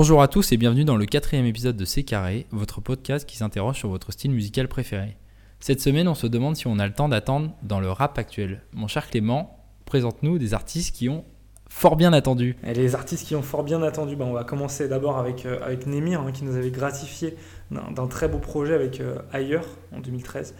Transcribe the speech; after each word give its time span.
Bonjour 0.00 0.22
à 0.22 0.28
tous 0.28 0.50
et 0.52 0.56
bienvenue 0.56 0.86
dans 0.86 0.96
le 0.96 1.04
quatrième 1.04 1.44
épisode 1.44 1.76
de 1.76 1.84
C'est 1.84 2.04
Carré, 2.04 2.46
votre 2.52 2.80
podcast 2.80 3.28
qui 3.28 3.36
s'interroge 3.36 3.76
sur 3.76 3.90
votre 3.90 4.12
style 4.12 4.30
musical 4.30 4.66
préféré. 4.66 5.18
Cette 5.58 5.82
semaine, 5.82 6.08
on 6.08 6.14
se 6.14 6.26
demande 6.26 6.56
si 6.56 6.66
on 6.66 6.78
a 6.78 6.86
le 6.86 6.94
temps 6.94 7.10
d'attendre 7.10 7.50
dans 7.62 7.80
le 7.80 7.90
rap 7.90 8.16
actuel. 8.16 8.62
Mon 8.72 8.88
cher 8.88 9.10
Clément, 9.10 9.62
présente-nous 9.84 10.38
des 10.38 10.54
artistes 10.54 10.96
qui 10.96 11.10
ont 11.10 11.26
fort 11.68 11.96
bien 11.96 12.14
attendu. 12.14 12.56
Et 12.64 12.72
les 12.72 12.94
artistes 12.94 13.26
qui 13.26 13.36
ont 13.36 13.42
fort 13.42 13.62
bien 13.62 13.82
attendu, 13.82 14.16
ben 14.16 14.24
on 14.24 14.32
va 14.32 14.42
commencer 14.42 14.88
d'abord 14.88 15.18
avec, 15.18 15.44
euh, 15.44 15.60
avec 15.62 15.86
Nemir, 15.86 16.22
hein, 16.22 16.32
qui 16.32 16.44
nous 16.44 16.56
avait 16.56 16.70
gratifié 16.70 17.36
d'un 17.70 17.90
d'un 17.90 18.06
très 18.06 18.26
beau 18.26 18.38
projet 18.38 18.72
avec 18.72 19.02
euh, 19.02 19.18
Ailleurs 19.34 19.66
en 19.94 20.00
2013. 20.00 20.54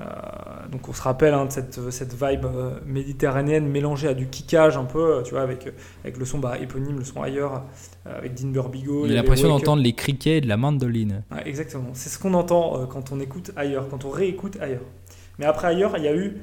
Euh, 0.00 0.04
donc 0.70 0.88
on 0.88 0.92
se 0.92 1.02
rappelle 1.02 1.34
hein, 1.34 1.44
de 1.44 1.52
cette, 1.52 1.78
cette 1.90 2.12
vibe 2.12 2.44
euh, 2.46 2.78
méditerranéenne 2.86 3.68
mélangée 3.68 4.08
à 4.08 4.14
du 4.14 4.26
kickage 4.26 4.76
un 4.76 4.84
peu, 4.84 5.16
euh, 5.16 5.22
tu 5.22 5.32
vois, 5.32 5.42
avec, 5.42 5.72
avec 6.02 6.16
le 6.16 6.24
son 6.24 6.38
bah, 6.38 6.58
éponyme, 6.58 6.98
le 6.98 7.04
son 7.04 7.22
Ailleurs, 7.22 7.62
avec 8.04 8.34
Dean 8.34 8.48
Burbigo. 8.48 9.04
Avait 9.04 9.14
l'impression 9.14 9.48
d'entendre 9.48 9.82
les 9.82 9.92
criquets 9.92 10.40
de 10.40 10.48
la 10.48 10.56
mandoline. 10.56 11.22
Ouais, 11.30 11.46
exactement. 11.46 11.90
C'est 11.92 12.08
ce 12.08 12.18
qu'on 12.18 12.34
entend 12.34 12.86
quand 12.86 13.12
on 13.12 13.20
écoute 13.20 13.52
ailleurs, 13.54 13.88
quand 13.88 14.04
on 14.04 14.10
réécoute 14.10 14.58
ailleurs. 14.60 14.80
Mais 15.38 15.46
après 15.46 15.68
ailleurs, 15.68 15.96
il 15.96 16.04
y 16.04 16.08
a 16.08 16.16
eu 16.16 16.38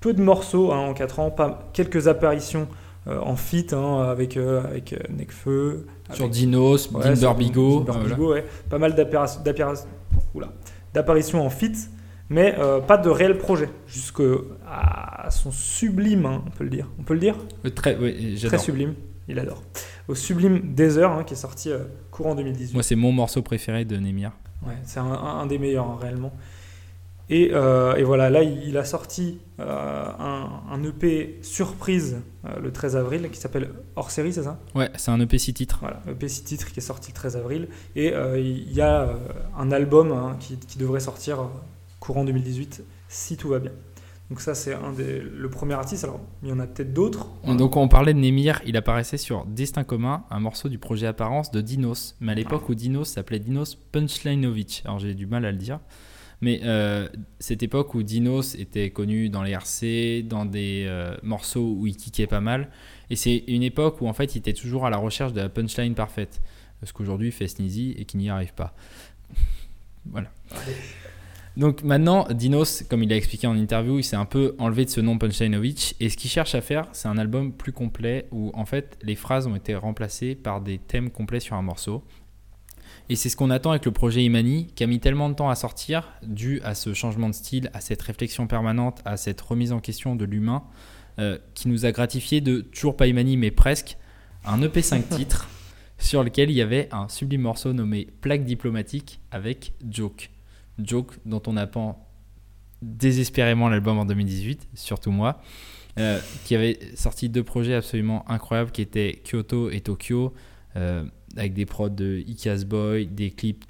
peu 0.00 0.12
de 0.12 0.22
morceaux 0.22 0.70
hein, 0.72 0.78
en 0.78 0.92
4 0.94 1.20
ans, 1.20 1.30
pas, 1.30 1.70
quelques 1.72 2.08
apparitions 2.08 2.68
euh, 3.06 3.20
en 3.20 3.36
feat 3.36 3.72
hein, 3.74 4.02
avec, 4.02 4.36
euh, 4.36 4.62
avec 4.64 4.94
Nekfeu. 5.10 5.86
Sur 6.12 6.24
avec- 6.24 6.34
Dinos, 6.34 6.90
ouais, 6.90 7.14
Dean 7.14 7.20
Burbigo. 7.20 7.80
Dean 7.80 7.92
euh, 7.92 7.98
Burbigo, 8.00 8.32
ouais. 8.32 8.44
Pas 8.70 8.78
mal 8.78 8.94
d'apparitions- 8.94 9.40
en 11.44 11.50
feat, 11.50 11.90
mais 12.30 12.54
euh, 12.58 12.80
pas 12.80 12.96
de 12.96 13.08
réel 13.08 13.38
projet. 13.38 13.68
Jusqu'à 13.86 15.28
son 15.30 15.50
sublime, 15.52 16.26
hein, 16.26 16.42
on 16.46 16.50
peut 16.50 16.64
le 16.64 16.70
dire. 16.70 16.88
On 16.98 17.02
peut 17.02 17.14
le 17.14 17.20
dire? 17.20 17.36
Euh, 17.64 17.70
Très, 17.70 17.96
Très 17.96 18.58
sublime, 18.58 18.94
il 19.28 19.38
adore. 19.38 19.62
Au 20.08 20.14
sublime 20.14 20.74
Desert, 20.74 21.10
hein, 21.10 21.24
qui 21.24 21.34
est 21.34 21.38
sorti 21.38 21.70
euh, 21.70 21.84
courant 22.10 22.34
2018. 22.34 22.74
Moi, 22.74 22.82
c'est 22.82 22.96
mon 22.96 23.12
morceau 23.12 23.42
préféré 23.42 23.84
de 23.84 23.96
Nemir. 23.96 24.32
Ouais, 24.66 24.74
c'est 24.84 25.00
un, 25.00 25.46
des 25.46 25.58
meilleurs 25.58 25.86
hein, 25.86 25.98
réellement. 26.00 26.32
Et, 27.30 27.50
euh, 27.54 27.94
et 27.94 28.02
voilà, 28.02 28.28
là 28.28 28.42
il, 28.42 28.68
il 28.68 28.76
a 28.76 28.84
sorti 28.84 29.40
un, 29.58 30.48
un 30.70 30.82
EP 30.84 31.38
surprise 31.40 32.18
le 32.62 32.70
13 32.70 32.96
avril 32.96 33.30
qui 33.30 33.40
s'appelle 33.40 33.70
Hors 33.96 34.10
série, 34.10 34.34
c'est 34.34 34.42
ça? 34.42 34.60
Ouais, 34.74 34.90
c'est 34.96 35.10
un 35.10 35.18
EP 35.20 35.38
6 35.38 35.54
titres. 35.54 35.78
Voilà, 35.80 36.02
EP 36.06 36.28
6 36.28 36.44
titres 36.44 36.70
qui 36.70 36.80
est 36.80 36.82
sorti 36.82 37.12
le 37.12 37.14
13 37.14 37.36
avril. 37.38 37.68
Et 37.96 38.12
il 38.36 38.72
y 38.72 38.82
a 38.82 39.08
un 39.58 39.72
album 39.72 40.12
hein, 40.12 40.36
qui, 40.38 40.58
qui 40.58 40.78
devrait 40.78 41.00
sortir 41.00 41.48
courant 42.04 42.24
2018 42.24 42.84
si 43.08 43.36
tout 43.36 43.48
va 43.48 43.58
bien. 43.58 43.72
Donc 44.30 44.40
ça 44.40 44.54
c'est 44.54 44.74
un 44.74 44.92
des, 44.92 45.20
le 45.20 45.50
premier 45.50 45.74
artiste, 45.74 46.04
alors 46.04 46.20
il 46.42 46.48
y 46.48 46.52
en 46.52 46.58
a 46.58 46.66
peut-être 46.66 46.92
d'autres. 46.92 47.28
Donc 47.46 47.76
on 47.76 47.88
parlait 47.88 48.14
de 48.14 48.18
Nemir, 48.18 48.60
il 48.64 48.76
apparaissait 48.76 49.18
sur 49.18 49.44
Destin 49.44 49.84
commun, 49.84 50.24
un 50.30 50.40
morceau 50.40 50.68
du 50.68 50.78
projet 50.78 51.06
Apparence 51.06 51.50
de 51.50 51.60
Dinos, 51.60 52.16
mais 52.20 52.32
à 52.32 52.34
l'époque 52.34 52.68
où 52.68 52.74
Dinos 52.74 53.08
s'appelait 53.08 53.38
Dinos 53.38 53.76
Punchlineovich. 53.92 54.82
Alors 54.84 54.98
j'ai 54.98 55.14
du 55.14 55.26
mal 55.26 55.44
à 55.44 55.52
le 55.52 55.58
dire, 55.58 55.78
mais 56.40 56.60
euh, 56.64 57.06
cette 57.38 57.62
époque 57.62 57.94
où 57.94 58.02
Dinos 58.02 58.54
était 58.54 58.90
connu 58.90 59.28
dans 59.28 59.42
les 59.42 59.52
RC, 59.52 60.24
dans 60.26 60.46
des 60.46 60.86
euh, 60.88 61.14
morceaux 61.22 61.76
où 61.78 61.86
il 61.86 61.96
kickait 61.96 62.26
pas 62.26 62.40
mal, 62.40 62.70
et 63.10 63.16
c'est 63.16 63.44
une 63.46 63.62
époque 63.62 64.00
où 64.00 64.08
en 64.08 64.14
fait 64.14 64.34
il 64.34 64.38
était 64.38 64.54
toujours 64.54 64.86
à 64.86 64.90
la 64.90 64.96
recherche 64.96 65.34
de 65.34 65.40
la 65.42 65.50
punchline 65.50 65.94
parfaite, 65.94 66.40
ce 66.82 66.92
qu'aujourd'hui 66.94 67.30
fait 67.30 67.46
Sneezy 67.46 67.94
et 67.98 68.06
qui 68.06 68.16
n'y 68.16 68.30
arrive 68.30 68.54
pas. 68.54 68.74
voilà. 70.06 70.30
Donc 71.56 71.84
maintenant, 71.84 72.26
Dinos, 72.30 72.82
comme 72.88 73.04
il 73.04 73.12
a 73.12 73.16
expliqué 73.16 73.46
en 73.46 73.56
interview, 73.56 73.98
il 73.98 74.02
s'est 74.02 74.16
un 74.16 74.24
peu 74.24 74.56
enlevé 74.58 74.84
de 74.84 74.90
ce 74.90 75.00
nom 75.00 75.18
Punchlineovich. 75.18 75.94
Et 76.00 76.08
ce 76.08 76.16
qu'il 76.16 76.30
cherche 76.30 76.54
à 76.56 76.60
faire, 76.60 76.88
c'est 76.92 77.06
un 77.06 77.16
album 77.16 77.52
plus 77.52 77.72
complet 77.72 78.26
où 78.32 78.50
en 78.54 78.64
fait 78.64 78.98
les 79.02 79.14
phrases 79.14 79.46
ont 79.46 79.54
été 79.54 79.74
remplacées 79.76 80.34
par 80.34 80.60
des 80.60 80.78
thèmes 80.78 81.10
complets 81.10 81.40
sur 81.40 81.54
un 81.54 81.62
morceau. 81.62 82.02
Et 83.08 83.16
c'est 83.16 83.28
ce 83.28 83.36
qu'on 83.36 83.50
attend 83.50 83.70
avec 83.70 83.84
le 83.84 83.92
projet 83.92 84.24
Imani, 84.24 84.68
qui 84.74 84.82
a 84.82 84.86
mis 84.86 84.98
tellement 84.98 85.28
de 85.28 85.34
temps 85.34 85.50
à 85.50 85.54
sortir, 85.54 86.12
dû 86.22 86.60
à 86.64 86.74
ce 86.74 86.92
changement 86.94 87.28
de 87.28 87.34
style, 87.34 87.70
à 87.72 87.80
cette 87.80 88.02
réflexion 88.02 88.46
permanente, 88.46 89.00
à 89.04 89.16
cette 89.16 89.40
remise 89.40 89.72
en 89.72 89.80
question 89.80 90.16
de 90.16 90.24
l'humain, 90.24 90.64
euh, 91.18 91.38
qui 91.54 91.68
nous 91.68 91.86
a 91.86 91.92
gratifié 91.92 92.40
de 92.40 92.62
toujours 92.62 92.96
pas 92.96 93.06
Imani, 93.06 93.36
mais 93.36 93.50
presque, 93.50 93.96
un 94.44 94.60
EP 94.62 94.82
5 94.82 95.08
titres 95.16 95.48
sur 95.98 96.24
lequel 96.24 96.50
il 96.50 96.56
y 96.56 96.62
avait 96.62 96.88
un 96.92 97.08
sublime 97.08 97.42
morceau 97.42 97.72
nommé 97.72 98.08
Plaque 98.20 98.44
diplomatique 98.44 99.20
avec 99.30 99.74
Joke. 99.88 100.30
Joke 100.78 101.18
dont 101.24 101.42
on 101.46 101.56
attend 101.56 102.08
désespérément 102.82 103.68
l'album 103.68 103.98
en 103.98 104.04
2018, 104.04 104.68
surtout 104.74 105.10
moi, 105.10 105.40
euh, 105.98 106.20
qui 106.44 106.54
avait 106.54 106.78
sorti 106.96 107.28
deux 107.28 107.44
projets 107.44 107.74
absolument 107.74 108.28
incroyables 108.30 108.70
qui 108.70 108.82
étaient 108.82 109.22
Kyoto 109.24 109.70
et 109.70 109.80
Tokyo, 109.80 110.34
euh, 110.76 111.04
avec 111.36 111.54
des 111.54 111.66
prods 111.66 111.88
de 111.88 112.22
Ikeas 112.26 112.64
Boy, 112.66 113.06
des 113.06 113.30
clips 113.30 113.64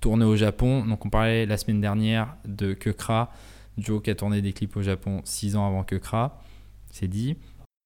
tournés 0.00 0.24
au 0.24 0.36
Japon. 0.36 0.84
Donc 0.86 1.04
on 1.04 1.10
parlait 1.10 1.46
la 1.46 1.56
semaine 1.56 1.80
dernière 1.80 2.36
de 2.46 2.72
Kekra, 2.72 3.32
Joe 3.78 4.02
qui 4.02 4.10
a 4.10 4.14
tourné 4.14 4.42
des 4.42 4.52
clips 4.52 4.76
au 4.76 4.82
Japon 4.82 5.20
6 5.24 5.56
ans 5.56 5.66
avant 5.66 5.84
Kekra, 5.84 6.40
c'est 6.90 7.08
dit. 7.08 7.36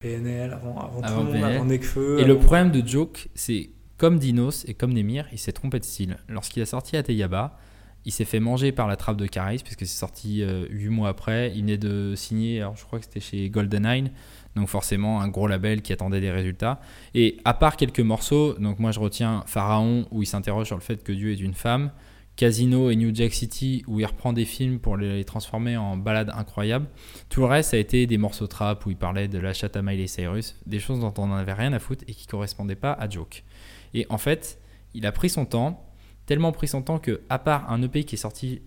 PNL 0.00 0.52
avant, 0.52 0.78
avant, 0.78 1.00
Avant 1.02 1.24
tout 1.24 1.32
le 1.32 1.38
monde, 1.38 1.44
avant 1.44 1.64
Nekfeu. 1.64 2.20
Et 2.20 2.24
le 2.24 2.38
problème 2.38 2.70
de 2.70 2.86
Joke, 2.86 3.28
c'est 3.34 3.70
comme 3.96 4.18
Dinos 4.18 4.64
et 4.68 4.74
comme 4.74 4.92
Nemir, 4.92 5.26
il 5.32 5.38
s'est 5.38 5.52
trompé 5.52 5.78
de 5.78 5.84
style. 5.84 6.18
Lorsqu'il 6.28 6.62
a 6.62 6.66
sorti 6.66 6.96
Ateyaba, 6.96 7.58
il 8.06 8.12
s'est 8.12 8.24
fait 8.24 8.40
manger 8.40 8.72
par 8.72 8.86
la 8.86 8.96
trappe 8.96 9.16
de 9.16 9.26
Caris, 9.26 9.60
puisque 9.64 9.80
c'est 9.80 9.98
sorti 9.98 10.44
8 10.70 10.88
mois 10.88 11.08
après. 11.08 11.52
Il 11.54 11.62
venait 11.62 11.78
de 11.78 12.14
signer, 12.14 12.60
alors 12.60 12.76
je 12.76 12.84
crois 12.84 12.98
que 12.98 13.04
c'était 13.04 13.20
chez 13.20 13.48
Golden 13.48 14.10
donc 14.56 14.68
forcément 14.68 15.20
un 15.20 15.28
gros 15.28 15.46
label 15.46 15.82
qui 15.82 15.92
attendait 15.92 16.20
des 16.20 16.30
résultats. 16.30 16.80
Et 17.14 17.38
à 17.44 17.54
part 17.54 17.76
quelques 17.76 18.00
morceaux, 18.00 18.54
donc 18.54 18.78
moi 18.78 18.92
je 18.92 19.00
retiens 19.00 19.42
Pharaon, 19.46 20.06
où 20.10 20.22
il 20.22 20.26
s'interroge 20.26 20.66
sur 20.66 20.76
le 20.76 20.82
fait 20.82 21.02
que 21.02 21.12
Dieu 21.12 21.32
est 21.32 21.40
une 21.40 21.54
femme, 21.54 21.90
Casino 22.36 22.90
et 22.90 22.96
New 22.96 23.14
Jack 23.14 23.32
City, 23.32 23.84
où 23.86 24.00
il 24.00 24.06
reprend 24.06 24.32
des 24.32 24.44
films 24.44 24.80
pour 24.80 24.96
les 24.96 25.24
transformer 25.24 25.76
en 25.76 25.96
balades 25.96 26.32
incroyables. 26.34 26.86
Tout 27.28 27.40
le 27.40 27.46
reste, 27.46 27.74
a 27.74 27.78
été 27.78 28.06
des 28.06 28.18
morceaux 28.18 28.46
trap 28.46 28.84
où 28.86 28.90
il 28.90 28.96
parlait 28.96 29.28
de 29.28 29.38
la 29.38 29.52
chatte 29.52 29.76
à 29.76 29.82
Cyrus, 30.06 30.56
des 30.66 30.80
choses 30.80 31.00
dont 31.00 31.14
on 31.18 31.28
n'en 31.28 31.36
avait 31.36 31.52
rien 31.52 31.72
à 31.72 31.78
foutre 31.78 32.04
et 32.08 32.14
qui 32.14 32.26
correspondaient 32.26 32.74
pas 32.74 32.92
à 32.92 33.08
Joke. 33.08 33.44
Et 33.92 34.06
en 34.08 34.18
fait, 34.18 34.58
il 34.94 35.06
a 35.06 35.12
pris 35.12 35.28
son 35.28 35.46
temps, 35.46 35.84
tellement 36.26 36.52
pris 36.52 36.68
son 36.68 36.82
temps 36.82 36.98
que, 36.98 37.22
à 37.28 37.38
part 37.38 37.70
un 37.70 37.82
EP 37.82 38.04
qui 38.04 38.14
est 38.14 38.18
sorti 38.18 38.62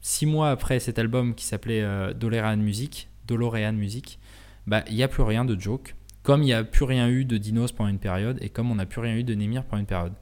six 0.00 0.26
mois 0.26 0.50
après 0.50 0.80
cet 0.80 0.98
album 0.98 1.34
qui 1.34 1.44
s'appelait 1.44 1.82
euh, 1.82 2.12
Dolorean 2.12 2.56
Music, 2.56 3.08
Dolorean 3.26 3.72
Music, 3.72 4.18
bah 4.66 4.84
il 4.88 4.96
n'y 4.96 5.02
a 5.02 5.08
plus 5.08 5.22
rien 5.22 5.44
de 5.44 5.58
Joke, 5.58 5.94
comme 6.22 6.42
il 6.42 6.46
n'y 6.46 6.52
a 6.52 6.64
plus 6.64 6.84
rien 6.84 7.08
eu 7.08 7.24
de 7.24 7.36
Dinos 7.38 7.72
pendant 7.72 7.90
une 7.90 7.98
période 7.98 8.38
et 8.40 8.48
comme 8.48 8.70
on 8.70 8.74
n'a 8.74 8.86
plus 8.86 9.00
rien 9.00 9.16
eu 9.16 9.24
de 9.24 9.34
Nemir 9.34 9.64
pendant 9.64 9.80
une 9.80 9.86
période. 9.86 10.12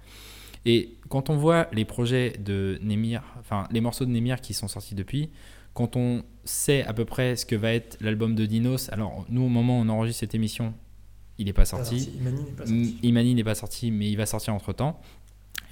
Et 0.67 0.97
quand 1.09 1.31
on 1.31 1.37
voit 1.37 1.69
les 1.73 1.85
projets 1.85 2.35
de 2.39 2.79
Nemir, 2.83 3.23
enfin 3.41 3.67
les 3.71 3.81
morceaux 3.81 4.05
de 4.05 4.11
Nemir 4.11 4.41
qui 4.41 4.55
sont 4.55 4.69
sortis 4.69 4.95
depuis, 4.95 5.31
quand 5.73 5.97
on 5.97 6.23
sait 6.45 6.85
à 6.85 6.93
peu 6.93 7.05
près 7.05 7.37
ce 7.37 7.47
que 7.47 7.57
va 7.57 7.73
être 7.73 7.97
l'album 8.01 8.35
de 8.35 8.45
Dinos, 8.45 8.91
alors 8.91 9.25
nous 9.29 9.43
au 9.43 9.49
moment 9.49 9.79
où 9.79 9.83
on 9.83 9.89
enregistre 9.89 10.21
cette 10.21 10.35
émission, 10.35 10.75
il 11.39 11.47
n'est 11.47 11.53
pas 11.53 11.63
Pas 11.63 11.67
sorti. 11.67 12.11
Imani 12.19 12.45
n'est 12.45 12.51
pas 12.51 12.67
sorti. 12.67 12.99
Imani 13.03 13.35
n'est 13.35 13.45
pas 13.45 13.55
sorti, 13.55 13.91
mais 13.91 14.11
il 14.11 14.17
va 14.17 14.27
sortir 14.27 14.55
entre 14.55 14.75
temps. 14.75 15.01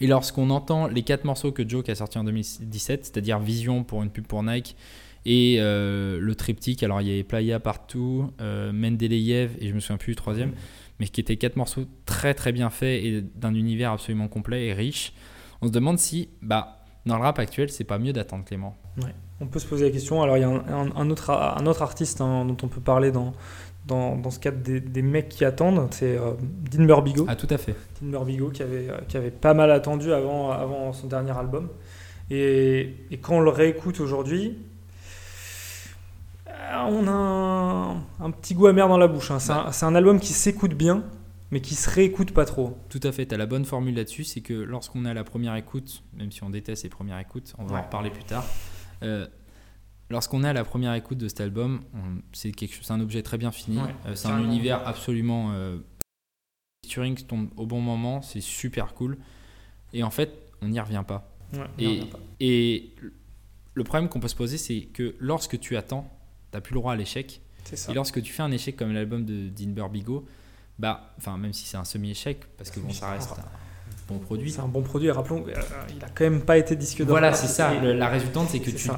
Et 0.01 0.07
lorsqu'on 0.07 0.51
entend 0.51 0.87
les 0.87 1.03
quatre 1.03 1.25
morceaux 1.25 1.53
que 1.53 1.69
Joke 1.69 1.89
a 1.89 1.95
sortis 1.95 2.19
en 2.19 2.25
2017, 2.25 3.05
c'est-à-dire 3.07 3.39
Vision 3.39 3.85
pour 3.85 4.03
une 4.03 4.11
pub 4.11 4.27
pour 4.27 4.43
Nike 4.43 4.77
et 5.25 5.57
euh, 5.59 6.19
le 6.21 6.35
triptyque, 6.35 6.83
alors 6.83 7.01
il 7.01 7.09
y 7.09 7.13
avait 7.13 7.25
Playa 7.25 7.61
partout, 7.61 8.31
euh, 8.41 8.73
et 8.73 9.69
je 9.69 9.75
me 9.75 9.81
souviens 9.81 9.97
plus 9.97 10.13
du 10.13 10.17
troisième, 10.17 10.53
mais 11.01 11.07
qui 11.07 11.21
étaient 11.21 11.37
quatre 11.37 11.57
morceaux 11.57 11.85
très 12.07 12.35
très 12.35 12.53
bien 12.53 12.71
faits 12.71 13.05
et 13.05 13.23
d'un 13.35 13.55
univers 13.55 13.93
absolument 13.93 14.29
complet 14.29 14.67
et 14.67 14.73
riche. 14.73 15.13
On 15.61 15.67
se 15.67 15.73
demande 15.73 15.99
si, 15.99 16.31
bah, 16.41 16.79
dans 17.05 17.17
le 17.17 17.23
rap 17.23 17.39
actuel, 17.39 17.69
c'est 17.71 17.85
pas 17.85 17.99
mieux 17.99 18.13
d'attendre 18.13 18.45
Clément. 18.45 18.77
On 19.41 19.47
peut 19.47 19.59
se 19.59 19.67
poser 19.67 19.85
la 19.85 19.91
question. 19.91 20.23
Alors, 20.23 20.37
il 20.37 20.41
y 20.41 20.45
a 20.45 20.49
un 20.49 21.11
autre, 21.11 21.31
un 21.31 21.67
autre 21.67 21.83
artiste 21.83 22.21
hein, 22.21 22.45
dont 22.45 22.57
on 22.63 22.69
peut 22.69 22.81
parler 22.81 23.13
dans, 23.13 23.35
dans, 23.89 24.17
dans 24.17 24.31
ce 24.31 24.39
cadre 24.39 24.59
des, 24.59 24.81
des 24.81 25.03
mecs 25.03 25.29
qui 25.29 25.45
attendent, 25.45 25.89
c'est 25.93 26.17
euh, 26.17 26.33
Dean 26.71 26.85
Burbigo. 26.85 27.25
Ah, 27.29 27.35
tout 27.35 27.49
à 27.51 27.59
fait. 27.59 27.75
Dean 28.01 28.11
Burbigo 28.11 28.51
qui 28.51 28.63
avait, 28.63 28.89
euh, 28.89 28.99
qui 29.09 29.17
avait 29.17 29.31
pas 29.33 29.55
mal 29.55 29.71
attendu 29.73 30.13
avant, 30.13 30.51
avant 30.53 30.93
son 30.93 31.09
dernier 31.09 31.37
album. 31.37 31.69
Et, 32.31 32.95
et 33.11 33.17
quand 33.19 33.37
on 33.37 33.41
le 33.41 33.51
réécoute 33.51 33.99
aujourd'hui, 34.01 34.59
euh, 36.49 36.87
on 36.89 37.07
a 37.07 37.11
un, 37.11 37.93
un 38.25 38.31
petit 38.31 38.55
goût 38.55 38.67
amer 38.67 38.89
dans 38.89 38.99
la 38.99 39.09
bouche. 39.09 39.31
hein. 39.31 39.39
C'est 39.39 39.53
un, 39.53 39.73
c'est 39.73 39.87
un 39.87 39.95
album 39.95 40.21
qui 40.21 40.33
s'écoute 40.33 40.75
bien, 40.75 41.03
mais 41.51 41.61
qui 41.61 41.75
se 41.75 41.89
réécoute 41.89 42.33
pas 42.33 42.45
trop. 42.45 42.77
Tout 42.89 43.01
à 43.03 43.13
fait, 43.13 43.27
tu 43.27 43.35
as 43.35 43.39
la 43.39 43.47
bonne 43.47 43.65
formule 43.65 43.95
là-dessus, 43.97 44.25
c'est 44.25 44.41
que 44.41 44.53
lorsqu'on 44.55 45.05
est 45.07 45.11
à 45.11 45.15
la 45.15 45.25
première 45.25 45.55
écoute, 45.57 46.03
même 46.17 46.31
si 46.31 46.43
on 46.45 46.51
déteste 46.51 46.83
les 46.85 46.91
premières 46.91 47.19
écoutes, 47.19 47.55
on 47.59 47.65
va 47.65 47.75
Ouais. 47.75 47.81
en 47.81 47.83
reparler 47.85 48.11
plus 48.11 48.25
tard, 48.25 48.45
euh, 49.03 49.27
lorsqu'on 50.11 50.45
est 50.45 50.49
à 50.49 50.53
la 50.53 50.65
première 50.65 50.95
écoute 50.95 51.19
de 51.19 51.29
cet 51.29 51.41
album, 51.41 51.83
c'est 52.33 52.53
un 52.91 53.01
objet 53.01 53.23
très 53.23 53.39
bien 53.39 53.53
fini, 53.53 53.79
Ouais, 53.79 53.95
euh, 54.07 54.15
c'est 54.15 54.29
un 54.29 54.43
univers 54.43 54.87
absolument... 54.87 55.53
Euh, 55.53 55.79
featuring 56.85 57.17
tombe 57.17 57.49
au 57.57 57.67
bon 57.67 57.81
moment, 57.81 58.23
c'est 58.23 58.41
super 58.41 58.95
cool, 58.95 59.19
et 59.93 60.03
en 60.03 60.11
fait, 60.11 60.33
on 60.63 60.69
n'y 60.69 60.81
revient 60.81 61.05
pas. 61.07 61.35
Ouais, 61.53 61.67
Et, 61.79 62.01
a 62.01 62.05
pas. 62.07 62.19
le 63.75 63.85
problème 63.85 64.09
qu'on 64.09 64.21
peut 64.21 64.29
se 64.29 64.37
poser, 64.37 64.59
c'est 64.59 64.83
que 64.83 65.17
lorsque 65.19 65.59
tu 65.59 65.77
attends, 65.77 66.09
t'as 66.51 66.61
plus 66.61 66.75
le 66.75 66.81
droit 66.81 66.93
à 66.93 66.97
l'échec, 66.97 67.41
et 67.89 67.95
lorsque 67.95 68.23
tu 68.23 68.33
fais 68.33 68.43
un 68.43 68.53
échec 68.53 68.77
comme 68.77 68.93
l'album 68.93 69.25
de 69.25 69.49
Dean 69.49 69.71
Burbigo, 69.71 70.27
bah, 70.79 71.13
enfin, 71.19 71.37
même 71.37 71.53
si 71.53 71.67
c'est 71.67 71.77
un 71.77 71.85
semi-échec, 71.85 72.41
parce 72.57 72.71
que 72.71 72.81
bon, 72.81 72.91
ça 72.91 73.11
reste. 73.13 73.31
bon 74.09 74.19
produit. 74.19 74.53
C'est 74.53 74.61
un 74.61 74.69
bon 74.69 74.83
produit. 74.83 75.09
Et 75.09 75.11
rappelons, 75.11 75.45
euh, 75.49 75.55
il 75.95 76.05
a 76.05 76.09
quand 76.09 76.25
même 76.25 76.43
pas 76.43 76.57
été 76.57 76.77
disque 76.77 76.99
d'or. 76.99 77.09
Voilà, 77.09 77.33
c'est 77.35 77.49
ça. 77.49 77.75
La 77.75 78.09
résultante, 78.09 78.49
c'est 78.51 78.61
que 78.61 78.71
tu, 78.71 78.89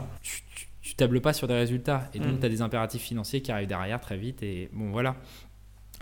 tu- 0.90 0.96
tu 0.96 0.96
tables 0.96 1.20
pas 1.20 1.32
sur 1.32 1.46
des 1.46 1.54
résultats. 1.54 2.08
Et 2.14 2.18
donc, 2.18 2.34
Mm. 2.34 2.38
tu 2.40 2.46
as 2.46 2.48
des 2.48 2.62
impératifs 2.62 3.02
financiers 3.02 3.40
qui 3.42 3.52
arrivent 3.52 3.68
derrière 3.68 4.00
très 4.00 4.16
vite. 4.16 4.42
Et 4.42 4.68
bon, 4.72 4.90
voilà. 4.90 5.16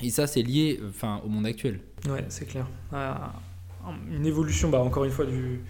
Et 0.03 0.11
ça, 0.11 0.27
c'est 0.27 0.43
lié 0.43 0.81
enfin, 0.89 1.21
au 1.25 1.29
monde 1.29 1.47
actuel. 1.47 1.81
Ouais, 2.09 2.25
c'est 2.29 2.47
clair. 2.47 2.67
Ah, 2.93 3.33
une 4.11 4.27
évolution, 4.27 4.71
bah, 4.71 4.81
encore 4.81 5.05
une 5.05 5.11
fois, 5.11 5.25
du, 5.27 5.61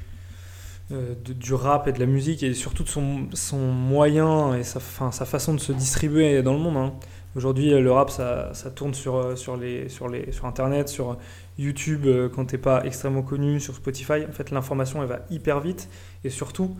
euh, 0.92 1.14
de- 1.24 1.32
du 1.32 1.54
rap 1.54 1.88
et 1.88 1.92
de 1.92 1.98
la 2.00 2.06
musique 2.06 2.42
et 2.42 2.54
surtout 2.54 2.82
de 2.84 2.88
son, 2.88 3.28
son 3.32 3.58
moyen 3.72 4.54
et 4.54 4.64
sa, 4.64 4.80
fin, 4.80 5.10
sa 5.12 5.24
façon 5.24 5.54
de 5.54 5.60
se 5.60 5.72
distribuer 5.72 6.42
dans 6.42 6.52
le 6.54 6.58
monde. 6.60 6.76
hein. 6.76 6.94
Aujourd'hui, 7.36 7.70
le 7.70 7.92
rap, 7.92 8.10
ça, 8.10 8.52
ça 8.54 8.70
tourne 8.70 8.94
sur, 8.94 9.16
euh, 9.16 9.36
sur, 9.36 9.56
les, 9.56 9.88
sur, 9.88 10.08
les, 10.08 10.32
sur 10.32 10.46
Internet, 10.46 10.88
sur 10.88 11.18
YouTube 11.58 12.06
euh, 12.06 12.28
quand 12.28 12.46
t'es 12.46 12.58
pas 12.58 12.84
extrêmement 12.84 13.22
connu, 13.22 13.60
sur 13.60 13.74
Spotify. 13.74 14.24
En 14.28 14.32
fait, 14.32 14.50
l'information, 14.50 15.02
elle 15.02 15.08
va 15.08 15.20
hyper 15.30 15.60
vite 15.60 15.88
et 16.24 16.30
surtout, 16.30 16.76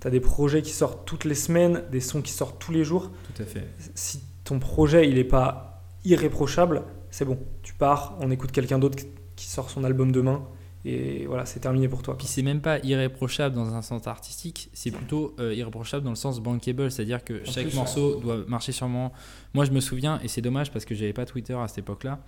t'as 0.00 0.10
des 0.10 0.20
projets 0.20 0.62
qui 0.62 0.72
sortent 0.72 1.06
toutes 1.06 1.24
les 1.24 1.34
semaines, 1.34 1.84
des 1.90 2.00
sons 2.00 2.22
qui 2.22 2.32
sortent 2.32 2.58
tous 2.58 2.72
les 2.72 2.84
jours 2.84 3.10
Tout 3.34 3.42
à 3.42 3.46
fait. 3.46 3.66
si 3.94 4.22
ton 4.44 4.58
projet 4.58 5.08
il 5.08 5.18
est 5.18 5.24
pas 5.24 5.84
irréprochable, 6.04 6.82
c'est 7.10 7.24
bon. 7.24 7.38
Tu 7.62 7.74
pars, 7.74 8.16
on 8.20 8.30
écoute 8.30 8.52
quelqu'un 8.52 8.78
d'autre 8.78 8.98
qui 9.36 9.46
sort 9.46 9.70
son 9.70 9.84
album 9.84 10.12
demain 10.12 10.42
et 10.84 11.26
voilà, 11.26 11.44
c'est 11.44 11.60
terminé 11.60 11.88
pour 11.88 12.02
toi. 12.02 12.16
Puis 12.16 12.26
c'est 12.26 12.42
même 12.42 12.62
pas 12.62 12.78
irréprochable 12.78 13.54
dans 13.54 13.74
un 13.74 13.82
sens 13.82 14.06
artistique, 14.06 14.70
c'est 14.72 14.90
plutôt 14.90 15.34
euh, 15.38 15.54
irréprochable 15.54 16.04
dans 16.04 16.10
le 16.10 16.16
sens 16.16 16.40
bankable, 16.40 16.90
c'est-à-dire 16.90 17.22
que 17.22 17.42
En 17.42 17.52
chaque 17.52 17.66
plus, 17.66 17.76
morceau 17.76 18.18
doit 18.20 18.38
marcher 18.48 18.72
sûrement. 18.72 19.12
Moi 19.52 19.66
je 19.66 19.72
me 19.72 19.80
souviens, 19.80 20.18
et 20.22 20.28
c'est 20.28 20.40
dommage 20.40 20.72
parce 20.72 20.86
que 20.86 20.94
j'avais 20.94 21.12
pas 21.12 21.26
Twitter 21.26 21.52
à 21.52 21.68
cette 21.68 21.78
époque-là, 21.78 22.20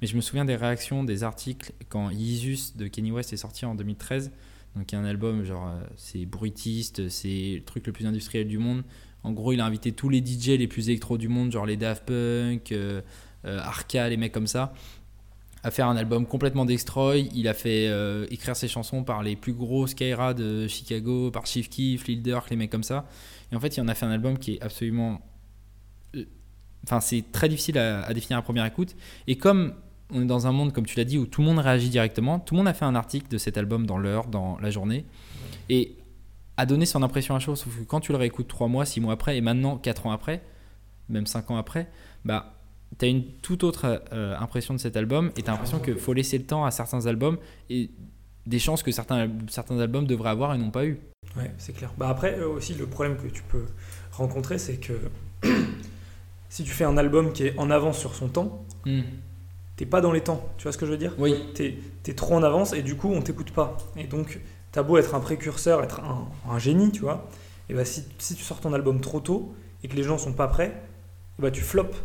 mais 0.00 0.08
je 0.08 0.16
me 0.16 0.20
souviens 0.20 0.44
des 0.44 0.56
réactions, 0.56 1.04
des 1.04 1.22
articles 1.22 1.72
quand 1.88 2.10
Yeezus 2.10 2.72
de 2.74 2.88
Kanye 2.88 3.12
West 3.12 3.32
est 3.32 3.36
sorti 3.36 3.64
en 3.64 3.76
2013. 3.76 4.32
Donc 4.76 4.92
il 4.92 4.94
y 4.94 4.98
a 4.98 5.00
un 5.00 5.04
album, 5.04 5.44
genre 5.44 5.66
euh, 5.66 5.82
c'est 5.96 6.26
bruitiste, 6.26 7.08
c'est 7.08 7.54
le 7.56 7.64
truc 7.64 7.86
le 7.86 7.92
plus 7.92 8.06
industriel 8.06 8.46
du 8.46 8.58
monde. 8.58 8.84
En 9.22 9.32
gros, 9.32 9.52
il 9.52 9.60
a 9.60 9.66
invité 9.66 9.92
tous 9.92 10.08
les 10.08 10.24
DJ 10.24 10.58
les 10.58 10.68
plus 10.68 10.88
électro 10.88 11.18
du 11.18 11.28
monde, 11.28 11.52
genre 11.52 11.66
les 11.66 11.76
Daft 11.76 12.06
Punk, 12.06 12.72
euh, 12.72 13.02
euh, 13.44 13.58
Arca, 13.60 14.08
les 14.08 14.16
mecs 14.16 14.32
comme 14.32 14.46
ça, 14.46 14.72
à 15.62 15.70
faire 15.70 15.88
un 15.88 15.96
album 15.96 16.26
complètement 16.26 16.64
destroy. 16.64 17.28
Il 17.34 17.46
a 17.48 17.54
fait 17.54 17.88
euh, 17.88 18.26
écrire 18.30 18.56
ses 18.56 18.68
chansons 18.68 19.04
par 19.04 19.22
les 19.22 19.36
plus 19.36 19.52
gros 19.52 19.86
Skyra 19.86 20.32
de 20.32 20.66
Chicago, 20.68 21.30
par 21.30 21.46
Chief 21.46 21.68
Keef, 21.68 22.06
Lil 22.06 22.22
Durk, 22.22 22.48
les 22.50 22.56
mecs 22.56 22.70
comme 22.70 22.82
ça. 22.82 23.06
Et 23.52 23.56
en 23.56 23.60
fait, 23.60 23.76
il 23.76 23.80
en 23.82 23.88
a 23.88 23.94
fait 23.94 24.06
un 24.06 24.10
album 24.10 24.38
qui 24.38 24.54
est 24.54 24.62
absolument. 24.62 25.20
Enfin, 26.84 27.00
c'est 27.00 27.30
très 27.30 27.50
difficile 27.50 27.76
à 27.76 28.12
définir 28.14 28.38
à 28.38 28.42
première 28.42 28.64
écoute. 28.64 28.96
Et 29.26 29.36
comme 29.36 29.74
on 30.12 30.22
est 30.22 30.26
dans 30.26 30.46
un 30.46 30.52
monde, 30.52 30.72
comme 30.72 30.86
tu 30.86 30.96
l'as 30.96 31.04
dit, 31.04 31.18
où 31.18 31.26
tout 31.26 31.40
le 31.40 31.48
monde 31.48 31.58
réagit 31.58 31.88
directement, 31.88 32.38
tout 32.38 32.54
le 32.54 32.58
monde 32.58 32.68
a 32.68 32.74
fait 32.74 32.84
un 32.84 32.94
article 32.94 33.28
de 33.28 33.38
cet 33.38 33.58
album 33.58 33.86
dans 33.86 33.98
l'heure, 33.98 34.26
dans 34.26 34.58
la 34.60 34.70
journée. 34.70 35.04
Et 35.68 35.96
a 36.56 36.66
donné 36.66 36.84
son 36.86 37.02
impression 37.02 37.34
à 37.34 37.38
chaud. 37.38 37.56
Sauf 37.56 37.74
que 37.76 37.84
quand 37.84 38.00
tu 38.00 38.12
le 38.12 38.18
réécoutes 38.18 38.48
3 38.48 38.68
mois, 38.68 38.84
6 38.84 39.00
mois 39.00 39.14
après, 39.14 39.36
et 39.36 39.40
maintenant 39.40 39.76
4 39.78 40.06
ans 40.06 40.12
après, 40.12 40.42
même 41.08 41.26
5 41.26 41.50
ans 41.50 41.56
après, 41.56 41.88
bah. 42.24 42.56
T'as 42.98 43.06
une 43.06 43.24
toute 43.24 43.62
autre 43.62 44.02
euh, 44.12 44.36
impression 44.36 44.74
de 44.74 44.80
cet 44.80 44.96
album 44.96 45.30
et 45.36 45.42
t'as 45.42 45.52
l'impression 45.52 45.78
qu'il 45.78 45.94
faut 45.94 46.12
laisser 46.12 46.38
le 46.38 46.44
temps 46.44 46.64
à 46.64 46.72
certains 46.72 47.06
albums 47.06 47.38
et 47.70 47.88
des 48.46 48.58
chances 48.58 48.82
que 48.82 48.90
certains, 48.90 49.30
certains 49.48 49.78
albums 49.78 50.08
devraient 50.08 50.30
avoir 50.30 50.52
et 50.56 50.58
n'ont 50.58 50.72
pas 50.72 50.84
eu. 50.84 50.98
Ouais, 51.36 51.52
c'est 51.56 51.72
clair. 51.72 51.92
Bah 51.96 52.08
après 52.08 52.36
euh, 52.40 52.48
aussi 52.48 52.74
le 52.74 52.86
problème 52.86 53.16
que 53.16 53.28
tu 53.28 53.44
peux 53.44 53.66
rencontrer, 54.10 54.58
c'est 54.58 54.78
que 54.78 54.94
si 56.48 56.64
tu 56.64 56.70
fais 56.70 56.82
un 56.82 56.96
album 56.96 57.32
qui 57.32 57.44
est 57.44 57.58
en 57.58 57.70
avance 57.70 57.96
sur 57.96 58.14
son 58.16 58.28
temps, 58.28 58.64
t'es 59.80 59.86
pas 59.86 60.02
dans 60.02 60.12
les 60.12 60.20
temps. 60.20 60.46
Tu 60.58 60.64
vois 60.64 60.72
ce 60.72 60.76
que 60.78 60.84
je 60.84 60.90
veux 60.90 60.98
dire 60.98 61.14
Oui. 61.16 61.34
T'es 61.54 61.78
es 62.06 62.12
trop 62.12 62.34
en 62.34 62.42
avance 62.42 62.74
et 62.74 62.82
du 62.82 62.96
coup 62.96 63.10
on 63.10 63.22
t'écoute 63.22 63.50
pas. 63.50 63.78
Et 63.96 64.04
donc 64.04 64.38
t'as 64.72 64.82
beau 64.82 64.98
être 64.98 65.14
un 65.14 65.20
précurseur, 65.20 65.82
être 65.82 66.00
un, 66.00 66.28
un 66.50 66.58
génie, 66.58 66.92
tu 66.92 67.00
vois, 67.00 67.26
et 67.70 67.74
bah 67.74 67.86
si, 67.86 68.04
si 68.18 68.34
tu 68.34 68.44
sors 68.44 68.60
ton 68.60 68.74
album 68.74 69.00
trop 69.00 69.20
tôt 69.20 69.54
et 69.82 69.88
que 69.88 69.96
les 69.96 70.02
gens 70.02 70.18
sont 70.18 70.34
pas 70.34 70.48
prêts, 70.48 70.82
et 71.38 71.42
bah 71.42 71.50
tu 71.50 71.62
flops. 71.62 71.96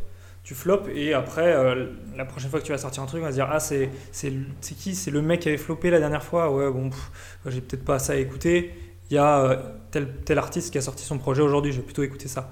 Tu 0.45 0.56
flops 0.56 0.88
et 0.95 1.13
après 1.13 1.54
euh, 1.54 1.88
la 2.16 2.24
prochaine 2.24 2.50
fois 2.50 2.62
que 2.62 2.66
tu 2.66 2.72
vas 2.72 2.77
sortir 2.77 3.04
un 3.04 3.07
truc, 3.07 3.22
on 3.22 3.25
va 3.25 3.31
se 3.31 3.36
dire 3.36 3.50
ah 3.51 3.60
c'est 3.60 3.89
c'est 4.13 4.31
c'est 4.62 4.75
qui? 4.75 4.95
C'est 4.95 5.12
le 5.12 5.22
mec 5.22 5.42
qui 5.42 5.50
avait 5.50 5.57
floppé 5.57 5.89
la 5.89 6.00
dernière 6.00 6.24
fois? 6.24 6.50
Ouais 6.54 6.72
bon, 6.72 6.89
pff, 6.92 7.12
j'ai 7.48 7.60
peut-être 7.60 7.83
pas 7.83 8.00
ça 8.00 8.13
à 8.13 8.16
écouter. 8.16 8.74
Il 9.10 9.16
y 9.16 9.18
a 9.18 9.39
euh, 9.44 9.57
tel 9.92 10.07
tel 10.24 10.38
artiste 10.38 10.72
qui 10.72 10.77
a 10.77 10.81
sorti 10.81 11.04
son 11.04 11.18
projet 11.18 11.42
aujourd'hui, 11.42 11.74
je 11.74 11.80
vais 11.80 11.83
plutôt 11.83 12.04
écouter 12.04 12.30
ça. 12.30 12.51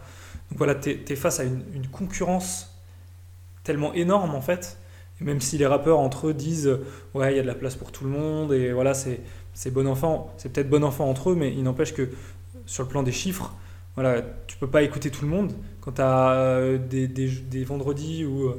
Donc 0.50 0.58
voilà, 0.58 0.76
t'es 0.76 1.00
es 1.08 1.16
face 1.16 1.40
à 1.40 1.44
une, 1.46 1.64
une 1.74 1.88
concurrence 1.88 2.76
tellement 3.64 3.94
énorme 3.94 4.36
en 4.36 4.42
fait. 4.42 4.78
Même 5.24 5.42
si 5.42 5.58
les 5.58 5.66
rappeurs 5.66 6.00
entre 6.00 6.28
eux 6.28 6.34
disent 6.34 6.68
euh, 6.68 6.86
ouais 7.14 7.34
il 7.34 7.38
y 7.38 7.40
a 7.40 7.42
de 7.42 7.48
la 7.48 7.56
place 7.56 7.76
pour 7.76 7.92
tout 7.92 8.04
le 8.04 8.10
monde 8.10 8.54
et 8.54 8.72
voilà 8.72 8.94
c'est 8.94 9.22
c'est 9.54 9.72
bon 9.72 9.88
enfant, 9.88 10.34
c'est 10.38 10.52
peut-être 10.52 10.70
bon 10.70 10.84
enfant 10.84 11.08
entre 11.08 11.30
eux, 11.32 11.36
mais 11.36 11.54
il 11.54 11.64
n'empêche 11.64 11.94
que 11.94 12.10
sur 12.66 12.84
le 12.84 12.90
plan 12.90 13.04
des 13.04 13.12
chiffres, 13.12 13.54
voilà 13.96 14.22
tu 14.48 14.58
peux 14.58 14.68
pas 14.68 14.82
écouter 14.82 15.12
tout 15.12 15.26
le 15.26 15.32
monde. 15.32 15.54
Quand 15.82 15.94
tu 15.94 16.02
as 16.02 16.78
des, 16.90 17.08
des, 17.08 17.30
des 17.30 17.64
vendredis 17.64 18.26
où 18.26 18.52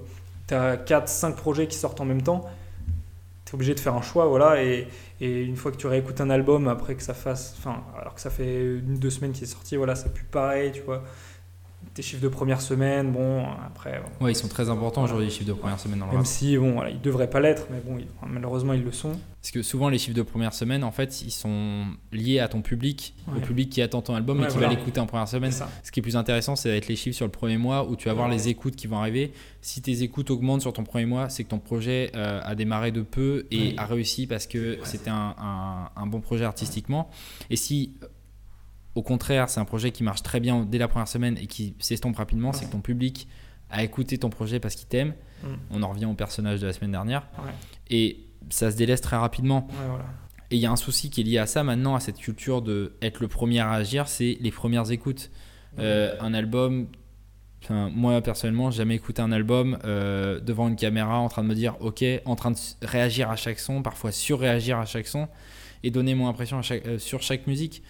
tu 0.46 0.54
as 0.54 0.76
4-5 0.76 1.34
projets 1.34 1.66
qui 1.66 1.76
sortent 1.76 2.00
en 2.00 2.04
même 2.04 2.22
temps, 2.22 2.44
tu 3.44 3.52
es 3.52 3.54
obligé 3.54 3.74
de 3.74 3.80
faire 3.80 3.94
un 3.94 4.02
choix 4.02 4.26
voilà 4.26 4.62
et, 4.62 4.88
et 5.20 5.42
une 5.42 5.56
fois 5.56 5.70
que 5.70 5.76
tu 5.76 5.86
réécoutes 5.86 6.20
un 6.20 6.30
album 6.30 6.68
après 6.68 6.94
que 6.94 7.02
ça 7.02 7.14
fasse 7.14 7.54
enfin 7.58 7.82
alors 8.00 8.14
que 8.14 8.20
ça 8.20 8.30
fait 8.30 8.62
une 8.62 8.98
deux 8.98 9.10
semaines 9.10 9.32
qu'il 9.32 9.44
est 9.44 9.48
sorti 9.48 9.76
voilà 9.76 9.94
c'est 9.94 10.12
plus 10.12 10.24
pareil 10.24 10.72
tu 10.72 10.80
vois 10.82 11.02
tes 11.94 12.02
chiffres 12.02 12.22
de 12.22 12.28
première 12.28 12.60
semaine 12.60 13.12
bon 13.12 13.44
après 13.66 14.00
bon, 14.20 14.24
Ouais, 14.26 14.32
ils 14.32 14.36
sont 14.36 14.48
très 14.48 14.68
importants 14.68 15.02
aujourd'hui, 15.04 15.26
les 15.26 15.32
chiffres 15.32 15.46
de 15.48 15.52
première 15.52 15.78
semaine 15.78 16.00
dans 16.00 16.06
le 16.06 16.10
même 16.12 16.18
rap. 16.18 16.26
si 16.26 16.56
bon 16.58 16.72
voilà, 16.72 16.90
ils 16.90 17.00
devraient 17.00 17.30
pas 17.30 17.40
l'être 17.40 17.66
mais 17.70 17.78
bon 17.84 17.98
ils- 17.98 18.06
malheureusement 18.28 18.72
ils 18.72 18.82
le 18.82 18.92
sont 18.92 19.12
Parce 19.40 19.50
que 19.52 19.62
souvent, 19.62 19.90
les 19.90 19.98
chiffres 19.98 20.16
de 20.16 20.22
première 20.22 20.54
semaine, 20.54 20.82
en 20.84 20.90
fait, 20.90 21.20
ils 21.20 21.30
sont 21.30 21.84
liés 22.12 22.38
à 22.40 22.48
ton 22.48 22.62
public, 22.62 23.14
au 23.28 23.32
Ouais. 23.34 23.40
public 23.42 23.68
qui 23.68 23.82
attend 23.82 24.00
ton 24.00 24.14
album 24.14 24.40
et 24.42 24.46
qui 24.46 24.52
voilà. 24.54 24.68
va 24.68 24.74
l'écouter 24.74 25.00
en 25.00 25.06
première 25.06 25.28
semaine. 25.28 25.52
Ce 25.52 25.92
qui 25.92 26.00
est 26.00 26.02
plus 26.02 26.16
intéressant, 26.16 26.56
c'est 26.56 26.70
d'être 26.70 26.88
les 26.88 26.96
chiffres 26.96 27.14
sur 27.14 27.26
le 27.26 27.30
premier 27.30 27.58
mois 27.58 27.86
où 27.86 27.94
tu 27.94 28.08
vas 28.08 28.14
voir 28.14 28.30
les 28.30 28.48
écoutes 28.48 28.74
qui 28.74 28.86
vont 28.86 28.96
arriver. 28.98 29.34
Si 29.60 29.82
tes 29.82 30.02
écoutes 30.02 30.30
augmentent 30.30 30.62
sur 30.62 30.72
ton 30.72 30.82
premier 30.84 31.04
mois, 31.04 31.28
c'est 31.28 31.44
que 31.44 31.50
ton 31.50 31.58
projet 31.58 32.10
euh, 32.16 32.40
a 32.42 32.54
démarré 32.54 32.90
de 32.90 33.02
peu 33.02 33.46
et 33.50 33.74
a 33.76 33.84
réussi 33.84 34.26
parce 34.26 34.46
que 34.46 34.78
c'était 34.84 35.10
un, 35.10 35.34
un- 35.38 35.90
un 35.94 36.06
bon 36.06 36.22
projet 36.22 36.46
artistiquement. 36.46 37.10
Et 37.50 37.56
si, 37.56 37.92
au 38.94 39.02
contraire, 39.02 39.48
c'est 39.48 39.60
un 39.60 39.64
projet 39.64 39.90
qui 39.90 40.02
marche 40.02 40.22
très 40.22 40.40
bien 40.40 40.64
dès 40.64 40.78
la 40.78 40.88
première 40.88 41.08
semaine 41.08 41.36
et 41.38 41.46
qui 41.46 41.74
s'estompe 41.80 42.16
rapidement, 42.16 42.52
c'est 42.52 42.66
que 42.66 42.72
ton 42.72 42.80
public 42.80 43.28
a 43.70 43.82
écouté 43.82 44.18
ton 44.18 44.30
projet 44.30 44.60
parce 44.60 44.74
qu'il 44.74 44.86
t'aime. 44.86 45.14
Mm. 45.42 45.46
On 45.70 45.82
en 45.82 45.88
revient 45.88 46.06
au 46.06 46.14
personnage 46.14 46.60
de 46.60 46.66
la 46.66 46.72
semaine 46.72 46.92
dernière. 46.92 47.26
Ouais. 47.38 47.50
Et 47.90 48.20
ça 48.50 48.70
se 48.70 48.76
délaisse 48.76 49.00
très 49.00 49.16
rapidement. 49.16 49.66
Ouais, 49.70 49.88
voilà. 49.88 50.04
Et 50.50 50.56
il 50.56 50.60
y 50.60 50.66
a 50.66 50.70
un 50.70 50.76
souci 50.76 51.10
qui 51.10 51.22
est 51.22 51.24
lié 51.24 51.38
à 51.38 51.46
ça 51.46 51.64
maintenant, 51.64 51.94
à 51.94 52.00
cette 52.00 52.18
culture 52.18 52.62
de 52.62 52.94
être 53.02 53.20
le 53.20 53.28
premier 53.28 53.60
à 53.60 53.72
agir, 53.72 54.06
c'est 54.06 54.36
les 54.40 54.50
premières 54.50 54.90
écoutes. 54.92 55.30
Euh, 55.80 56.14
un 56.20 56.34
album, 56.34 56.86
enfin, 57.64 57.90
moi 57.92 58.20
personnellement, 58.20 58.70
j'ai 58.70 58.78
jamais 58.78 58.94
écouté 58.94 59.22
un 59.22 59.32
album 59.32 59.78
euh, 59.84 60.38
devant 60.38 60.68
une 60.68 60.76
caméra 60.76 61.18
en 61.18 61.28
train 61.28 61.42
de 61.42 61.48
me 61.48 61.54
dire 61.54 61.74
ok, 61.80 62.04
en 62.26 62.36
train 62.36 62.52
de 62.52 62.56
réagir 62.82 63.30
à 63.30 63.36
chaque 63.36 63.58
son, 63.58 63.82
parfois 63.82 64.12
surréagir 64.12 64.78
à 64.78 64.86
chaque 64.86 65.08
son 65.08 65.26
et 65.82 65.90
donner 65.90 66.14
mon 66.14 66.28
impression 66.28 66.58
à 66.58 66.62
chaque- 66.62 66.86
euh, 66.86 66.98
sur 66.98 67.22
chaque 67.22 67.46
musique. 67.48 67.82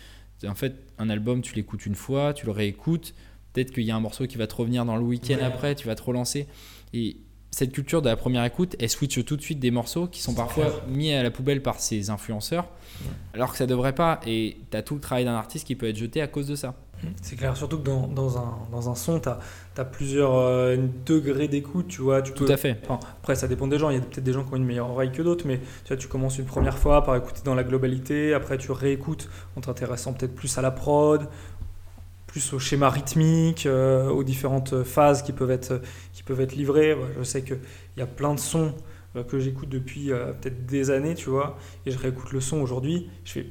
En 0.47 0.55
fait, 0.55 0.75
un 0.99 1.09
album, 1.11 1.41
tu 1.43 1.55
l'écoutes 1.55 1.87
une 1.87 1.95
fois, 1.95 2.35
tu 2.35 2.47
le 2.47 2.53
réécoutes. 2.53 3.15
Peut-être 3.53 3.71
qu'il 3.73 3.85
y 3.85 3.91
a 3.91 3.97
un 3.97 4.01
morceau 4.01 4.27
qui 4.27 4.37
va 4.37 4.47
te 4.47 4.55
revenir 4.55 4.85
dans 4.85 4.97
le 4.97 5.03
week-end 5.03 5.37
Ouais. 5.37 5.43
après, 5.43 5.75
tu 5.75 5.87
vas 5.87 5.95
te 5.95 6.03
relancer. 6.03 6.47
Et 6.93 7.17
cette 7.51 7.73
culture 7.73 8.03
de 8.03 8.09
la 8.09 8.17
première 8.17 8.45
écoute, 8.45 8.75
elle 8.81 8.91
switch 8.91 9.25
tout 9.25 9.37
de 9.37 9.43
suite 9.43 9.61
des 9.61 9.71
morceaux 9.71 10.09
qui 10.09 10.21
sont 10.21 10.35
parfois 10.35 10.65
clair. 10.67 10.87
mis 10.89 11.13
à 11.13 11.23
la 11.23 11.31
poubelle 11.31 11.63
par 11.63 11.79
ses 11.79 12.11
influenceurs, 12.11 12.69
alors 13.33 13.53
que 13.53 13.57
ça 13.59 13.67
devrait 13.67 13.95
pas. 13.95 14.21
Et 14.27 14.57
tu 14.71 14.77
as 14.77 14.83
tout 14.83 14.97
le 14.97 15.01
travail 15.01 15.25
d'un 15.25 15.35
artiste 15.37 15.67
qui 15.67 15.77
peut 15.77 15.89
être 15.89 15.97
jeté 15.97 16.21
à 16.21 16.27
cause 16.27 16.49
de 16.49 16.57
ça. 16.57 16.75
C'est 17.23 17.37
clair, 17.37 17.57
surtout 17.57 17.79
que 17.79 17.85
dans, 17.85 18.07
dans, 18.07 18.39
un, 18.39 18.59
dans 18.71 18.91
un 18.91 18.95
son, 18.95 19.21
tu 19.21 19.29
as, 19.29 19.85
plusieurs 19.85 20.35
euh, 20.35 20.77
degrés 21.07 21.49
d'écoute, 21.49 21.89
tu 21.89 22.03
vois. 22.03 22.23
Tu 22.23 22.33
Tout 22.33 22.45
peux, 22.45 22.53
à 22.53 22.57
fait. 22.57 22.79
Enfin, 22.85 23.01
après, 23.21 23.35
ça 23.35 23.49
dépend 23.49 23.67
des 23.67 23.79
gens. 23.79 23.91
Il 23.91 23.97
y 23.97 23.99
a 23.99 24.03
peut-être 24.03 24.25
des 24.25 24.33
gens 24.33 24.45
qui 24.45 24.53
ont 24.53 24.57
une 24.57 24.65
meilleure 24.65 24.91
oreille 24.91 25.13
que 25.13 25.23
d'autres, 25.23 25.47
mais 25.47 25.59
tu 25.59 25.89
vois, 25.89 25.97
tu 25.97 26.09
commences 26.09 26.39
une 26.39 26.47
première 26.47 26.79
fois 26.79 27.05
par 27.05 27.17
écouter 27.17 27.41
dans 27.45 27.55
la 27.55 27.65
globalité. 27.65 28.35
Après, 28.35 28.59
tu 28.59 28.73
réécoutes 28.73 29.29
en 29.57 29.61
t'intéressant 29.61 30.13
peut-être 30.13 30.35
plus 30.35 30.57
à 30.59 30.63
la 30.63 30.71
prod, 30.71 31.29
plus 32.27 32.53
au 32.53 32.59
schéma 32.59 32.91
rythmique, 32.91 33.67
euh, 33.67 34.09
aux 34.09 34.25
différentes 34.25 34.83
phases 34.83 35.23
qui 35.23 35.33
peuvent 35.33 35.51
être, 35.51 35.81
qui 36.13 36.23
peuvent 36.23 36.41
être 36.41 36.57
livrées. 36.57 36.97
Je 37.19 37.23
sais 37.23 37.43
qu'il 37.43 37.61
y 37.97 38.03
a 38.03 38.07
plein 38.07 38.35
de 38.35 38.41
sons 38.41 38.75
euh, 39.17 39.23
que 39.23 39.39
j'écoute 39.39 39.69
depuis 39.69 40.13
euh, 40.13 40.33
peut-être 40.33 40.67
des 40.67 40.91
années, 40.91 41.15
tu 41.15 41.31
vois, 41.31 41.57
et 41.87 41.93
je 41.93 41.99
réécoute 41.99 42.33
le 42.33 42.41
son 42.41 42.61
aujourd'hui. 42.61 43.09
Je 43.25 43.33
fais 43.33 43.47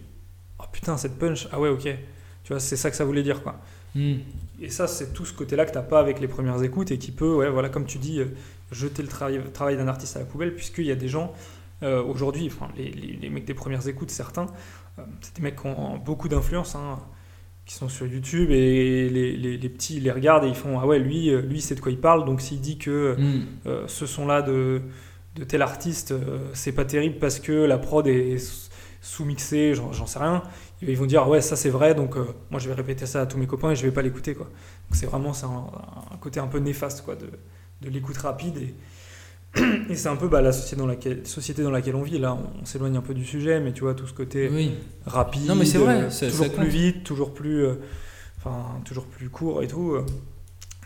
Oh 0.59 0.65
putain, 0.71 0.97
cette 0.97 1.17
punch, 1.17 1.47
ah 1.51 1.59
ouais, 1.59 1.69
ok. 1.69 1.87
Tu 2.43 2.53
vois, 2.53 2.59
c'est 2.59 2.75
ça 2.75 2.89
que 2.89 2.95
ça 2.95 3.05
voulait 3.05 3.23
dire, 3.23 3.41
quoi. 3.43 3.59
Hmm. 3.95 4.15
Et 4.61 4.69
ça, 4.69 4.87
c'est 4.87 5.13
tout 5.13 5.25
ce 5.25 5.33
côté-là 5.33 5.65
que 5.65 5.71
tu 5.71 5.77
n'as 5.77 5.83
pas 5.83 5.99
avec 5.99 6.19
les 6.19 6.27
premières 6.27 6.61
écoutes 6.63 6.91
et 6.91 6.97
qui 6.97 7.11
peut, 7.11 7.35
ouais, 7.35 7.49
voilà, 7.49 7.69
comme 7.69 7.85
tu 7.85 7.97
dis, 7.99 8.19
euh, 8.19 8.25
jeter 8.71 9.01
le 9.01 9.07
travail, 9.07 9.41
travail 9.53 9.77
d'un 9.77 9.87
artiste 9.87 10.15
à 10.17 10.19
la 10.19 10.25
poubelle, 10.25 10.55
puisqu'il 10.55 10.85
y 10.85 10.91
a 10.91 10.95
des 10.95 11.07
gens, 11.07 11.33
euh, 11.83 12.01
aujourd'hui, 12.03 12.47
enfin, 12.47 12.69
les, 12.77 12.89
les- 12.91 13.13
les 13.21 13.29
mecs 13.29 13.45
des 13.45 13.53
premières 13.53 13.87
écoutes, 13.87 14.11
certains, 14.11 14.47
euh, 14.99 15.03
c'est 15.21 15.35
des 15.37 15.41
mecs 15.41 15.59
qui 15.61 15.67
ont 15.67 15.97
beaucoup 15.97 16.27
d'influence, 16.29 16.75
hein, 16.75 16.99
qui 17.65 17.75
sont 17.75 17.87
sur 17.89 18.05
YouTube 18.07 18.51
et 18.51 19.09
les, 19.09 19.37
les- 19.37 19.69
petits 19.69 19.99
les 19.99 20.11
regardent 20.11 20.43
et 20.45 20.49
ils 20.49 20.55
font 20.55 20.79
Ah 20.79 20.85
ouais, 20.85 20.99
lui, 20.99 21.29
lui 21.31 21.61
c'est 21.61 21.75
de 21.75 21.79
quoi 21.79 21.91
il 21.91 21.99
parle, 21.99 22.25
donc 22.25 22.41
s'il 22.41 22.59
dit 22.61 22.77
que 22.77 23.15
Hmm. 23.17 23.41
euh, 23.67 23.85
ce 23.87 24.05
son-là 24.05 24.41
de, 24.41 24.81
de 25.35 25.43
tel 25.45 25.61
artiste, 25.61 26.13
c'est 26.53 26.73
pas 26.73 26.85
terrible 26.85 27.15
parce 27.19 27.39
que 27.39 27.53
la 27.53 27.77
prod 27.77 28.05
est 28.07 28.37
sous-mixée, 29.01 29.73
j'en 29.75 30.05
sais 30.05 30.19
rien. 30.19 30.43
Ils 30.81 30.97
vont 30.97 31.05
dire 31.05 31.27
ouais 31.29 31.39
ça 31.39 31.55
c'est 31.55 31.69
vrai 31.69 31.95
donc 31.95 32.15
moi 32.51 32.59
je 32.59 32.67
vais 32.67 32.73
répéter 32.73 33.05
ça 33.05 33.21
à 33.21 33.25
tous 33.25 33.37
mes 33.37 33.47
copains 33.47 33.71
et 33.71 33.75
je 33.75 33.85
vais 33.85 33.91
pas 33.91 34.01
l'écouter 34.01 34.35
quoi. 34.35 34.49
c'est 34.91 35.05
vraiment 35.05 35.31
un, 35.31 36.13
un, 36.13 36.17
côté 36.17 36.41
un 36.41 36.47
peu 36.47 36.59
néfaste 36.59 37.05
quoi 37.05 37.15
de, 37.15 37.29
de 37.81 37.89
l'écoute 37.89 38.17
rapide 38.17 38.57
et, 38.57 38.75
et 39.89 39.95
c'est 39.95 40.09
un 40.09 40.15
peu 40.15 40.27
bah, 40.27 40.41
la 40.41 40.51
société 40.51 40.75
dans, 40.77 40.87
laquelle, 40.87 41.27
société 41.27 41.61
dans 41.61 41.71
laquelle 41.71 41.95
on 41.95 42.01
vit. 42.01 42.17
Là, 42.17 42.37
on, 42.61 42.65
s'éloigne 42.65 42.97
un 42.97 43.01
peu 43.01 43.13
du 43.13 43.25
sujet, 43.25 43.59
mais 43.59 43.71
tu 43.71 43.81
vois, 43.81 43.93
tout 43.93 44.07
ce 44.07 44.13
côté 44.13 44.49
rapide, 45.05 45.45
non, 45.47 45.55
mais 45.55 45.65
c'est 45.65 45.77
vrai, 45.77 46.09
toujours 46.09 46.51
plus 46.51 46.69
vite, 46.69 47.03
toujours 47.03 47.33
plus, 47.33 47.65
euh, 47.65 47.75
enfin, 48.37 48.81
toujours 48.85 49.05
plus 49.05 49.29
court 49.29 49.61
et 49.61 49.67
tout, 49.67 49.91
euh, 49.91 50.05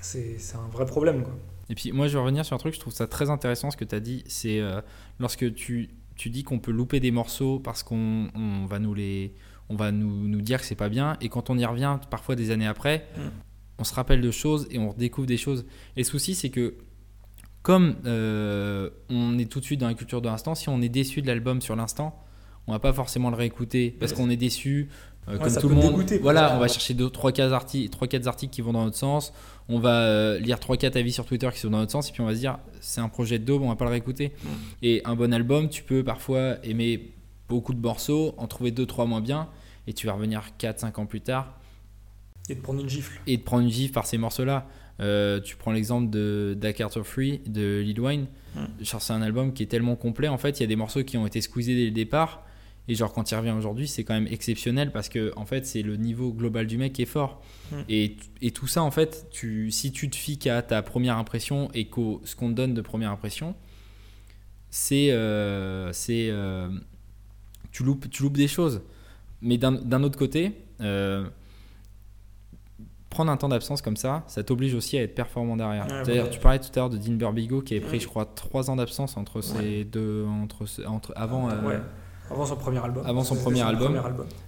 c'est 0.02 0.38
un 0.56 0.68
vrai 0.72 0.86
problème. 0.86 1.24
Quoi. 1.24 1.34
Et 1.70 1.76
puis, 1.76 1.92
moi, 1.92 2.08
je 2.08 2.14
vais 2.14 2.20
revenir 2.20 2.46
sur 2.46 2.56
un 2.56 2.60
truc, 2.60 2.74
je 2.74 2.80
trouve 2.80 2.94
ça 2.94 3.08
très 3.08 3.30
intéressant 3.30 3.72
ce 3.72 3.78
que 3.78 3.86
tu 3.86 3.96
as 3.96 4.00
dit. 4.00 4.24
C'est 4.28 4.60
euh, 4.60 4.82
lorsque 5.20 5.54
tu, 5.54 5.90
tu 6.16 6.30
dis 6.30 6.44
qu'on 6.44 6.60
peut 6.60 6.72
louper 6.72 7.00
des 7.00 7.12
morceaux 7.12 7.60
parce 7.60 7.84
qu'on 7.84 8.30
on 8.36 8.66
va 8.66 8.80
nous 8.80 8.94
les. 8.94 9.34
On 9.70 9.76
va 9.76 9.92
nous, 9.92 10.28
nous 10.28 10.42
dire 10.42 10.60
que 10.60 10.66
c'est 10.66 10.76
pas 10.76 10.90
bien, 10.90 11.18
et 11.22 11.30
quand 11.30 11.50
on 11.50 11.58
y 11.58 11.66
revient, 11.66 12.00
parfois 12.10 12.36
des 12.36 12.52
années 12.52 12.68
après, 12.68 13.06
mm. 13.18 13.22
on 13.80 13.84
se 13.84 13.94
rappelle 13.94 14.22
de 14.22 14.32
choses 14.32 14.68
et 14.72 14.80
on 14.80 14.90
redécouvre 14.90 15.28
des 15.28 15.38
choses. 15.38 15.66
Et 15.96 16.02
le 16.02 16.06
souci, 16.06 16.36
c'est 16.36 16.50
que 16.50 16.76
comme 17.68 17.98
euh, 18.06 18.90
on 19.10 19.38
est 19.38 19.52
tout 19.52 19.60
de 19.60 19.66
suite 19.66 19.82
dans 19.82 19.90
la 19.90 19.94
culture 19.94 20.22
de 20.22 20.28
l'instant, 20.30 20.56
si 20.56 20.70
on 20.70 20.82
est 20.82 20.88
déçu 20.88 21.22
de 21.22 21.28
l'album 21.28 21.60
sur 21.60 21.76
l'instant, 21.76 22.18
on 22.66 22.72
va 22.72 22.80
pas 22.80 22.94
forcément 22.94 23.30
le 23.30 23.36
réécouter 23.36 23.94
parce 24.00 24.14
qu'on 24.14 24.30
est 24.30 24.38
déçu. 24.38 24.88
Euh, 25.28 25.38
comme 25.38 25.54
tout 25.54 25.68
le 25.68 25.76
monde, 25.76 26.02
voilà, 26.22 26.56
on 26.56 26.60
va 26.60 26.70
chercher 26.70 26.96
3 26.96 27.34
4 27.34 27.52
articles, 27.52 27.90
3 27.90 28.08
4 28.08 28.28
articles 28.28 28.54
qui 28.54 28.62
vont 28.62 28.72
dans 28.72 28.86
notre 28.86 28.96
sens. 28.96 29.34
On 29.68 29.80
va 29.80 30.04
euh, 30.04 30.40
lire 30.40 30.62
3 30.62 30.78
4 30.78 30.96
avis 30.96 31.12
sur 31.12 31.26
Twitter 31.26 31.50
qui 31.52 31.60
sont 31.60 31.70
dans 31.70 31.80
notre 31.80 31.92
sens 31.92 32.08
et 32.08 32.14
puis 32.14 32.22
on 32.22 32.26
va 32.26 32.36
se 32.36 32.40
dire 32.40 32.58
c'est 32.80 33.02
un 33.02 33.10
projet 33.10 33.38
de 33.38 33.44
daube, 33.44 33.62
on 33.64 33.68
va 33.68 33.76
pas 33.76 33.84
le 33.84 33.92
réécouter. 33.92 34.32
Et 34.82 35.02
un 35.04 35.18
bon 35.18 35.34
album, 35.34 35.68
tu 35.68 35.84
peux 35.84 36.06
parfois 36.06 36.64
aimer 36.64 37.12
beaucoup 37.50 37.74
de 37.74 37.82
morceaux, 37.82 38.34
en 38.38 38.48
trouver 38.48 38.72
2 38.72 38.86
3 38.86 39.06
moins 39.06 39.22
bien 39.22 39.50
et 39.88 39.94
tu 39.94 40.08
vas 40.08 40.14
revenir 40.14 40.58
4 40.58 40.80
5 40.80 41.00
ans 41.00 41.06
plus 41.06 41.22
tard 41.22 41.58
et 42.50 42.56
de 42.56 42.62
prendre 42.62 42.82
une 42.82 42.90
gifle. 42.90 43.20
Et 43.28 43.38
de 43.38 43.42
prendre 43.42 43.64
une 43.64 43.72
gifle 43.72 43.94
par 43.94 44.06
ces 44.06 44.18
morceaux-là. 44.18 44.68
Euh, 45.00 45.40
tu 45.40 45.56
prends 45.56 45.72
l'exemple 45.72 46.10
de 46.10 46.56
Da 46.58 46.74
Carter 46.74 47.04
Free 47.04 47.42
de 47.46 47.82
Lil 47.86 48.00
Wayne. 48.00 48.28
Hmm. 48.56 48.66
C'est 48.84 49.14
un 49.14 49.22
album 49.22 49.54
qui 49.54 49.64
est 49.64 49.68
tellement 49.68 49.96
complet. 49.96 50.28
En 50.28 50.38
fait, 50.38 50.60
il 50.60 50.62
y 50.62 50.64
a 50.64 50.68
des 50.68 50.76
morceaux 50.76 51.04
qui 51.04 51.18
ont 51.18 51.28
été 51.28 51.42
squeezés 51.42 51.76
dès 51.76 51.86
le 51.86 51.92
départ. 51.92 52.44
Et 52.90 52.96
genre, 52.96 53.12
quand 53.12 53.30
il 53.30 53.36
revient 53.36 53.52
aujourd'hui, 53.52 53.88
c'est 53.88 54.06
quand 54.06 54.14
même 54.14 54.28
exceptionnel 54.28 54.94
parce 54.94 55.10
que, 55.10 55.34
en 55.36 55.46
fait, 55.46 55.66
c'est 55.66 55.82
le 55.82 55.98
niveau 55.98 56.32
global 56.32 56.68
du 56.68 56.78
mec 56.78 56.94
qui 56.94 57.02
est 57.02 57.06
fort. 57.06 57.42
Hmm. 57.72 57.82
Et, 57.90 58.16
et, 58.42 58.52
tout 58.52 58.68
ça, 58.68 58.82
en 58.82 58.92
fait, 58.92 59.28
tu, 59.30 59.72
si 59.72 59.92
tu 59.92 60.10
te 60.10 60.16
fies 60.16 60.38
qu'à 60.38 60.62
ta 60.62 60.82
première 60.82 61.18
impression 61.18 61.70
et 61.74 61.88
qu'au 61.88 62.22
ce 62.24 62.38
qu'on 62.38 62.50
te 62.50 62.54
donne 62.54 62.74
de 62.74 62.82
première 62.82 63.12
impression, 63.12 63.56
c'est. 64.70 65.12
Euh, 65.12 65.92
c'est 65.92 66.30
euh, 66.30 66.70
tu, 67.78 67.84
loupes, 67.84 68.10
tu 68.10 68.24
loupes 68.24 68.38
des 68.38 68.48
choses. 68.48 68.82
Mais 69.42 69.58
d'un 69.58 70.04
autre 70.04 70.18
côté, 70.18 70.54
prendre 73.10 73.32
un 73.32 73.38
temps 73.38 73.50
d'absence 73.50 73.82
comme 73.82 73.98
ça, 73.98 74.24
ça 74.28 74.44
t'oblige 74.44 74.74
aussi 74.74 74.98
à 74.98 75.04
être 75.04 75.16
performant 75.16 75.58
derrière. 75.58 75.88
C'est-à-dire, 75.90 76.30
tu 76.30 76.40
parlais 76.40 76.60
tout 76.60 76.70
à 76.76 76.80
l'heure 76.80 76.90
de 76.90 76.98
Dean 76.98 77.14
Burbigo 77.14 77.62
qui 77.62 77.76
avait 77.76 77.86
pris, 77.86 78.00
je 78.00 78.08
crois, 78.08 78.26
trois 78.26 78.70
ans 78.70 78.76
d'absence 78.76 79.18
entre 79.18 79.42
ces 79.42 79.84
deux, 79.86 80.26
entre, 80.26 80.66
entre 80.86 81.14
avant. 81.16 81.50
Euh, 81.50 81.80
avant 82.30 82.46
son 82.46 82.56
premier 82.56 82.80
album. 82.80 83.04
Avant 83.06 83.24
son 83.24 83.36
premier 83.36 83.62
album. 83.62 84.02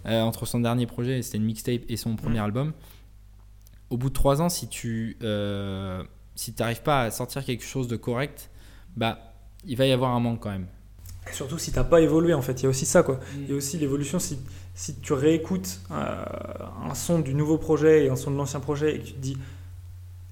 Euh, 0.06 0.22
entre 0.22 0.46
son 0.46 0.60
dernier 0.60 0.86
projet, 0.86 1.22
c'était 1.22 1.38
une 1.38 1.46
mixtape, 1.46 1.82
et 1.88 1.98
son 1.98 2.16
premier 2.16 2.40
album. 2.40 2.74
Au 3.90 3.98
bout 3.98 4.10
de 4.10 4.14
trois 4.14 4.42
ans, 4.42 4.50
si 4.50 4.68
tu 4.68 5.18
euh, 5.24 6.04
si 6.36 6.54
n'arrives 6.60 6.84
pas 6.84 7.04
à 7.04 7.12
sortir 7.12 7.44
quelque 7.44 7.64
chose 7.64 7.88
de 7.88 7.96
correct, 7.96 8.52
bah 8.96 9.18
il 9.66 9.78
va 9.78 9.86
y 9.88 9.92
avoir 9.92 10.12
un 10.12 10.20
manque 10.20 10.42
quand 10.42 10.52
même. 10.52 10.68
Surtout 11.34 11.58
si 11.58 11.72
t'as 11.72 11.84
pas 11.84 12.02
évolué 12.02 12.34
en 12.34 12.42
fait, 12.42 12.62
il 12.62 12.64
y 12.64 12.66
a 12.66 12.70
aussi 12.70 12.86
ça 12.86 13.04
quoi. 13.04 13.16
Mm. 13.16 13.40
Il 13.42 13.50
y 13.50 13.54
a 13.54 13.56
aussi 13.56 13.78
l'évolution 13.78 14.20
si 14.20 14.40
si 14.80 14.96
tu 14.96 15.12
réécoutes 15.12 15.82
euh, 15.92 16.24
un 16.90 16.94
son 16.94 17.20
du 17.20 17.34
nouveau 17.36 17.58
projet 17.58 18.06
et 18.06 18.10
un 18.10 18.16
son 18.16 18.32
de 18.32 18.38
l'ancien 18.38 18.62
projet 18.62 18.96
et 18.96 19.00
que 19.00 19.08
tu 19.08 19.14
te 19.14 19.20
dis, 19.20 19.34
tu 19.34 19.40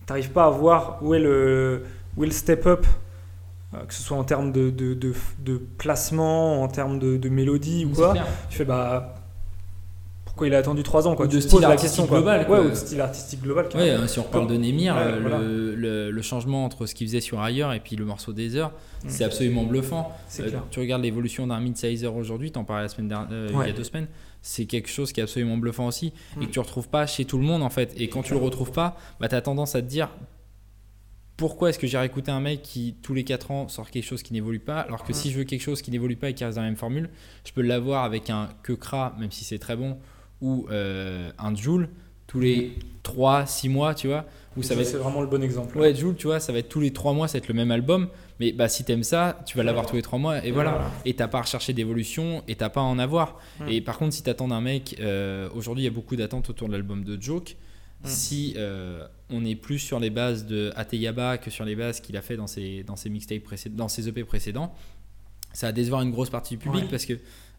n'arrives 0.08 0.32
pas 0.32 0.46
à 0.46 0.50
voir 0.50 1.00
où 1.01 1.13
est 1.13 1.20
le, 1.20 1.84
où 2.16 2.24
est 2.24 2.27
le 2.27 2.32
step 2.32 2.66
up, 2.66 2.86
euh, 3.74 3.84
que 3.84 3.94
ce 3.94 4.01
soit 4.01 4.16
en 4.16 4.24
termes 4.24 4.54
de, 4.54 4.70
de, 4.70 4.94
de, 4.94 5.58
placement, 5.77 6.63
en 6.63 6.70
termes 6.70 6.98
de, 6.98 7.27
mélodie 7.27 7.84
ou 7.84 7.89
quoi, 7.89 8.13
tu 8.50 8.58
fais 8.58 8.63
bah 8.63 9.16
pourquoi 10.38 10.48
il 10.50 10.53
a 10.53 10.60
attendu 10.60 10.84
3 10.84 11.08
ans 11.08 11.15
quoi. 11.15 11.25
De 11.25 11.39
style 11.39 11.60
global. 12.08 12.48
Ouais, 12.48 12.60
ou 12.60 12.70
de 12.70 12.75
style 12.75 13.01
artistique 13.01 13.41
global. 13.41 13.67
Ouais, 13.74 13.89
hein, 13.89 14.06
si 14.06 14.20
on 14.20 14.24
parle 14.24 14.46
de 14.46 14.56
Nemir, 14.56 14.96
le, 14.96 16.12
le, 16.12 16.22
changement 16.22 16.63
entre 16.63 16.86
ce 16.86 16.94
qu'il 16.94 17.08
faisait 17.08 17.22
sur 17.22 17.41
ailleurs 17.41 17.74
et 17.74 17.79
puis 17.79 17.96
le 17.96 18.06
morceau 18.06 18.34
des 18.34 18.56
heures, 18.56 18.70
mm. 19.03 19.10
c'est 19.10 19.24
absolument 19.24 19.63
bluffant. 19.63 20.12
Euh, 20.39 20.50
tu 20.70 20.79
regardes 20.79 21.01
l'évolution 21.01 21.48
d'un 21.48 21.60
mid-sizer 21.60 22.15
aujourd'hui, 22.15 22.51
t'en 22.51 22.65
parlais 22.65 22.84
la 22.84 22.89
semaine 22.89 23.08
dernière, 23.08 23.50
il 23.50 23.67
y 23.67 23.70
a 23.72 23.74
deux 23.74 23.84
semaines 23.84 24.08
c'est 24.44 24.65
quelque 24.65 24.88
chose 24.88 25.12
qui 25.12 25.20
est 25.20 25.24
absolument 25.24 25.58
bluffant 25.58 25.88
aussi 25.88 26.13
et 26.39 26.46
que 26.46 26.50
mm. 26.50 26.51
tu 26.51 26.60
retrouves 26.60 26.88
pas 26.88 27.08
chez 27.08 27.25
tout 27.25 27.38
le 27.38 27.44
monde 27.44 27.63
en 27.63 27.70
fait. 27.70 27.94
Et 27.98 28.08
quand 28.08 28.22
tu 28.22 28.34
le 28.34 28.39
retrouves 28.39 28.72
pas, 28.72 28.96
bah, 29.20 29.27
tu 29.27 29.36
as 29.36 29.41
tendance 29.41 29.75
à 29.75 29.82
te 29.82 29.88
dire 29.88 30.10
pourquoi 31.36 31.70
est-ce 31.70 31.79
que 31.79 31.88
j'ai 31.88 32.03
écouté 32.03 32.32
un 32.32 32.39
mec 32.39 32.62
qui 32.62 32.96
tous 33.01 33.13
les 33.13 33.24
4 33.24 33.51
ans 33.51 33.67
sort 33.67 33.89
quelque 33.91 34.06
chose 34.06 34.24
qui 34.24 34.34
n'évolue 34.34 34.60
pas 34.60 34.79
alors 34.79 35.03
que 35.03 35.13
si 35.13 35.32
je 35.32 35.38
veux 35.38 35.44
quelque 35.44 35.62
chose 35.62 35.82
qui 35.82 35.91
n'évolue 35.91 36.15
pas 36.15 36.29
et 36.29 36.34
qui 36.34 36.44
reste 36.44 36.56
dans 36.56 36.63
la 36.63 36.67
même 36.67 36.77
formule, 36.77 37.10
je 37.46 37.51
peux 37.51 37.62
l'avoir 37.62 38.03
avec 38.03 38.29
un 38.29 38.50
Kekra 38.63 39.15
même 39.20 39.32
si 39.32 39.44
c'est 39.44 39.60
très 39.60 39.75
bon 39.75 39.98
ou 40.41 40.67
euh, 40.70 41.32
un 41.38 41.56
Joule 41.56 41.89
tous 42.27 42.39
les 42.39 42.77
3 43.03 43.46
6 43.46 43.70
mois, 43.70 43.96
tu 43.96 44.08
vois, 44.08 44.25
où 44.58 44.63
ça 44.63 44.75
va 44.75 44.84
c'est 44.84 44.98
vraiment 44.98 45.22
le 45.22 45.27
bon 45.27 45.41
exemple. 45.41 45.77
Ouais, 45.77 45.96
Joule, 45.96 46.15
tu 46.15 46.27
vois, 46.27 46.39
ça 46.39 46.51
va 46.51 46.60
être 46.60 46.70
tous 46.70 46.82
les 46.82 46.91
3 46.91 47.13
mois, 47.13 47.27
ça 47.27 47.34
va 47.34 47.38
être 47.39 47.48
le 47.48 47.53
même 47.53 47.72
album 47.72 48.10
mais 48.39 48.51
bah, 48.51 48.70
si 48.70 48.84
t'aimes 48.84 49.03
ça, 49.03 49.39
tu 49.46 49.58
vas 49.58 49.63
l'avoir 49.63 49.86
tous 49.86 49.96
les 49.96 50.01
trois 50.01 50.20
mois 50.20 50.44
et, 50.46 50.51
voilà. 50.51 50.91
Et 51.06 51.15
t'as 51.15 51.27
pas 51.27 51.39
à 51.39 51.41
rechercher 51.41 51.74
d'évolution 51.74 52.44
et 52.48 52.56
t'as 52.56 52.70
pas 52.70 52.82
à 52.82 52.84
en 52.84 53.00
avoir. 53.00 53.39
Et 53.67 53.82
par 53.82 53.98
contre, 53.98 54.13
si 54.13 54.24
t'attends 54.24 54.48
d'un 54.48 54.62
mec, 54.62 54.96
euh, 55.00 55.50
aujourd'hui 55.56 55.84
il 55.84 55.86
y 55.86 55.89
a 55.89 55.94
beaucoup 55.94 56.15
d'attentes 56.15 56.50
autour 56.50 56.67
de 56.67 56.74
l'album 56.74 57.03
de 57.03 57.22
Joke. 57.22 57.56
Si 58.03 58.53
euh, 58.58 59.08
on 59.32 59.44
est 59.44 59.56
plus 59.56 59.79
sur 59.79 60.00
les 60.00 60.12
bases 60.12 60.46
de 60.46 60.72
Ateyaba 60.75 61.39
que 61.39 61.50
sur 61.50 61.65
les 61.65 61.75
bases 61.75 62.00
qu'il 62.00 62.15
a 62.15 62.22
fait 62.22 62.38
dans 62.38 62.46
ses, 62.46 62.84
dans 62.84 62.96
ses 62.96 63.10
mixtapes 63.10 63.44
précédents, 63.44 63.75
dans 63.75 63.88
ses 63.88 64.08
EP 64.08 64.24
précédents, 64.24 64.74
ça 65.51 65.67
va 65.67 65.72
décevoir 65.72 66.03
une 66.03 66.12
grosse 66.12 66.29
partie 66.29 66.56
du 66.56 66.63
public 66.63 66.86
parce 66.91 67.06
que 67.06 67.13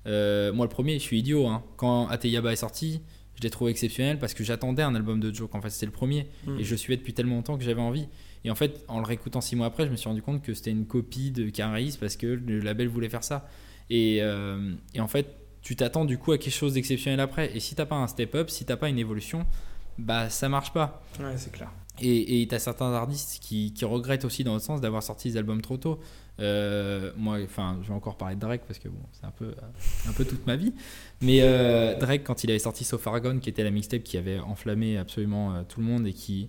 euh, 0.07 0.53
moi 0.53 0.67
le 0.67 0.71
premier, 0.71 0.95
je 0.95 1.05
suis 1.05 1.19
idiot. 1.19 1.47
Hein. 1.47 1.63
Quand 1.77 2.09
Ateyaba 2.09 2.53
est 2.53 2.57
sorti, 2.57 3.01
je 3.37 3.43
l'ai 3.43 3.51
trouvé 3.51 3.71
exceptionnel 3.71 4.19
parce 4.19 4.35
que 4.35 4.45
j'attendais 4.45 4.83
un 4.83 4.95
album 4.95 5.21
de 5.21 5.33
Joke. 5.33 5.55
En 5.55 5.61
fait, 5.61 5.71
c'était 5.71 5.87
le 5.87 5.93
premier 5.93 6.27
et 6.59 6.65
je 6.65 6.75
suivais 6.75 6.97
depuis 6.97 7.15
tellement 7.15 7.37
longtemps 7.37 7.57
que 7.57 7.65
j'avais 7.65 7.81
envie. 7.81 8.09
Et 8.45 8.51
en 8.51 8.55
fait, 8.55 8.85
en 8.89 8.99
le 9.01 9.05
réécoutant 9.05 9.41
six 9.41 9.57
mois 9.57 9.67
après, 9.67 9.87
je 9.87 9.91
me 9.91 9.97
suis 9.97 10.09
rendu 10.09 10.23
compte 10.23 10.43
que 10.43 10.55
c'était 10.55 10.71
une 10.71 10.87
copie 10.87 11.31
de 11.31 11.51
Caris 11.51 11.97
parce 12.01 12.17
que 12.17 12.27
le 12.27 12.61
label 12.61 12.89
voulait 12.89 13.09
faire 13.09 13.25
ça. 13.25 13.49
Et, 13.91 14.19
euh, 14.23 14.75
et 14.95 15.01
en 15.01 15.09
fait, 15.09 15.35
tu 15.63 15.77
t'attends 15.77 16.05
du 16.05 16.19
coup 16.19 16.33
à 16.33 16.39
quelque 16.39 16.55
chose 16.55 16.75
d'exceptionnel 16.75 17.21
après. 17.21 17.55
Et 17.57 17.61
si 17.61 17.75
t'as 17.75 17.87
pas 17.87 17.97
un 17.97 18.07
step-up, 18.07 18.49
si 18.51 18.65
t'as 18.65 18.77
pas 18.77 18.89
une 18.89 18.99
évolution, 18.99 19.45
bah 19.99 20.31
ça 20.31 20.49
marche 20.49 20.73
pas. 20.73 21.03
Ouais, 21.21 21.37
c'est 21.37 21.53
clair. 21.53 21.71
Et 22.01 22.47
tu 22.49 22.55
as 22.55 22.59
certains 22.59 22.93
artistes 22.93 23.39
qui, 23.43 23.73
qui, 23.73 23.85
regrettent 23.85 24.25
aussi 24.25 24.45
dans 24.45 24.55
le 24.55 24.61
sens 24.61 24.81
d'avoir 24.81 25.03
sorti 25.03 25.31
des 25.31 25.37
albums 25.37 25.63
trop 25.63 25.77
tôt. 25.77 25.99
Euh, 26.41 27.13
moi, 27.17 27.39
enfin, 27.43 27.79
je 27.83 27.89
vais 27.89 27.95
encore 27.95 28.17
parler 28.17 28.37
de 28.37 28.41
Drake 28.41 28.63
parce 28.67 28.79
que 28.79 28.89
bon, 28.89 29.01
c'est 29.13 29.27
un 29.27 29.33
peu, 29.33 29.53
un 30.09 30.13
peu 30.13 30.25
toute 30.25 30.47
ma 30.47 30.57
vie. 30.57 30.73
Mais 31.21 31.41
euh, 31.43 31.99
Drake, 31.99 32.23
quand 32.25 32.45
il 32.45 32.51
avait 32.51 32.59
sorti 32.59 32.85
So 32.85 32.99
Far 32.99 33.21
Gone, 33.21 33.41
qui 33.41 33.49
était 33.49 33.65
la 33.65 33.71
mixtape 33.71 34.05
qui 34.05 34.17
avait 34.17 34.39
enflammé 34.39 34.99
absolument 34.99 35.65
tout 35.65 35.81
le 35.81 35.87
monde 35.87 36.07
et 36.07 36.13
qui, 36.13 36.49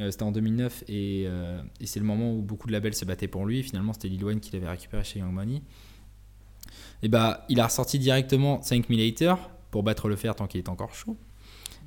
euh, 0.00 0.10
c'était 0.10 0.24
en 0.24 0.32
2009 0.32 0.84
euh, 0.90 1.62
et, 1.80 1.86
c'est 1.86 2.00
le 2.00 2.04
moment 2.04 2.32
où 2.32 2.42
beaucoup 2.42 2.66
de 2.66 2.72
labels 2.72 2.94
se 2.94 3.04
battaient 3.04 3.28
pour 3.28 3.46
lui. 3.46 3.62
finalement, 3.62 3.92
c'était 3.92 4.08
Lil 4.08 4.24
Wayne 4.24 4.40
qui 4.40 4.52
l'avait 4.52 4.68
récupéré 4.68 5.04
chez 5.04 5.20
Young 5.20 5.32
Money. 5.32 5.62
Et 7.02 7.08
bah, 7.08 7.44
il 7.48 7.60
a 7.60 7.66
ressorti 7.66 7.98
directement 7.98 8.60
5000 8.62 9.00
Haters 9.00 9.50
pour 9.70 9.82
battre 9.82 10.08
le 10.08 10.16
fer 10.16 10.34
tant 10.34 10.46
qu'il 10.46 10.58
est 10.58 10.68
encore 10.68 10.94
chaud. 10.94 11.16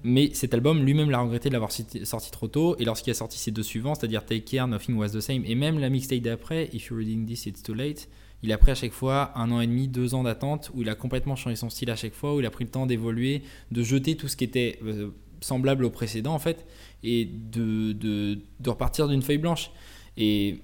Mais 0.03 0.29
cet 0.33 0.53
album, 0.53 0.83
lui-même 0.83 1.09
l'a 1.09 1.19
regretté 1.19 1.49
de 1.49 1.53
l'avoir 1.53 1.71
sorti 1.71 2.31
trop 2.31 2.47
tôt. 2.47 2.75
Et 2.79 2.85
lorsqu'il 2.85 3.11
a 3.11 3.13
sorti 3.13 3.37
ses 3.37 3.51
deux 3.51 3.63
suivants, 3.63 3.95
c'est-à-dire 3.95 4.25
Take 4.25 4.41
Care, 4.41 4.67
Nothing 4.67 4.95
Was 4.95 5.09
the 5.09 5.19
Same, 5.19 5.43
et 5.45 5.55
même 5.55 5.79
la 5.79 5.89
mixtape 5.89 6.21
d'après, 6.21 6.69
If 6.73 6.87
You're 6.87 6.99
Reading 6.99 7.25
This, 7.25 7.45
It's 7.45 7.61
Too 7.61 7.73
Late, 7.73 8.07
il 8.41 8.51
a 8.53 8.57
pris 8.57 8.71
à 8.71 8.75
chaque 8.75 8.93
fois 8.93 9.37
un 9.37 9.51
an 9.51 9.59
et 9.59 9.67
demi, 9.67 9.87
deux 9.87 10.15
ans 10.15 10.23
d'attente, 10.23 10.71
où 10.73 10.81
il 10.81 10.89
a 10.89 10.95
complètement 10.95 11.35
changé 11.35 11.57
son 11.57 11.69
style 11.69 11.89
à 11.91 11.97
chaque 11.97 12.13
fois, 12.13 12.35
où 12.35 12.39
il 12.39 12.45
a 12.45 12.51
pris 12.51 12.63
le 12.63 12.69
temps 12.69 12.85
d'évoluer, 12.85 13.41
de 13.71 13.83
jeter 13.83 14.15
tout 14.15 14.29
ce 14.29 14.37
qui 14.37 14.45
était 14.45 14.79
euh, 14.85 15.09
semblable 15.41 15.83
au 15.83 15.89
précédent 15.89 16.33
en 16.33 16.39
fait, 16.39 16.65
et 17.03 17.25
de, 17.25 17.91
de, 17.91 18.39
de 18.59 18.69
repartir 18.69 19.09
d'une 19.09 19.21
feuille 19.21 19.37
blanche. 19.37 19.71
Et 20.15 20.59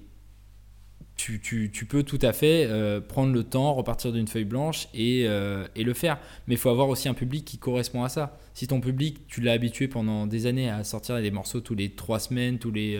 tu, 1.16 1.40
tu, 1.40 1.70
tu, 1.72 1.86
peux 1.86 2.02
tout 2.02 2.18
à 2.22 2.32
fait 2.32 2.66
euh, 2.66 3.00
prendre 3.00 3.32
le 3.32 3.42
temps, 3.44 3.72
repartir 3.74 4.12
d'une 4.12 4.28
feuille 4.28 4.44
blanche 4.44 4.88
et, 4.94 5.24
euh, 5.26 5.66
et 5.74 5.84
le 5.84 5.94
faire. 5.94 6.18
Mais 6.46 6.54
il 6.54 6.58
faut 6.58 6.70
avoir 6.70 6.88
aussi 6.88 7.08
un 7.08 7.14
public 7.14 7.44
qui 7.44 7.58
correspond 7.58 8.04
à 8.04 8.08
ça. 8.08 8.38
Si 8.54 8.66
ton 8.66 8.80
public, 8.80 9.26
tu 9.26 9.40
l'as 9.40 9.52
habitué 9.52 9.88
pendant 9.88 10.26
des 10.26 10.46
années 10.46 10.70
à 10.70 10.84
sortir 10.84 11.20
des 11.20 11.30
morceaux 11.30 11.60
tous 11.60 11.74
les 11.74 11.90
trois 11.90 12.18
semaines, 12.18 12.58
tous 12.58 12.70
les... 12.70 12.96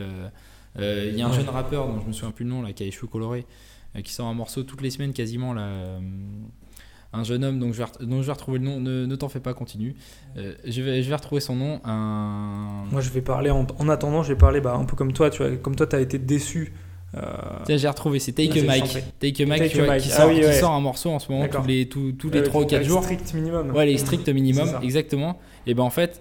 Euh, 0.79 1.11
il 1.11 1.19
y 1.19 1.23
a 1.23 1.27
un 1.27 1.33
jeune 1.33 1.49
rappeur 1.49 1.87
dont 1.89 2.01
je 2.01 2.07
me 2.07 2.13
souviens 2.13 2.33
plus 2.33 2.45
le 2.45 2.51
nom, 2.51 2.63
là, 2.63 2.73
qui 2.73 2.83
a 2.83 2.87
les 2.87 2.93
cheveux 2.93 3.07
colorés, 3.07 3.47
qui 4.05 4.13
sort 4.13 4.27
un 4.27 4.35
morceau 4.35 4.63
toutes 4.63 4.83
les 4.83 4.91
semaines 4.91 5.15
quasiment. 5.15 5.55
Là, 5.55 5.99
un 7.17 7.25
jeune 7.25 7.45
homme 7.45 7.59
dont 7.59 7.73
je 7.73 7.83
vais, 7.83 8.07
dont 8.07 8.21
je 8.21 8.27
vais 8.27 8.33
retrouver 8.33 8.59
le 8.59 8.65
nom, 8.65 8.81
ne, 8.81 9.07
ne 9.07 9.17
t'en 9.17 9.29
fais 9.29 9.41
pas, 9.41 9.55
continue. 9.55 9.95
Euh, 10.37 10.55
je, 10.65 10.83
vais, 10.83 11.03
je 11.03 11.09
vais 11.09 11.15
retrouver 11.15 11.41
son 11.41 11.57
nom. 11.57 11.81
Un... 11.85 12.85
Moi, 12.91 13.01
je 13.01 13.11
vais 13.11 13.23
parler, 13.23 13.51
en, 13.51 13.67
en 13.79 13.89
attendant, 13.89 14.23
je 14.23 14.33
vais 14.33 14.39
parler 14.39 14.61
bah, 14.61 14.75
un 14.75 14.85
peu 14.85 14.97
comme 14.97 15.13
toi. 15.13 15.31
Tu 15.31 15.43
vois, 15.43 15.57
comme 15.57 15.77
toi, 15.77 15.87
tu 15.87 15.97
as 15.97 16.01
été 16.01 16.19
déçu 16.19 16.73
Tiens, 17.65 17.77
j'ai 17.77 17.89
retrouvé, 17.89 18.19
c'est 18.19 18.33
Take 18.33 18.51
a 18.51 18.55
Vas-y, 18.55 18.67
Mike. 18.67 18.87
je 18.87 18.99
t'en 18.99 19.07
Take 19.21 19.43
a 19.43 19.47
Mike, 19.47 19.63
Take 19.63 19.73
tu 19.75 19.81
a 19.81 19.87
Mike. 19.87 20.03
qui, 20.03 20.11
Ah 20.13 20.17
sort, 20.17 20.29
oui, 20.29 20.35
qui 20.41 20.41
ouais. 20.47 20.53
sort 20.61 20.73
un 20.73 20.81
morceau 20.81 21.11
en 21.11 21.19
ce 21.19 21.33
moment 21.33 21.49
tous 21.49 21.67
les, 21.67 21.89
tous, 21.89 22.13
tous 22.13 22.31
les 22.31 22.41
Euh, 22.41 22.45
3 22.45 22.63
ou 22.63 22.65
4 22.67 22.75
avec 22.77 22.89
jours. 22.89 23.03
Strict 23.03 23.33
minimum. 23.35 23.71
Ouais, 23.71 23.87
les 23.87 23.97
stricts 23.99 24.29
minimum, 24.29 24.69
exactement. 24.83 25.39
Et 25.67 25.75
ben 25.75 25.83
en 25.83 25.91
fait, 25.91 26.21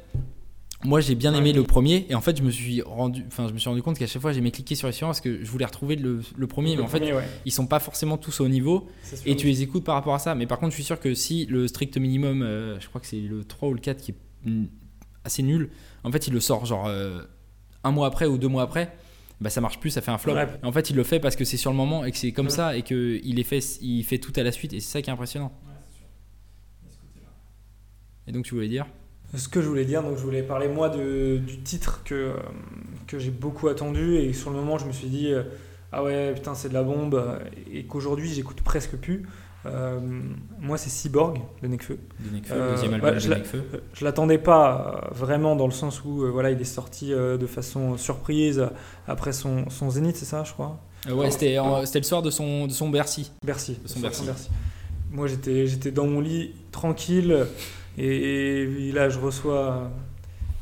moi 0.84 1.02
j'ai 1.02 1.16
bien 1.16 1.34
aimé 1.34 1.50
Ouais. 1.50 1.56
le 1.58 1.64
premier. 1.64 2.06
Et 2.10 2.16
en 2.16 2.22
fait, 2.22 2.38
je 2.38 2.44
me 2.44 2.50
suis 2.52 2.82
rendu, 2.82 3.26
enfin, 3.28 3.48
je 3.50 3.54
me 3.54 3.58
suis 3.60 3.68
rendu 3.68 3.82
compte 3.82 3.98
qu'à 3.98 4.08
chaque 4.08 4.22
fois, 4.22 4.32
j'aimais 4.32 4.52
cliquer 4.52 4.76
sur 4.76 4.88
les 4.88 4.94
suivants 4.94 5.10
parce 5.10 5.22
que 5.22 5.44
je 5.44 5.50
voulais 5.52 5.66
retrouver 5.66 5.96
le, 5.98 6.22
le 6.38 6.48
premier. 6.48 6.72
Le 6.72 6.78
mais 6.78 6.84
en 6.84 6.88
fait, 6.88 7.02
ouais, 7.14 7.24
ils 7.46 7.52
sont 7.52 7.68
pas 7.68 7.80
forcément 7.80 8.18
tous 8.18 8.40
au 8.40 8.48
niveau. 8.48 8.88
Et 9.26 9.36
tu 9.36 9.48
les 9.48 9.64
écoutes 9.64 9.84
par 9.84 9.96
rapport 9.96 10.14
à 10.14 10.20
ça. 10.20 10.34
Mais 10.36 10.46
par 10.46 10.60
contre, 10.60 10.72
je 10.72 10.76
suis 10.76 10.84
sûr 10.86 11.00
que 11.00 11.14
si 11.14 11.46
le 11.48 11.68
strict 11.68 11.98
minimum, 11.98 12.42
euh, 12.42 12.80
je 12.80 12.88
crois 12.88 13.02
que 13.02 13.08
c'est 13.08 13.20
le 13.20 13.44
3 13.44 13.70
ou 13.70 13.74
le 13.74 13.80
4 13.82 13.98
qui 14.02 14.12
est 14.12 14.50
assez 15.26 15.44
nul, 15.44 15.72
en 16.04 16.12
fait, 16.12 16.28
il 16.28 16.34
le 16.34 16.40
sort 16.40 16.66
genre 16.66 16.86
euh, 16.88 17.22
un 17.84 17.92
mois 17.92 18.08
après 18.08 18.28
ou 18.28 18.38
deux 18.38 18.48
mois 18.48 18.64
après. 18.64 18.94
Bah 19.42 19.50
ça 19.50 19.60
marche 19.62 19.80
plus, 19.80 19.90
ça 19.90 20.02
fait 20.02 20.12
un 20.12 20.18
flop. 20.18 20.34
Ouais. 20.34 20.48
En 20.64 20.72
fait, 20.72 20.90
il 20.90 20.96
le 20.96 21.04
fait 21.04 21.20
parce 21.20 21.36
que 21.36 21.44
c'est 21.44 21.58
sur 21.58 21.70
le 21.72 21.78
moment 21.78 22.06
et 22.06 22.12
que 22.12 22.18
c'est 22.18 22.32
comme 22.32 22.46
Ouais. 22.46 22.52
ça 22.52 22.78
et 22.78 22.84
que 22.84 23.20
il 23.24 23.38
est 23.40 23.44
fait, 23.44 23.60
il 23.82 24.04
fait 24.04 24.18
tout 24.18 24.32
à 24.38 24.44
la 24.44 24.52
suite 24.52 24.72
et 24.74 24.80
c'est 24.80 24.92
ça 24.94 25.02
qui 25.02 25.10
est 25.10 25.14
impressionnant. 25.14 25.52
Et 28.28 28.32
donc 28.32 28.46
tu 28.46 28.56
voulais 28.56 28.68
dire? 28.68 28.86
Ce 29.36 29.48
que 29.50 29.62
je 29.62 29.68
voulais 29.68 29.86
dire, 29.86 30.02
donc 30.02 30.18
je 30.18 30.24
voulais 30.24 30.44
parler 30.44 30.68
moi 30.68 30.90
de, 30.90 31.38
du 31.46 31.60
titre 31.60 32.02
que, 32.06 32.16
euh, 32.16 32.34
que 33.08 33.20
j'ai 33.20 33.32
beaucoup 33.32 33.68
attendu 33.68 34.16
et 34.16 34.34
sur 34.34 34.50
le 34.50 34.56
moment 34.56 34.78
je 34.78 34.86
me 34.86 34.92
suis 34.94 35.08
dit 35.10 35.32
euh, 35.32 35.44
ah 35.92 36.04
ouais 36.04 36.34
putain 36.34 36.56
c'est 36.56 36.70
de 36.70 36.74
la 36.74 36.84
bombe 36.84 37.40
et 37.72 37.84
qu'aujourd'hui 37.86 38.30
j'écoute 38.34 38.62
presque 38.62 38.96
plus. 38.96 39.24
Euh, 39.66 40.00
moi 40.60 40.78
c'est 40.78 40.90
Cyborg 40.90 41.40
de 41.62 41.68
Nekfeu. 41.68 41.98
de 42.20 42.36
Nekfeu, 42.36 42.54
Euh, 42.56 42.72
deuxième 42.72 42.94
album 42.94 43.16
de 43.18 43.28
Nekfeu. 43.34 43.64
Je 43.94 44.06
l'attendais 44.06 44.38
pas 44.38 45.02
euh, 45.04 45.14
vraiment 45.14 45.56
dans 45.56 45.66
le 45.66 45.72
sens 45.74 46.04
où 46.04 46.24
euh, 46.24 46.30
voilà 46.30 46.52
il 46.52 46.62
est 46.62 46.64
sorti 46.66 47.10
de 47.12 47.48
façon 47.48 47.98
surprise 47.98 48.66
après 49.08 49.34
son, 49.34 49.70
son 49.70 49.90
Zénith 49.90 50.18
c'est 50.18 50.26
ça 50.26 50.44
je 50.44 50.54
crois. 50.54 50.80
Ouais, 51.12 51.30
c'était 51.32 51.56
le 51.58 52.04
soir 52.04 52.22
de 52.22 52.30
son 52.30 52.68
de 52.68 52.72
son 52.72 52.90
Bercy. 52.90 53.32
Bercy. 53.46 53.78
De 53.84 53.88
son 53.88 54.00
sur 54.12 54.24
Bercy. 54.26 54.50
Moi, 55.12 55.28
j'étais, 55.28 55.92
dans 55.92 56.08
mon 56.08 56.20
lit, 56.20 56.52
tranquille, 56.72 57.46
et, 57.98 58.64
et 58.64 58.92
là, 58.92 59.08
je 59.08 59.18
reçois 59.20 59.90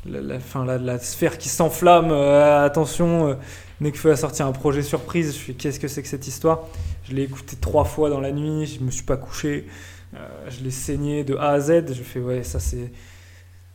la, 0.06 0.20
la, 0.20 0.38
fin, 0.38 0.64
la, 0.64 0.78
la 0.78 0.98
sphère 0.98 1.38
qui 1.38 1.48
s'enflamme. 1.48 2.12
attention, 2.12 3.36
Nekfeu 3.80 4.12
a 4.12 4.16
sorti 4.16 4.42
un 4.42 4.52
projet 4.52 4.82
surprise. 4.82 5.34
Je 5.34 5.38
fais, 5.38 5.52
qu'est-ce 5.54 5.80
que 5.80 5.88
c'est 5.88 6.02
que 6.02 6.08
cette 6.08 6.28
histoire? 6.28 6.60
Je 7.08 7.14
l'ai 7.14 7.22
écouté 7.22 7.56
trois 7.60 7.84
fois 7.84 8.10
dans 8.10 8.20
la 8.20 8.32
nuit, 8.32 8.66
je 8.66 8.80
me 8.82 8.90
suis 8.90 9.04
pas 9.04 9.16
couché. 9.16 9.66
Euh, 10.14 10.18
je 10.48 10.62
l'ai 10.64 10.70
saigné 10.70 11.24
de 11.24 11.34
A 11.36 11.50
à 11.50 11.60
Z. 11.60 11.92
Je 11.92 12.02
fais, 12.02 12.20
ouais, 12.20 12.42
ça, 12.42 12.60
c'est. 12.60 12.92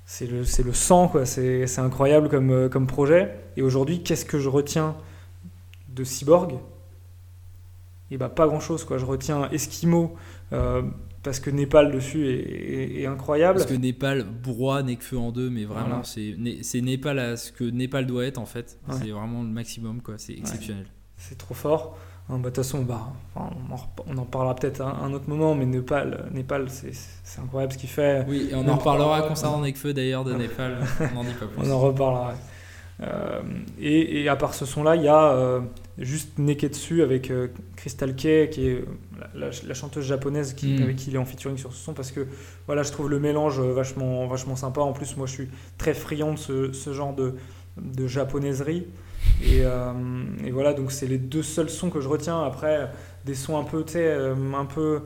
C'est 0.05 0.25
le, 0.25 0.43
c'est 0.43 0.63
le 0.63 0.73
sang, 0.73 1.07
quoi. 1.07 1.27
C'est, 1.27 1.67
c'est 1.67 1.81
incroyable 1.81 2.29
comme, 2.29 2.49
euh, 2.49 2.67
comme 2.69 2.87
projet. 2.87 3.31
Et 3.57 3.61
aujourd'hui, 3.61 4.01
qu'est-ce 4.01 4.25
que 4.25 4.39
je 4.39 4.49
retiens 4.49 4.95
de 5.89 6.03
Cyborg? 6.03 6.55
Et 8.11 8.17
bah 8.17 8.27
pas 8.29 8.47
grand 8.47 8.59
chose 8.59 8.83
quoi. 8.85 8.97
Je 8.97 9.05
retiens 9.05 9.47
Eskimo 9.51 10.15
euh, 10.51 10.81
parce 11.21 11.39
que 11.39 11.51
Népal 11.51 11.91
dessus 11.91 12.27
est, 12.27 12.39
est- 12.39 13.01
est 13.01 13.05
incroyable. 13.05 13.59
Parce 13.59 13.69
que 13.69 13.75
Népal 13.77 14.23
broie 14.23 14.81
Nekfeu 14.81 15.15
en 15.19 15.31
deux, 15.31 15.51
mais 15.51 15.63
vraiment 15.65 15.87
Voilà. 15.89 16.03
c'est 16.03 16.33
Né- 16.39 16.63
c'est 16.63 16.81
Népal 16.81 17.19
à 17.19 17.37
ce 17.37 17.51
que 17.51 17.63
Népal 17.63 18.07
doit 18.07 18.25
être 18.25 18.39
en 18.39 18.47
fait. 18.47 18.79
Ouais. 18.87 18.95
C'est 18.99 19.11
vraiment 19.11 19.43
le 19.43 19.49
maximum 19.49 20.01
quoi. 20.01 20.15
C'est 20.17 20.33
exceptionnel. 20.33 20.87
C'est 21.17 21.37
trop 21.37 21.53
fort. 21.53 21.99
Hein, 22.29 22.33
bah, 22.37 22.37
De 22.37 22.43
toute 22.45 22.57
façon, 22.57 22.81
bah, 22.83 23.07
enfin, 23.33 23.49
on, 23.69 23.73
en, 23.73 23.75
rep- 23.77 24.05
on 24.07 24.17
en 24.17 24.25
parlera 24.25 24.55
peut-être 24.55 24.81
un, 24.81 24.93
un 25.03 25.13
autre 25.13 25.27
moment, 25.27 25.55
mais 25.55 25.65
Népal, 25.65 26.29
Népal 26.31 26.69
c'est 26.69 26.91
c'est 27.23 27.41
incroyable 27.41 27.73
ce 27.73 27.77
qu'il 27.79 27.89
fait. 27.89 28.25
Oui, 28.27 28.49
et 28.51 28.55
on 28.55 28.67
en 28.67 28.75
reparlera 28.75 29.21
concernant 29.23 29.61
Nekfeu 29.61 29.93
d'ailleurs 29.93 30.23
de. 30.23 30.33
Népal. 30.33 30.77
On 31.11 31.15
n'en 31.15 31.23
dit 31.23 31.33
pas 31.33 31.45
plus. 31.47 31.57
On 31.67 31.71
en 31.71 31.79
reparlera. 31.79 32.33
Euh, 33.01 33.39
et, 33.79 34.21
et 34.23 34.27
à 34.29 34.35
part 34.35 34.53
ce 34.53 34.65
son-là, 34.65 34.97
il 34.97 35.03
y 35.03 35.07
a 35.07 35.31
euh, 35.31 35.61
juste 35.97 36.37
Neketsu 36.37 37.01
avec 37.01 37.31
euh, 37.31 37.47
Crystal 37.77 38.13
Kay, 38.13 38.49
qui 38.51 38.67
est 38.67 38.83
la, 39.33 39.47
la- 39.47 39.51
la 39.65 39.73
chanteuse 39.73 40.03
japonaise 40.05 40.53
qui, 40.53 40.73
Mm. 40.79 40.83
avec 40.83 40.95
qui 40.97 41.09
il 41.09 41.15
est 41.15 41.17
en 41.19 41.23
featuring 41.25 41.57
sur 41.57 41.71
ce 41.73 41.81
son, 41.81 41.93
parce 41.93 42.11
que 42.11 42.27
voilà, 42.67 42.83
je 42.83 42.91
trouve 42.91 43.09
le 43.09 43.19
mélange 43.19 43.59
euh, 43.59 43.71
vachement, 43.73 44.27
vachement 44.27 44.57
sympa. 44.57 44.81
En 44.81 44.91
plus, 44.91 45.15
moi, 45.15 45.27
je 45.27 45.31
suis 45.31 45.47
très 45.77 45.93
friand 45.93 46.33
de 46.33 46.37
ce, 46.39 46.73
ce 46.73 46.91
genre 46.93 47.15
de, 47.15 47.35
de 47.77 48.05
japonaiserie. 48.05 48.85
Et, 49.41 49.61
euh, 49.63 49.93
et 50.45 50.51
voilà, 50.51 50.73
donc 50.73 50.91
c'est 50.91 51.07
les 51.07 51.17
deux 51.17 51.43
seuls 51.43 51.69
sons 51.69 51.89
que 51.89 52.01
je 52.01 52.07
retiens. 52.07 52.41
Après, 52.43 52.89
des 53.25 53.35
sons 53.35 53.57
un 53.57 53.63
peu, 53.63 53.85
euh, 53.95 54.53
un 54.53 54.65
peu 54.65 55.01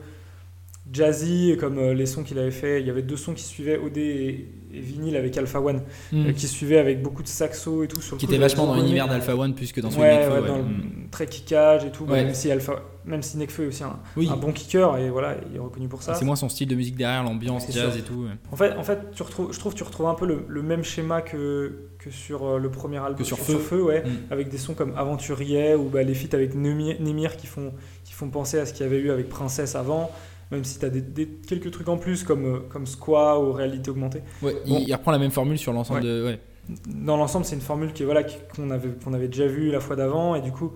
jazzy, 0.92 1.56
comme 1.58 1.78
euh, 1.78 1.94
les 1.94 2.06
sons 2.06 2.22
qu'il 2.22 2.38
avait 2.38 2.50
fait. 2.50 2.80
Il 2.80 2.86
y 2.86 2.90
avait 2.90 3.02
deux 3.02 3.16
sons 3.16 3.34
qui 3.34 3.44
suivaient 3.44 3.78
OD 3.78 3.96
et, 3.98 4.48
et 4.76 4.80
vinyle 4.80 5.16
avec 5.16 5.36
Alpha 5.38 5.60
One, 5.60 5.82
Mm. 6.12 6.26
euh, 6.26 6.32
qui 6.32 6.46
suivaient 6.46 6.78
avec 6.78 7.02
beaucoup 7.02 7.22
de 7.22 7.28
saxo 7.28 7.82
et 7.84 7.88
tout. 7.88 8.00
Sur 8.00 8.16
le 8.16 8.20
Qui 8.20 8.26
coup, 8.26 8.32
était 8.32 8.40
vachement 8.40 8.66
dans 8.66 8.74
l'univers 8.74 9.08
d'Alpha 9.08 9.36
One 9.36 9.54
plus 9.54 9.72
que 9.72 9.80
dans 9.80 9.90
celui 9.90 10.02
ouais, 10.02 10.16
de 10.16 10.20
Nekfeu. 10.30 10.40
ouais, 10.42 10.48
dans 10.48 10.56
le 10.58 10.62
Mm. 10.64 11.08
très 11.10 11.26
kickage 11.26 11.84
et 11.84 11.90
tout. 11.90 12.06
Même 12.06 12.34
si 12.34 12.50
Alpha, 12.50 12.82
même 13.04 13.22
si 13.22 13.36
Nekfeu 13.38 13.64
est 13.64 13.66
aussi 13.68 13.84
un, 13.84 13.98
Oui. 14.16 14.28
un 14.32 14.36
bon 14.36 14.52
kicker 14.52 14.96
et 14.98 15.10
voilà, 15.10 15.36
il 15.50 15.56
est 15.56 15.60
reconnu 15.60 15.88
pour 15.88 16.02
ça. 16.02 16.14
C'est 16.14 16.24
moins 16.24 16.36
son 16.36 16.48
style 16.48 16.68
de 16.68 16.74
musique 16.74 16.96
derrière, 16.96 17.22
l'ambiance 17.22 17.66
jazz 17.70 17.96
et 17.96 18.02
tout. 18.02 18.26
En 18.52 18.56
fait, 18.56 18.72
en 18.72 18.82
fait, 18.82 18.98
tu 19.14 19.22
retrouves, 19.22 19.52
je 19.52 19.58
trouve 19.58 19.72
que 19.72 19.78
tu 19.78 19.84
retrouves 19.84 20.06
un 20.06 20.14
peu 20.14 20.26
le, 20.26 20.44
le 20.48 20.62
même 20.62 20.82
schéma 20.84 21.20
que, 21.22 21.88
que 21.98 22.10
sur 22.10 22.44
euh, 22.46 22.58
le 22.58 22.70
premier 22.70 22.98
album, 22.98 23.16
Que 23.16 23.24
sur 23.24 23.38
Feu. 23.38 23.82
ouais, 23.82 24.02
Mm. 24.04 24.32
avec 24.32 24.48
des 24.48 24.58
sons 24.58 24.74
comme 24.74 24.92
Aventurier 24.96 25.74
ou 25.74 25.84
bah, 25.88 26.02
les 26.02 26.14
feats 26.14 26.34
avec 26.34 26.54
Nemir, 26.54 26.96
Nemir 27.00 27.36
qui 27.36 27.46
font 27.46 27.72
qui 28.04 28.12
font 28.12 28.28
penser 28.28 28.58
à 28.58 28.66
ce 28.66 28.72
qu'il 28.74 28.84
y 28.84 28.88
avait 28.88 28.98
eu 28.98 29.10
avec 29.10 29.28
Princesse 29.28 29.74
avant. 29.74 30.10
Même 30.50 30.64
si 30.64 30.78
tu 30.78 30.84
as 30.84 30.90
des, 30.90 31.00
des- 31.00 31.26
quelques 31.26 31.70
trucs 31.70 31.88
en 31.88 31.96
plus 31.96 32.22
comme, 32.22 32.44
euh, 32.44 32.58
comme 32.68 32.86
Squaw 32.86 33.42
ou 33.48 33.52
Réalité 33.52 33.90
Augmentée. 33.90 34.22
Ouais, 34.42 34.54
il- 34.66 34.70
Bon. 34.72 34.84
il, 34.86 34.92
reprend 34.92 35.10
la 35.12 35.18
même 35.18 35.30
formule 35.30 35.58
sur 35.58 35.72
l'ensemble 35.72 36.00
Ouais. 36.00 36.06
de. 36.06 36.24
Ouais. 36.24 36.40
Dans 36.86 37.16
l'ensemble, 37.16 37.44
c'est 37.44 37.54
une 37.56 37.60
formule 37.60 37.92
qui, 37.92 38.04
voilà, 38.04 38.22
qu'on 38.24 38.70
avait, 38.70 38.88
qu'on 39.02 39.12
avait 39.14 39.28
déjà 39.28 39.46
vue 39.46 39.70
la 39.70 39.80
fois 39.80 39.96
d'avant. 39.96 40.34
Et 40.34 40.40
du 40.40 40.50
coup, 40.52 40.72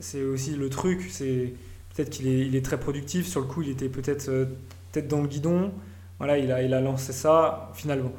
c'est 0.00 0.22
aussi 0.22 0.52
le 0.54 0.68
truc. 0.68 1.06
C'est 1.10 1.54
peut-être 1.94 2.10
qu'il 2.10 2.28
est, 2.28 2.46
il 2.46 2.54
est 2.56 2.64
très 2.64 2.78
productif. 2.78 3.26
Sur 3.26 3.40
le 3.40 3.46
coup, 3.46 3.62
il 3.62 3.70
était 3.70 3.88
peut-être 3.88 4.28
euh, 4.28 4.44
peut-être 4.92 5.08
dans 5.08 5.20
le 5.22 5.28
guidon. 5.28 5.72
Voilà, 6.18 6.38
il 6.38 6.52
a, 6.52 6.62
il 6.62 6.74
a 6.74 6.80
lancé 6.80 7.12
ça. 7.12 7.70
Finalement, 7.74 8.12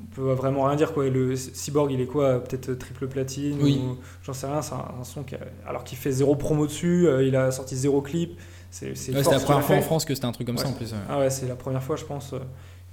on 0.00 0.06
peut 0.14 0.32
vraiment 0.32 0.64
rien 0.64 0.76
dire. 0.76 0.92
Quoi. 0.94 1.08
Le 1.10 1.36
Cyborg, 1.36 1.92
il 1.92 2.00
est 2.00 2.06
quoi 2.06 2.42
Peut-être 2.42 2.74
triple 2.74 3.06
platine 3.08 3.58
Oui. 3.60 3.80
J'en 4.24 4.32
sais 4.32 4.46
rien. 4.46 4.62
C'est 4.62 4.74
un, 4.74 4.84
un 5.00 5.04
son 5.04 5.22
qui 5.22 5.34
a- 5.36 5.40
alors 5.66 5.84
qu'il 5.84 5.98
fait 5.98 6.10
zéro 6.12 6.34
promo 6.34 6.66
dessus. 6.66 7.06
euh, 7.06 7.22
il 7.24 7.36
a 7.36 7.50
sorti 7.52 7.76
zéro 7.76 8.00
clip. 8.02 8.38
C'est, 8.70 8.86
Ouais, 9.14 9.22
la 9.22 9.40
première 9.40 9.62
fois 9.64 9.76
en. 9.76 9.80
France 9.82 10.04
que 10.04 10.14
c'était 10.14 10.26
un 10.26 10.32
truc 10.32 10.46
comme 10.46 10.58
ça 10.58 10.68
en 10.68 10.72
plus. 10.72 10.92
ouais. 10.92 10.98
Ah 11.08 11.18
ouais, 11.18 11.30
c'est 11.30 11.46
la 11.46 11.56
première 11.56 11.82
fois, 11.82 11.96
je 11.96 12.04
pense. 12.04 12.32
euh, 12.34 12.38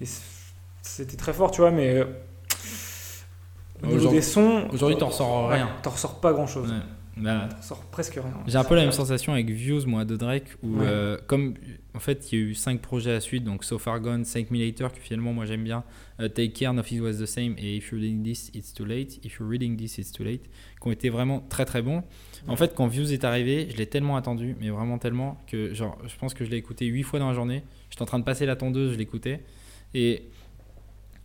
Et 0.02 0.06
c'était 0.82 1.18
très 1.18 1.34
fort, 1.34 1.52
tu 1.52 1.62
vois, 1.62 1.72
mais. 1.72 1.96
euh, 1.98 2.06
Au 3.84 3.88
niveau 3.88 4.10
des 4.10 4.22
sons. 4.22 4.68
Aujourd'hui, 4.72 4.98
t'en 4.98 5.08
ressors 5.08 5.50
ouais, 5.50 5.56
rien. 5.56 5.70
T'en 5.82 5.90
ressors 5.92 6.20
pas 6.20 6.32
grand 6.34 6.48
chose. 6.48 6.74
Bah, 7.16 7.48
T'en 7.52 7.58
ressors 7.58 7.82
presque 7.92 8.16
rien. 8.16 8.34
J'ai 8.48 8.58
un 8.58 8.64
peu 8.64 8.74
la 8.76 8.82
même 8.82 8.92
sensation 8.92 9.34
avec 9.34 9.50
Views, 9.50 9.86
moi, 9.86 10.04
de 10.04 10.16
Drake, 10.16 10.46
où 10.64 10.80
Ouais. 10.80 10.86
euh, 10.88 11.18
comme 11.28 11.54
en 11.94 12.00
fait 12.00 12.32
il 12.32 12.40
y 12.40 12.42
a 12.42 12.46
eu 12.46 12.56
5 12.56 12.82
projets 12.82 13.14
à 13.14 13.20
suite, 13.20 13.44
donc 13.44 13.64
So 13.64 13.78
Far 13.78 14.00
Gone, 14.00 14.26
5 14.26 14.48
Later, 14.50 14.88
que 14.92 15.00
finalement 15.00 15.32
moi 15.32 15.46
j'aime 15.46 15.64
bien, 15.64 15.84
euh, 16.20 16.28
Take 16.28 16.54
Care, 16.54 16.74
Nothing 16.74 17.02
Was 17.02 17.14
the 17.20 17.28
Same 17.28 17.54
et 17.60 17.78
If 17.78 17.92
You're 17.92 18.02
Reading 18.02 18.24
This, 18.24 18.50
It's 18.56 18.74
Too 18.74 18.86
Late, 18.86 19.24
If 19.24 19.38
You're 19.40 19.48
Reading 19.48 19.78
This, 19.78 20.00
It's 20.00 20.12
Too 20.12 20.24
Late, 20.24 20.42
qui 20.82 20.88
ont 20.88 20.92
été 20.92 21.10
vraiment 21.10 21.40
très 21.50 21.66
très 21.66 21.84
bons. 21.84 22.04
En 22.48 22.56
fait, 22.56 22.74
quand 22.74 22.88
Views 22.88 23.14
est 23.14 23.24
arrivé, 23.24 23.68
je 23.72 23.78
l'ai 23.78 23.86
tellement 23.86 24.18
attendu, 24.18 24.56
mais 24.60 24.70
vraiment 24.72 24.98
tellement, 24.98 25.40
que 25.46 25.72
genre, 25.76 25.98
je 26.08 26.16
pense 26.18 26.34
que 26.34 26.44
je 26.46 26.50
l'ai 26.50 26.58
écouté 26.58 26.88
8 26.88 27.04
fois 27.04 27.20
dans 27.20 27.28
la 27.30 27.36
journée. 27.36 27.62
J'étais 27.92 28.02
en 28.02 28.06
train 28.08 28.20
de 28.20 28.26
passer 28.26 28.48
la 28.48 28.56
tondeuse, 28.56 28.94
je 28.94 28.98
l'écoutais, 28.98 29.42
et, 29.94 30.24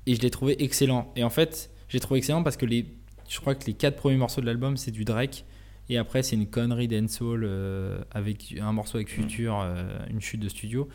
et 0.06 0.14
je 0.14 0.20
l'ai 0.20 0.30
trouvé 0.30 0.62
excellent. 0.62 1.10
Et 1.16 1.24
en 1.24 1.30
fait, 1.30 1.70
j'ai 1.88 1.98
trouvé 1.98 2.18
excellent 2.18 2.42
parce 2.42 2.58
que 2.58 2.66
les, 2.66 2.84
je 3.26 3.40
crois 3.40 3.54
que 3.54 3.64
les 3.66 3.72
4 3.72 3.96
premiers 3.96 4.18
morceaux 4.18 4.42
de 4.42 4.46
l'album, 4.46 4.76
c'est 4.76 4.90
du 4.90 5.04
Drake. 5.06 5.44
Et 5.88 5.96
après, 5.96 6.22
c'est 6.22 6.36
une 6.36 6.46
connerie 6.46 6.88
dancehall 6.88 7.44
euh, 7.44 8.00
avec 8.10 8.54
un 8.60 8.72
morceau 8.72 8.98
avec 8.98 9.08
Future, 9.08 9.60
euh, 9.60 9.98
une 10.10 10.20
chute 10.20 10.40
de 10.40 10.48
studio. 10.48 10.88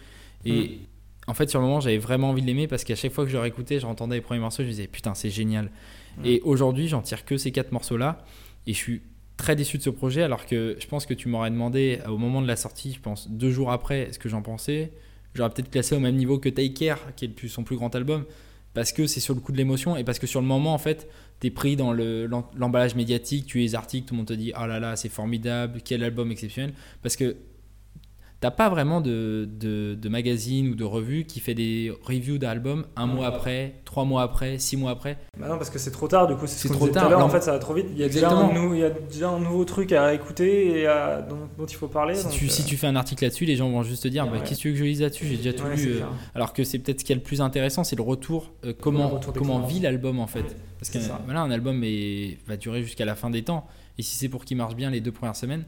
Et 0.46 0.80
en 1.28 1.34
fait, 1.34 1.50
sur 1.50 1.60
le 1.60 1.66
moment, 1.66 1.80
j'avais 1.80 1.98
vraiment 1.98 2.30
envie 2.30 2.42
de 2.42 2.48
l'aimer 2.48 2.68
parce 2.68 2.84
qu'à 2.84 2.96
chaque 2.96 3.12
fois 3.12 3.24
que 3.26 3.32
je 3.32 3.38
réécoutais, 3.38 3.80
je 3.80 3.86
entendais 3.86 4.16
les 4.16 4.22
premiers 4.22 4.42
morceaux, 4.42 4.62
je 4.62 4.68
me 4.68 4.72
disais 4.72 4.88
putain, 4.88 5.16
c'est 5.16 5.30
génial. 5.30 5.72
Mm. 6.18 6.26
Et 6.26 6.42
aujourd'hui, 6.42 6.88
j'en 6.88 7.02
tire 7.02 7.26
que 7.26 7.38
ces 7.38 7.52
quatre 7.52 7.72
morceaux-là. 7.72 8.26
Et 8.68 8.74
je 8.74 8.78
suis 8.78 9.02
très 9.38 9.56
déçu 9.56 9.78
de 9.78 9.84
ce 9.84 9.90
projet 9.90 10.22
alors 10.22 10.46
que 10.46 10.78
je 10.80 10.88
pense 10.88 11.06
que 11.06 11.14
tu 11.14 11.28
m'aurais 11.28 11.50
demandé 11.50 12.00
au 12.08 12.18
moment 12.18 12.42
de 12.42 12.48
la 12.48 12.56
sortie, 12.56 12.94
je 12.94 13.00
pense 13.00 13.30
deux 13.30 13.52
jours 13.52 13.72
après, 13.72 14.10
ce 14.12 14.20
que 14.20 14.30
j'en 14.30 14.42
pensais. 14.42 14.92
J'aurais 15.34 15.50
peut-être 15.50 15.72
classé 15.72 15.96
au 15.96 16.00
même 16.00 16.16
niveau 16.16 16.38
que 16.38 16.50
Take 16.50 16.74
Care, 16.74 17.00
qui 17.16 17.26
est 17.26 17.48
son 17.48 17.64
plus 17.64 17.76
grand 17.76 17.96
album, 17.96 18.26
parce 18.74 18.92
que 18.92 19.08
c'est 19.08 19.20
sur 19.20 19.34
le 19.34 19.40
coup 19.40 19.52
de 19.52 19.58
l'émotion 19.58 19.98
et 19.98 20.04
parce 20.04 20.20
que 20.20 20.28
sur 20.28 20.42
le 20.42 20.48
moment, 20.48 20.74
en 20.74 20.78
fait, 20.78 21.08
pris 21.52 21.76
dans 21.76 21.94
le- 21.94 22.26
l'em- 22.28 22.44
l'emballage 22.56 22.96
médiatique, 22.96 23.46
tu 23.46 23.58
lis 23.60 23.64
les 23.66 23.76
articles, 23.76 24.08
tout 24.08 24.14
le 24.14 24.18
monde 24.20 24.28
te 24.28 24.34
dit 24.34 24.52
oh 24.62 24.66
là 24.66 24.80
là, 24.80 24.96
c'est 24.96 25.10
formidable, 25.10 25.80
quel 25.84 26.04
album 26.04 26.32
exceptionnel. 26.32 26.74
Parce 27.02 27.16
que 27.16 27.36
t'as 28.44 28.52
pas 28.52 28.68
vraiment 28.68 29.00
de, 29.00 29.48
de, 29.58 29.96
de 29.96 30.10
magazine 30.10 30.68
ou 30.68 30.76
de 30.76 30.84
revue 30.84 31.24
qui 31.24 31.40
fait 31.40 31.54
des 31.54 31.94
reviews 32.04 32.38
d'albums 32.38 32.86
un 32.98 33.06
mois 33.06 33.28
après, 33.28 33.76
trois 33.86 34.04
mois 34.04 34.22
après, 34.22 34.60
six 34.60 34.76
mois 34.76 34.92
après. 34.92 35.18
Bah 35.40 35.48
non, 35.48 35.56
parce 35.56 35.70
que 35.70 35.80
c'est 35.80 35.92
trop 35.92 36.10
tard, 36.10 36.28
du 36.28 36.36
coup, 36.36 36.46
c'est 36.46 36.68
ce 36.68 36.74
trop 36.74 36.88
tout 36.88 36.92
tard, 36.94 37.10
à 37.10 37.24
en 37.24 37.30
fait, 37.30 37.40
ça 37.40 37.54
va 37.54 37.60
trop 37.60 37.74
vite. 37.74 37.86
Il 37.94 37.98
y, 37.98 38.04
a 38.04 38.10
déjà 38.10 38.30
un, 38.30 38.52
nou- 38.52 38.74
il 38.74 38.82
y 38.82 38.84
a 38.84 38.90
déjà 38.90 39.30
un 39.30 39.40
nouveau 39.40 39.64
truc 39.64 39.94
à 39.94 40.14
écouter 40.14 40.82
et 40.82 40.88
à- 40.88 41.22
dont, 41.22 41.38
dont 41.58 41.66
il 41.66 41.76
faut 41.76 41.88
parler. 41.88 42.16
Si 42.16 42.26
donc, 42.26 42.34
tu, 42.34 42.46
euh, 42.48 42.50
si 42.50 42.66
tu 42.66 42.76
fais 42.76 42.88
un 42.88 42.98
article 42.98 43.24
là-dessus, 43.24 43.46
les 43.46 43.56
gens 43.56 43.70
vont 43.70 43.82
juste 43.82 44.04
te 44.04 44.10
dire 44.10 44.26
bah, 44.26 44.34
Ouais. 44.34 44.40
Qu'est-ce 44.40 44.56
que 44.58 44.62
tu 44.64 44.68
veux 44.68 44.74
que 44.74 44.80
je 44.80 44.84
lise 44.84 45.02
là-dessus? 45.02 45.26
J'ai 45.26 45.38
déjà 45.38 45.54
tout 45.54 45.64
ouais, 45.64 45.78
lu. 45.78 45.94
euh. 45.94 46.06
Alors 46.36 46.52
que 46.52 46.66
c'est 46.66 46.80
peut-être 46.80 47.00
ce 47.00 47.06
qui 47.06 47.14
est 47.14 47.16
le 47.16 47.22
plus 47.22 47.40
intéressant, 47.40 47.86
c'est 47.86 47.96
le 47.96 48.02
retour, 48.04 48.52
euh, 48.66 48.74
comment, 48.78 49.08
Le 49.08 49.16
retour 49.16 49.32
comment 49.32 49.62
vit 49.62 49.80
l'album 49.80 50.20
en 50.20 50.28
fait. 50.28 50.54
Parce 50.80 50.90
que 50.90 50.98
voilà, 51.24 51.40
un 51.40 51.52
album 51.52 51.82
est- 51.86 52.40
va 52.46 52.58
durer 52.58 52.84
jusqu'à 52.84 53.06
la 53.06 53.16
fin 53.16 53.30
des 53.30 53.44
temps. 53.44 53.66
Et 53.98 54.02
si 54.02 54.18
c'est 54.18 54.28
pour 54.28 54.44
qu'il 54.44 54.58
marche 54.58 54.76
bien 54.76 54.90
les 54.90 55.00
deux 55.00 55.14
premières 55.14 55.38
semaines, 55.38 55.64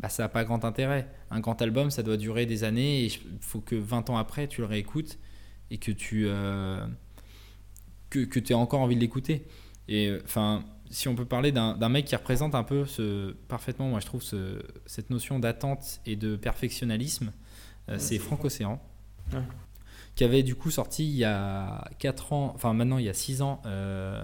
bah, 0.00 0.08
ça 0.08 0.24
n'a 0.24 0.28
pas 0.28 0.44
grand 0.44 0.64
intérêt. 0.64 1.08
Un 1.30 1.40
grand 1.40 1.60
album, 1.62 1.90
ça 1.90 2.02
doit 2.02 2.16
durer 2.16 2.46
des 2.46 2.64
années 2.64 3.02
et 3.02 3.04
il 3.06 3.20
faut 3.40 3.60
que 3.60 3.76
20 3.76 4.10
ans 4.10 4.16
après, 4.16 4.48
tu 4.48 4.60
le 4.60 4.66
réécoutes 4.66 5.18
et 5.70 5.78
que 5.78 5.92
tu 5.92 6.24
euh, 6.26 6.84
que, 8.10 8.20
que 8.24 8.38
aies 8.40 8.54
encore 8.54 8.80
envie 8.80 8.96
de 8.96 9.00
l'écouter. 9.00 9.46
Et 9.88 10.08
euh, 10.08 10.20
enfin, 10.24 10.64
si 10.90 11.06
on 11.08 11.14
peut 11.14 11.24
parler 11.24 11.52
d'un 11.52 11.88
mec 11.88 12.06
qui 12.06 12.16
représente 12.16 12.54
un 12.54 12.64
peu 12.64 12.84
ce, 12.86 13.32
parfaitement, 13.48 13.88
moi 13.88 14.00
je 14.00 14.06
trouve, 14.06 14.22
ce- 14.22 14.62
cette 14.86 15.10
notion 15.10 15.38
d'attente 15.38 16.00
et 16.06 16.16
de 16.16 16.34
perfectionnalisme, 16.36 17.32
euh, 17.88 17.96
c'est 17.98 18.18
Franck 18.18 18.44
Océan. 18.44 18.80
Ouais. 19.32 19.38
Qui 20.16 20.24
avait 20.24 20.42
du 20.42 20.54
coup 20.56 20.70
sorti 20.70 21.04
il 21.08 21.16
y 21.16 21.24
a 21.24 21.88
4 21.98 22.32
ans, 22.32 22.52
enfin 22.56 22.72
maintenant 22.72 22.98
il 22.98 23.04
y 23.04 23.08
a 23.08 23.14
6 23.14 23.42
ans, 23.42 23.62
euh, 23.66 24.22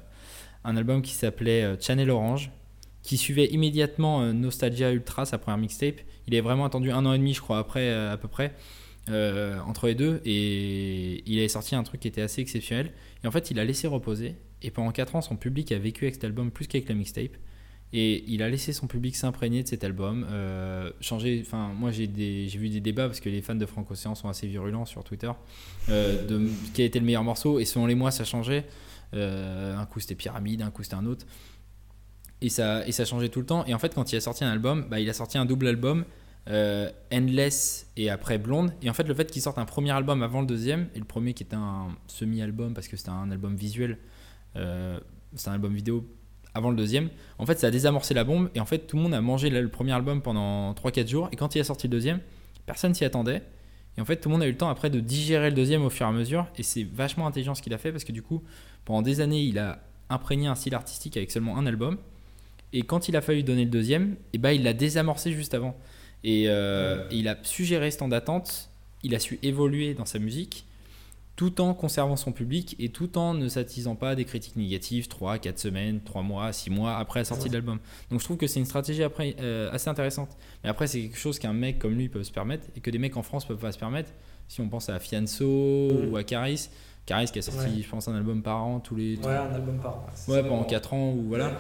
un 0.65 0.77
album 0.77 1.01
qui 1.01 1.13
s'appelait 1.13 1.77
Channel 1.81 2.11
Orange, 2.11 2.51
qui 3.07 3.17
suivait 3.17 3.47
immédiatement 3.47 4.21
euh, 4.23 4.33
Nostalgia 4.33 4.91
Ultra, 4.91 5.25
sa 5.25 5.39
première 5.39 5.59
mixtape. 5.59 6.01
Il 6.27 6.35
avait 6.35 6.41
vraiment 6.41 6.65
attendu 6.65 6.91
un 6.91 7.07
an 7.07 7.13
et 7.13 7.19
demi, 7.19 7.35
je 7.35 7.41
crois, 7.41 7.59
après 7.59 7.89
euh, 7.89 8.13
à 8.13 8.17
peu 8.17 8.27
près, 8.27 8.53
euh, 9.09 9.61
entre 9.61 9.87
les 9.87 9.95
deux, 9.95 10.21
et 10.25 11.23
il 11.25 11.39
avait 11.39 11.49
sorti 11.49 11.77
un 11.77 11.85
truc 11.85 12.01
qui 12.01 12.09
était 12.09 12.21
assez 12.21 12.43
exceptionnel. 12.43 12.91
Et 13.23 13.29
en 13.29 13.31
fait, 13.31 13.53
il 13.53 13.61
a 13.61 13.65
laissé 13.65 13.87
reposer, 13.87 14.35
et 14.61 14.73
pendant 14.73 14.91
4 14.91 15.15
ans, 15.15 15.21
son 15.23 15.37
public 15.37 15.71
a 15.71 15.79
vécu 15.79 16.05
avec 16.05 16.17
cet 16.17 16.25
album 16.25 16.51
plus 16.51 16.67
qu'avec 16.67 16.89
la 16.89 16.97
mixtape. 16.97 17.37
Et 17.93 18.25
il 18.27 18.43
a 18.43 18.49
laissé 18.49 18.73
son 18.73 18.89
public 18.89 19.15
s'imprégner 19.15 19.63
de 19.63 19.69
cet 19.69 19.85
album, 19.85 20.27
changer. 21.01 21.41
Enfin, 21.47 21.73
moi 21.73 21.93
j'ai 21.93 22.09
vu 22.09 22.69
des 22.69 22.81
débats 22.81 23.07
parce 23.07 23.21
que 23.21 23.29
les 23.29 23.41
fans 23.41 23.55
de 23.55 23.65
Frank 23.65 23.89
Océan 23.89 24.17
sont 24.17 24.29
assez 24.29 24.49
virulents 24.49 24.85
sur 24.85 25.05
Twitter. 25.05 25.31
euh, 25.89 26.27
de 26.27 26.49
quel 26.75 26.87
était 26.87 26.99
le 26.99 27.05
meilleur 27.05 27.23
morceau 27.23 27.61
et 27.61 27.65
selon 27.65 27.87
les 27.87 27.95
mois 27.95 28.11
ça 28.11 28.25
changeait. 28.25 28.65
Un 29.13 29.87
coup 29.87 30.01
c'était 30.01 30.17
Pyramide, 30.17 30.63
un 30.63 30.71
coup 30.71 30.83
c'était 30.83 30.97
un 30.97 31.07
autre. 31.07 31.27
Et 32.43 32.49
ça, 32.49 32.87
et 32.87 32.93
ça 32.93 33.05
changeait 33.05 33.29
tout 33.29 33.41
le 33.41 33.47
temps. 33.47 33.65
Et 33.67 33.75
en 33.75 33.79
fait, 33.79 33.95
quand 33.95 34.13
il 34.13 34.17
a 34.17 34.21
sorti 34.21 34.45
un 34.45 34.51
album, 34.51 34.87
bah, 34.91 35.01
il 35.01 35.09
a 35.09 35.15
sorti 35.15 35.39
un 35.39 35.47
double 35.47 35.69
album, 35.69 36.05
euh, 36.49 36.91
Endless 37.13 37.91
et 37.97 38.11
après 38.11 38.39
Blonde. 38.39 38.73
Et 38.83 38.91
en 38.91 38.95
fait, 38.95 39.09
le 39.09 39.15
fait 39.15 39.31
qu'il 39.31 39.43
sorte 39.43 39.59
un 39.59 39.65
premier 39.65 39.91
album 39.91 40.23
avant 40.23 40.41
le 40.41 40.47
deuxième, 40.47 40.89
et 40.95 40.99
le 40.99 41.05
premier 41.05 41.33
qui 41.35 41.43
était 41.43 41.57
un 41.57 41.89
semi-album 42.09 42.75
parce 42.75 42.89
que 42.89 42.97
c'était 42.97 43.11
un 43.11 43.31
album 43.31 43.57
visuel, 43.57 43.99
euh, 44.57 45.01
c'est 45.35 45.49
un 45.49 45.55
album 45.55 45.75
vidéo 45.75 46.07
avant 46.57 46.71
le 46.71 46.77
deuxième, 46.77 47.11
en 47.39 47.45
fait, 47.45 47.59
ça 47.59 47.67
a 47.67 47.71
désamorcé 47.71 48.15
la 48.15 48.25
bombe. 48.25 48.51
Et 48.55 48.61
en 48.61 48.65
fait, 48.65 48.87
tout 48.87 48.97
le 48.97 49.03
monde 49.03 49.15
a 49.15 49.21
mangé 49.21 49.51
le 49.51 49.69
premier 49.69 49.93
album 49.93 50.23
pendant 50.23 50.73
3-4 50.73 51.07
jours. 51.07 51.29
Et 51.33 51.37
quand 51.37 51.55
il 51.55 51.61
a 51.61 51.65
sorti 51.65 51.87
le 51.87 51.91
deuxième, 51.93 52.21
personne 52.65 52.95
s'y 52.95 53.05
attendait. 53.05 53.43
Et 53.99 54.01
en 54.01 54.05
fait, 54.05 54.17
tout 54.17 54.29
le 54.29 54.35
monde 54.35 54.43
a 54.43 54.47
eu 54.47 54.53
le 54.53 54.57
temps 54.57 54.69
après 54.69 54.91
de 54.91 55.01
digérer 55.01 55.51
le 55.51 55.57
deuxième 55.57 55.85
au 55.85 55.91
fur 55.91 56.07
et 56.07 56.09
à 56.09 56.13
mesure. 56.13 56.47
Et 56.57 56.63
c'est 56.63 56.85
vachement 56.85 57.27
intelligent 57.27 57.55
ce 57.55 57.63
qu'il 57.63 57.75
a 57.75 57.79
fait 57.79 57.93
parce 57.93 58.05
que 58.05 58.13
du 58.13 58.23
coup, 58.23 58.43
pendant 58.85 59.03
des 59.03 59.21
années, 59.21 59.43
il 59.43 59.59
a 59.59 59.83
imprégné 60.09 60.47
un 60.47 60.55
style 60.55 60.75
artistique 60.75 61.17
avec 61.17 61.31
seulement 61.31 61.59
un 61.59 61.67
album. 61.67 61.99
Et 62.73 62.83
quand 62.83 63.09
il 63.09 63.17
a 63.17 63.21
fallu 63.21 63.43
donner 63.43 63.65
le 63.65 63.71
deuxième, 63.71 64.17
et 64.33 64.39
ben, 64.39 64.51
il 64.51 64.63
l'a 64.63 64.73
désamorcé 64.73 65.33
juste 65.33 65.55
avant. 65.55 65.77
Et, 66.25 66.45
euh, 66.49 67.05
et 67.11 67.17
il 67.17 67.29
a 67.29 67.37
su 67.43 67.65
gérer 67.65 67.91
ce 67.91 67.99
temps 67.99 68.09
d'attente, 68.09 68.71
il 69.03 69.15
a 69.15 69.19
su 69.19 69.39
évoluer 69.43 69.95
dans 69.95 70.05
sa 70.05 70.19
musique, 70.19 70.65
tout 71.37 71.61
en 71.61 71.75
conservant 71.75 72.17
son 72.17 72.33
public 72.33 72.75
et 72.79 72.89
tout 72.89 73.19
en 73.19 73.35
ne 73.35 73.47
s'attisant 73.49 73.95
pas 73.95 74.15
des 74.15 74.25
critiques 74.25 74.57
négatives 74.57 75.07
3, 75.07 75.39
4 75.39 75.59
semaines, 75.59 76.01
3 76.03 76.23
mois, 76.23 76.51
6 76.53 76.71
mois 76.71 76.97
après 76.97 77.21
la 77.21 77.25
sortie 77.25 77.49
de 77.49 77.55
l'album. 77.55 77.79
Donc 78.11 78.21
je 78.21 78.25
trouve 78.25 78.39
que 78.39 78.47
c'est 78.47 78.59
une 78.59 78.65
stratégie 78.67 79.03
après, 79.03 79.37
euh, 79.41 79.71
assez 79.71 79.89
intéressante. 79.91 80.31
Mais 80.65 80.71
après, 80.71 80.87
c'est 80.87 81.03
quelque 81.03 81.19
chose 81.19 81.39
qu'un 81.39 81.53
mec 81.53 81.79
comme 81.79 81.93
lui 81.93 82.09
peut 82.09 82.25
se 82.25 82.33
permettre 82.33 82.67
et 82.75 82.81
que 82.81 82.91
des 82.91 82.99
mecs 82.99 83.17
en 83.19 83.23
France 83.23 83.45
peuvent 83.45 83.59
pas 83.59 83.71
se 83.73 83.79
permettre. 83.79 84.11
Si 84.49 84.61
on 84.63 84.69
pense 84.69 84.89
à 84.89 84.99
Fianso 84.99 85.45
Mm. 85.93 86.11
ou 86.11 86.17
à 86.17 86.25
Caris, 86.25 86.69
Caris 87.05 87.27
qui 87.31 87.39
a 87.39 87.43
sorti, 87.43 87.67
Ouais. 87.69 87.83
je 87.83 87.89
pense, 87.89 88.09
un 88.09 88.15
album 88.17 88.43
par 88.43 88.65
an 88.65 88.81
tous 88.81 88.97
les 88.97 89.17
Ouais, 89.19 89.27
un 89.27 89.53
album 89.55 89.79
par 89.79 89.97
an. 89.97 90.07
Ouais, 90.29 90.43
pendant 90.43 90.65
4 90.65 90.95
ans 90.95 91.13
ou 91.13 91.25
voilà. 91.29 91.53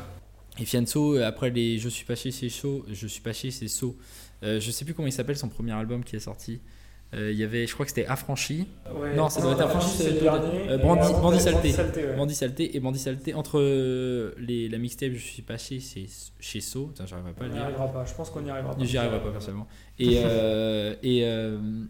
Et 0.59 0.64
Fianso, 0.64 1.16
euh, 1.16 1.27
après 1.27 1.51
les 1.51 1.79
Je 1.79 1.88
suis 1.88 2.05
pas 2.05 2.14
chez 2.16 2.31
c'est 2.31 2.49
chaud, 2.49 2.85
Je 2.90 3.07
suis 3.07 3.21
pas 3.21 3.33
chez 3.33 3.51
c'est 3.51 3.69
saut. 3.69 3.97
Euh, 4.42 4.61
je 4.61 4.71
sais 4.71 4.85
plus 4.85 4.95
comment 4.95 5.09
il 5.09 5.12
s'appelle 5.12 5.37
son 5.37 5.49
premier 5.49 5.73
album 5.73 6.05
qui 6.05 6.16
est 6.16 6.21
sorti. 6.21 6.61
Euh, 7.14 7.31
Il 7.31 7.38
y 7.38 7.45
avait, 7.45 7.66
je 7.69 7.73
crois 7.73 7.87
que 7.87 7.90
c'était 7.92 8.07
Affranchi, 8.07 8.66
Ouais. 8.92 9.14
Non, 9.14 9.29
ça 9.29 9.40
doit 9.40 9.53
être 9.53 9.61
Affranchi, 9.61 9.88
c'est 9.97 10.11
le 10.11 10.21
dernier. 10.21 10.69
euh, 10.71 10.79
Bandit- 10.79 11.38
Saleté. 11.40 12.05
ouais. 12.05 12.16
Bandit 12.16 12.35
Saleté 12.35 12.77
et 12.77 12.81
Bandit 12.81 12.99
Saleté. 12.99 13.33
Entre 13.33 13.61
les, 14.38 14.69
la 14.69 14.79
mixtape 14.79 15.12
Je 15.12 15.19
suis 15.25 15.42
pas 15.42 15.57
chez 15.57 15.79
c'est 15.81 16.07
chez 16.40 16.61
So, 16.61 16.87
Putain, 16.88 17.07
j'arriverai 17.07 17.33
pas 17.33 17.45
à 17.45 17.45
On 17.45 17.49
le 17.49 17.53
n'y 17.53 17.59
dire. 17.59 17.64
arrivera 17.64 17.92
pas. 17.92 18.05
Je 18.05 18.14
pense 18.14 18.31
qu'on 18.31 18.40
n'y 18.40 18.51
arrivera 18.51 18.75
pas. 18.77 18.85
J'y 18.85 18.99
arriverai 18.99 19.21
pas 19.23 19.31
personnellement. 19.31 19.69
Et, 20.01 20.21
euh, 20.25 20.95
et 21.03 21.25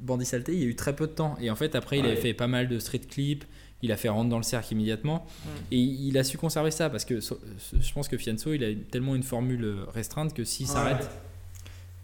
Bandit 0.02 0.26
Saleté, 0.26 0.52
il 0.52 0.58
y 0.60 0.64
a 0.64 0.66
eu 0.66 0.76
très 0.76 0.94
peu 0.94 1.06
de 1.06 1.12
temps. 1.12 1.36
Et 1.40 1.50
en 1.50 1.56
fait, 1.56 1.74
après, 1.74 1.98
il 1.98 2.04
avait 2.04 2.14
Ouais. 2.14 2.20
fait 2.20 2.34
pas 2.34 2.46
mal 2.46 2.68
de 2.68 2.78
street 2.78 3.00
clips. 3.08 3.44
Il 3.82 3.92
a 3.92 3.96
fait 3.96 4.08
Rentre 4.08 4.30
dans 4.30 4.38
le 4.38 4.42
cercle 4.42 4.72
immédiatement. 4.72 5.26
Mm. 5.44 5.48
Et 5.72 5.78
il 5.78 6.18
a 6.18 6.24
su 6.24 6.38
conserver 6.38 6.70
ça 6.70 6.88
parce 6.90 7.04
que 7.04 7.20
so- 7.20 7.38
je 7.78 7.92
pense 7.92 8.08
que 8.08 8.16
Fianso, 8.16 8.52
il 8.54 8.64
a 8.64 8.68
tellement 8.90 9.14
une 9.14 9.22
formule 9.22 9.76
restreinte 9.94 10.32
que 10.34 10.44
s'il 10.44 10.66
Ouais. 10.66 10.72
s'arrête, 10.72 11.10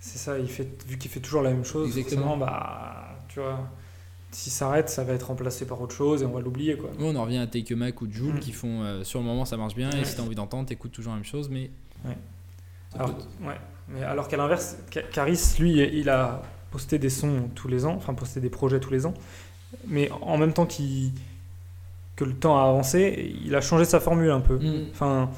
C'est 0.00 0.18
ça, 0.18 0.36
il 0.38 0.48
fait, 0.48 0.68
vu 0.88 0.98
qu'il 0.98 1.10
fait 1.10 1.20
toujours 1.20 1.42
la 1.42 1.50
même 1.50 1.64
chose, 1.64 1.96
Exactement. 1.96 2.36
bah, 2.36 3.16
tu 3.28 3.38
vois, 3.38 3.60
s'il 4.32 4.50
s'arrête, 4.52 4.88
ça 4.90 5.04
va 5.04 5.12
être 5.12 5.28
remplacé 5.28 5.64
par 5.64 5.80
autre 5.80 5.94
chose 5.94 6.22
et 6.22 6.26
on 6.26 6.32
va 6.32 6.40
l'oublier, 6.40 6.76
quoi. 6.76 6.90
On 6.98 7.14
en 7.14 7.22
revient 7.22 7.38
à 7.38 7.46
Take 7.46 7.72
a 7.72 7.76
Mac 7.76 8.02
ou 8.02 8.08
Joule 8.12 8.34
Mm. 8.34 8.40
qui 8.40 8.50
font 8.52 8.82
euh, 8.82 9.04
sur 9.04 9.20
le 9.20 9.24
moment 9.26 9.44
ça 9.44 9.56
marche 9.56 9.76
bien 9.76 9.90
et 9.92 9.98
Ouais. 9.98 10.04
si 10.04 10.16
t'as 10.16 10.22
envie 10.22 10.34
d'entendre, 10.34 10.66
t'écoutes 10.68 10.90
toujours 10.92 11.12
la 11.12 11.18
même 11.18 11.24
chose. 11.24 11.48
Mais 11.48 11.70
Alors, 12.94 13.10
ouais. 13.42 13.54
Mais 13.88 14.02
alors 14.02 14.28
qu'à 14.28 14.36
l'inverse, 14.36 14.76
Ca- 14.92 15.02
Caris, 15.02 15.40
lui, 15.58 15.78
il 15.98 16.08
a 16.10 16.42
posté 16.70 16.98
des 16.98 17.08
sons 17.10 17.48
tous 17.54 17.68
les 17.68 17.84
ans, 17.84 17.94
enfin 17.94 18.12
posté 18.14 18.40
des 18.40 18.50
projets 18.50 18.80
tous 18.80 18.90
les 18.90 19.06
ans, 19.06 19.14
mais 19.86 20.10
en 20.20 20.36
même 20.38 20.52
temps 20.52 20.66
qu'il 20.66 21.12
que 22.16 22.24
le 22.24 22.34
temps 22.34 22.58
a 22.58 22.68
avancé, 22.68 23.34
il 23.44 23.54
a 23.54 23.60
changé 23.60 23.84
sa 23.84 24.00
formule 24.00 24.30
un 24.30 24.40
peu. 24.40 24.56
Mm. 24.58 24.86
Enfin, 24.92 25.30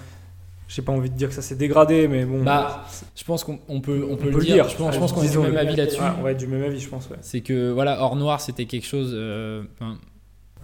j'ai 0.69 0.83
pas 0.83 0.93
envie 0.93 1.11
de 1.11 1.15
dire 1.17 1.29
que 1.29 1.35
ça 1.35 1.43
s'est 1.43 1.55
dégradé, 1.57 2.09
mais 2.09 2.25
bon. 2.25 2.43
Bah, 2.43 2.85
je 3.15 3.23
pense 3.25 3.45
qu'on 3.45 3.59
on 3.69 3.81
peut, 3.81 4.07
on 4.11 4.17
peut 4.17 4.31
on 4.33 4.37
le 4.39 4.45
dire. 4.45 4.69
Je 4.69 4.77
pense, 4.77 5.13
qu'on 5.13 5.23
est 5.23 5.31
du 5.31 5.39
même 5.39 5.57
avis 5.57 5.77
là-dessus. 5.77 6.01
Ouais, 6.01 6.23
ouais, 6.25 6.35
du 6.35 6.47
même 6.47 6.63
avis, 6.65 6.81
je 6.81 6.89
pense, 6.89 7.09
ouais. 7.11 7.17
C'est 7.21 7.41
que 7.43 7.71
voilà, 7.71 8.01
Hors 8.03 8.17
Noir, 8.17 8.41
c'était 8.41 8.65
quelque 8.67 8.87
chose. 8.87 9.13
euh, 9.15 9.63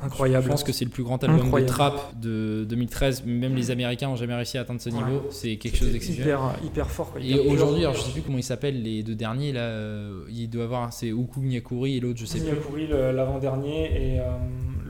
Incroyable. 0.03 0.44
Je 0.46 0.49
pense 0.51 0.64
que 0.64 0.73
c'est 0.73 0.87
le 0.87 0.90
plus 0.90 1.03
grand 1.03 1.23
album 1.23 1.40
Incroyable. 1.40 1.68
de 1.70 1.75
trap 1.77 2.18
de 2.18 2.64
2013. 2.66 3.23
Même 3.27 3.55
les 3.55 3.70
Américains 3.70 4.09
n'ont 4.09 4.16
jamais 4.16 4.35
réussi 4.35 4.57
à 4.57 4.62
atteindre 4.62 4.81
ce 4.81 4.88
Ouais. 4.88 4.96
niveau. 4.96 5.27
C'est 5.29 5.57
quelque 5.57 5.77
chose 5.77 5.92
d'exceptionnel. 5.92 6.33
hyper, 6.38 6.55
hyper 6.64 6.90
fort. 6.90 7.12
Quoi, 7.12 7.20
Et 7.20 7.38
aujourd'hui, 7.38 7.85
je 7.92 8.01
sais 8.01 8.11
plus 8.12 8.23
comment 8.23 8.38
ils 8.38 8.42
s'appellent 8.42 8.83
les 8.83 9.03
deux 9.03 9.14
derniers 9.14 9.53
là. 9.53 9.61
euh, 9.61 10.23
il 10.31 10.49
doit 10.49 10.64
avoir 10.64 10.90
c'est 10.90 11.09
Uku 11.09 11.40
Nyakuri 11.40 11.99
et 11.99 12.01
l'autre 12.01 12.18
je 12.18 12.25
sais 12.25 12.38
a 12.40 12.55
plus. 12.55 12.87
le- 12.87 13.12
l'avant-dernier 13.12 14.14
et 14.14 14.20
euh, 14.20 14.23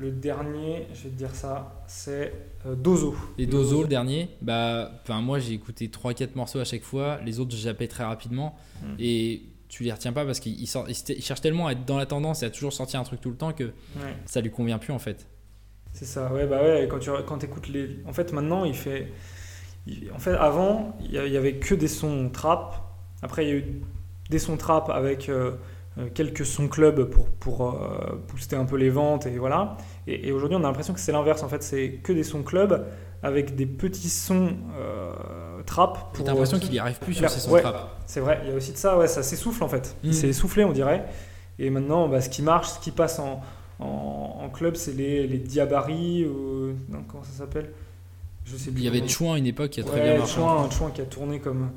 le 0.01 0.11
dernier, 0.11 0.87
je 0.95 1.05
vais 1.05 1.11
te 1.11 1.15
dire 1.17 1.35
ça, 1.35 1.83
c'est 1.87 2.33
euh, 2.67 2.75
Dozo. 2.75 3.15
Et 3.39 3.47
Dozo 3.47 3.83
le 3.83 3.89
dernier, 3.89 4.31
bah, 4.41 4.91
moi 5.23 5.39
j'ai 5.39 5.53
écouté 5.53 5.89
3-4 5.89 6.31
morceaux 6.37 6.59
à 6.61 6.65
chaque 6.65 6.83
fois. 6.83 7.19
Les 7.25 7.39
autres 7.41 7.53
je 7.55 7.63
zappais 7.63 7.87
très 7.89 8.05
rapidement 8.05 8.57
Mm. 8.83 8.95
et 8.99 9.43
tu 9.69 9.85
les 9.85 9.93
retiens 9.93 10.13
pas 10.15 10.25
parce 10.25 10.41
qu'il 10.41 10.67
cherche 10.67 11.41
tellement 11.43 11.67
à 11.67 11.73
être 11.73 11.85
dans 11.85 11.99
la 11.99 12.07
tendance 12.07 12.43
et 12.43 12.47
à 12.47 12.51
toujours 12.51 12.73
sortir 12.73 12.99
un 12.99 13.05
truc 13.05 13.21
tout 13.21 13.29
le 13.31 13.37
temps 13.37 13.53
que 13.53 13.65
Ouais. 13.65 14.17
ça 14.25 14.41
lui 14.41 14.51
convient 14.51 14.79
plus 14.79 14.93
en 14.95 14.99
fait. 14.99 15.27
C'est 15.93 16.07
ça, 16.07 16.33
ouais, 16.33 16.47
bah 16.47 16.63
ouais, 16.63 16.89
quand 16.91 16.99
tu 16.99 17.11
quand 17.27 17.45
écoutes 17.45 17.69
les. 17.69 17.99
En 18.07 18.13
fait, 18.15 18.33
maintenant, 18.33 18.65
il 18.65 18.75
fait. 18.75 19.13
il- 19.87 20.11
En 20.15 20.19
fait, 20.19 20.33
avant, 20.33 20.97
il 21.05 21.11
y 21.13 21.37
avait 21.37 21.55
que 21.57 21.75
des 21.75 21.89
sons 21.89 22.31
trap. 22.31 22.75
Après, 23.23 23.45
il 23.45 23.49
y 23.49 23.53
a 23.53 23.57
eu 23.57 23.83
des 24.31 24.39
sons 24.39 24.57
trap 24.57 24.89
avec 24.89 25.29
euh, 25.29 25.53
euh, 26.01 26.09
quelques 26.13 26.47
sons 26.47 26.69
club 26.69 27.05
pour, 27.05 27.27
pour 27.29 27.71
euh, 27.71 28.23
booster 28.29 28.57
un 28.57 28.65
peu 28.65 28.77
les 28.77 28.91
ventes 28.91 29.27
et 29.27 29.39
voilà. 29.39 29.77
Et, 30.07 30.29
et 30.29 30.33
aujourd'hui, 30.33 30.57
on 30.57 30.65
a 30.65 30.67
l'impression 30.67 30.95
que 30.95 31.01
c'est 31.01 31.13
l'inverse. 31.13 31.43
En 31.43 31.49
fait, 31.49 31.63
c'est 31.63 32.01
que 32.03 32.13
des 32.13 32.25
sons 32.25 32.43
club 32.43 32.87
avec 33.23 33.55
des 33.55 33.67
petits 33.67 34.09
sons 34.09 34.57
euh, 34.79 35.13
trap. 35.67 36.17
T'as 36.17 36.25
l'impression 36.25 36.59
qu'il 36.59 36.73
y 36.75 36.79
arrive 36.79 36.99
plus 36.99 37.15
sur 37.15 37.29
ses 37.29 37.41
sons 37.41 37.53
ouais. 37.53 37.61
trap. 37.61 38.01
C'est 38.07 38.21
vrai, 38.21 38.41
il 38.45 38.51
y 38.51 38.53
a 38.53 38.57
aussi 38.57 38.73
de 38.73 38.79
ça, 38.79 38.97
ouais, 38.97 39.09
ça 39.09 39.23
s'essouffle 39.23 39.63
en 39.63 39.69
fait. 39.69 39.95
Mm. 40.03 40.07
Il 40.07 40.15
s'est 40.15 40.29
essoufflé, 40.29 40.65
on 40.65 40.73
dirait. 40.73 41.05
Et 41.59 41.69
maintenant, 41.69 42.09
bah, 42.09 42.23
ce 42.23 42.31
qui 42.31 42.43
marche, 42.43 42.69
ce 42.69 42.79
qui 42.79 42.91
passe 42.91 43.19
en, 43.19 43.43
en, 43.79 44.39
en 44.43 44.49
club, 44.49 44.77
c'est 44.77 44.93
les, 44.93 45.27
les 45.27 45.37
Diabari, 45.39 46.25
ou. 46.25 46.69
Non, 46.89 47.01
comment 47.07 47.23
ça 47.23 47.33
s'appelle? 47.33 47.71
Je 48.47 48.57
sais 48.57 48.71
plus. 48.71 48.81
Il 48.81 48.85
y 48.85 48.89
avait 48.89 49.07
Chouin 49.07 49.35
à 49.35 49.39
une 49.39 49.47
époque 49.47 49.71
qui 49.71 49.81
a 49.81 49.85
très 49.85 50.01
Ouais, 50.01 50.09
bien 50.11 50.19
marché. 50.19 50.37
Chouin, 50.37 50.71
Chouin 50.71 50.91
qui 50.91 51.03
a 51.03 51.05
tourné 51.05 51.39
comme. 51.39 51.71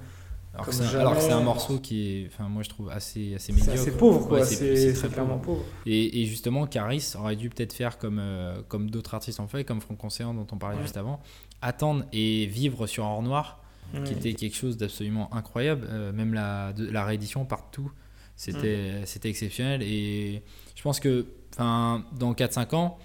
Alors 0.54 0.68
que 0.68 0.72
c'est 0.74 0.84
un, 0.84 0.88
jamais. 0.88 1.02
alors 1.02 1.16
que 1.16 1.22
c'est 1.22 1.32
un 1.32 1.42
morceau 1.42 1.80
qui 1.80 2.08
est, 2.24 2.28
enfin 2.28 2.48
moi 2.48 2.62
je 2.62 2.70
trouve 2.70 2.90
assez 2.90 3.34
assez 3.36 3.48
C'est 3.48 3.54
médiocre. 3.54 3.80
assez 3.82 3.92
pauvre, 3.98 4.28
quoi. 4.28 4.40
Ouais, 4.40 4.46
c'est 4.46 4.56
c'est 4.56 4.94
c'est 4.94 4.94
très 4.94 5.10
clairement 5.10 5.40
pauvre. 5.40 5.60
pauvre. 5.62 5.70
Et, 5.88 6.22
et 6.22 6.26
justement, 6.26 6.68
Caris 6.68 7.14
aurait 7.18 7.36
dû 7.36 7.50
peut-être 7.50 7.74
faire 7.74 7.98
comme, 7.98 8.20
euh, 8.20 8.62
comme 8.68 8.90
d'autres 8.92 9.16
artistes 9.16 9.40
ont 9.40 9.48
fait, 9.48 9.64
comme 9.64 9.82
Franck 9.82 10.04
Oncéan 10.04 10.34
dont 10.36 10.46
on 10.52 10.58
parlait 10.58 10.76
Ouais. 10.78 10.84
juste 10.84 10.98
avant, 10.98 11.22
attendre 11.62 12.06
et 12.14 12.46
vivre 12.46 12.86
sur 12.88 13.04
Or 13.04 13.24
Noir, 13.24 13.62
qui 14.06 14.14
était 14.14 14.34
quelque 14.34 14.56
chose 14.56 14.78
d'absolument 14.78 15.34
incroyable. 15.36 15.88
Euh, 15.90 16.12
même 16.12 16.34
la, 16.34 16.74
de- 16.74 16.90
la 16.90 17.04
réédition 17.06 17.46
partout. 17.46 17.92
C'était 18.36 19.02
c'était 19.06 19.30
exceptionnel. 19.30 19.82
Et 19.84 20.42
je 20.76 20.82
pense 20.82 21.00
que 21.00 21.26
enfin, 21.54 22.04
dans 22.18 22.34
4-5 22.34 22.74
ans, 22.76 22.98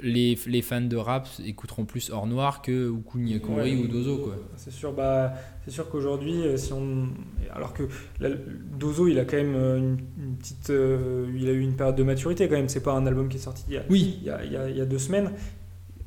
les, 0.00 0.38
les, 0.46 0.62
fans 0.62 0.80
de 0.80 0.96
rap 0.96 1.28
écouteront 1.44 1.84
plus 1.84 2.10
Hors 2.10 2.26
Noir 2.26 2.62
que 2.62 2.90
Ukuni 2.90 3.38
ouais, 3.38 3.76
ou 3.76 3.88
Dozo 3.88 4.18
quoi. 4.18 4.36
C'est 4.56 4.70
sûr 4.70 4.92
bah 4.92 5.32
c'est 5.64 5.70
sûr 5.70 5.88
qu'aujourd'hui 5.90 6.42
si 6.56 6.72
on 6.72 7.08
alors 7.52 7.72
que 7.72 7.88
Dozo 8.78 9.08
il 9.08 9.18
a 9.18 9.24
quand 9.24 9.36
même 9.36 9.56
une, 9.56 10.36
petite 10.36 10.68
il 10.68 11.48
a 11.48 11.52
eu 11.52 11.60
une 11.60 11.74
période 11.74 11.96
de 11.96 12.02
maturité 12.04 12.48
quand 12.48 12.56
même, 12.56 12.68
c'est 12.68 12.82
pas 12.82 12.92
un 12.92 13.06
album 13.06 13.28
qui 13.28 13.38
est 13.38 13.40
sorti 13.40 13.64
il 13.68 13.74
y 13.74 13.76
a, 13.76 13.82
oui. 13.90 14.18
il 14.20 14.26
y 14.26 14.30
a, 14.30 14.44
il 14.44 14.52
y 14.52 14.56
a, 14.56 14.70
il 14.70 14.76
y 14.76 14.80
a 14.80 14.86
deux 14.86 14.98
semaines. 14.98 15.32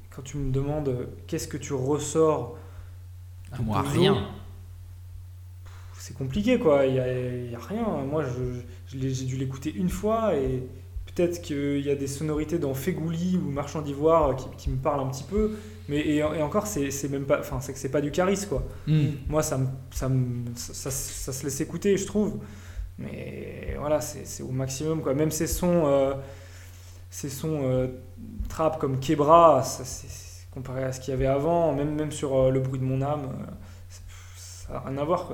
Quand 0.10 0.22
tu 0.22 0.38
me 0.38 0.52
demandes 0.52 1.10
qu'est-ce 1.28 1.48
que 1.48 1.58
tu 1.58 1.74
ressors 1.74 2.58
à 3.52 3.62
moi 3.62 3.82
rien. 3.82 4.28
C'est 5.98 6.18
compliqué 6.18 6.58
quoi, 6.58 6.86
il 6.86 6.94
n'y 6.94 7.00
a, 7.00 7.58
a, 7.58 7.62
rien. 7.62 7.86
Moi 8.10 8.24
j'ai 8.88 9.26
dû 9.26 9.38
l'écouter 9.38 9.74
une 9.74 9.90
fois 9.90 10.36
et 10.36 10.64
Peut-être 11.16 11.42
qu'il 11.42 11.82
y 11.82 11.90
a 11.90 11.96
des 11.96 12.08
sonorités 12.08 12.58
dans 12.58 12.74
Fégouli 12.74 13.38
ou 13.38 13.50
Marchand 13.50 13.82
d'Ivoire 13.82 14.36
qui, 14.58 14.70
me 14.70 14.78
parlent 14.78 15.02
un 15.02 15.10
petit 15.10 15.26
peu, 15.26 15.52
mais 15.90 16.08
et, 16.08 16.24
encore, 16.24 16.68
c'est 16.68 17.10
même 17.10 17.26
pas, 17.26 17.40
enfin, 17.40 17.60
c'est 17.60 17.74
que 17.74 17.80
c'est 17.80 17.90
pas 17.90 18.00
du 18.00 18.12
charisme 18.12 18.48
quoi. 18.48 18.64
Hmm. 18.88 19.08
Moi, 19.28 19.44
ça, 19.44 19.60
ça, 19.92 20.10
ça, 20.56 20.90
ça, 20.90 21.34
se 21.34 21.44
laisse 21.44 21.60
écouter, 21.60 21.98
je 21.98 22.06
trouve, 22.06 22.40
mais 22.98 23.76
voilà, 23.78 24.00
c'est 24.00 24.42
au 24.42 24.52
maximum 24.52 25.02
quoi. 25.02 25.14
Même 25.14 25.32
ces 25.32 25.48
sons, 25.48 25.84
euh, 25.86 26.14
ces 27.10 27.30
sons 27.30 27.62
euh, 27.64 27.88
trap 28.48 28.80
comme 28.80 29.00
Kebra, 29.00 29.64
comparé 30.52 30.86
à 30.86 30.94
ce 30.94 31.02
qu'il 31.02 31.12
y 31.12 31.14
avait 31.14 31.28
avant, 31.28 31.74
même 31.74 31.94
même 31.94 32.12
sur 32.12 32.38
euh, 32.38 32.52
le 32.52 32.62
bruit 32.62 32.80
de 32.80 32.86
mon 32.86 33.02
âme 33.02 33.28
rien 34.70 34.98
à 34.98 35.04
voir. 35.04 35.32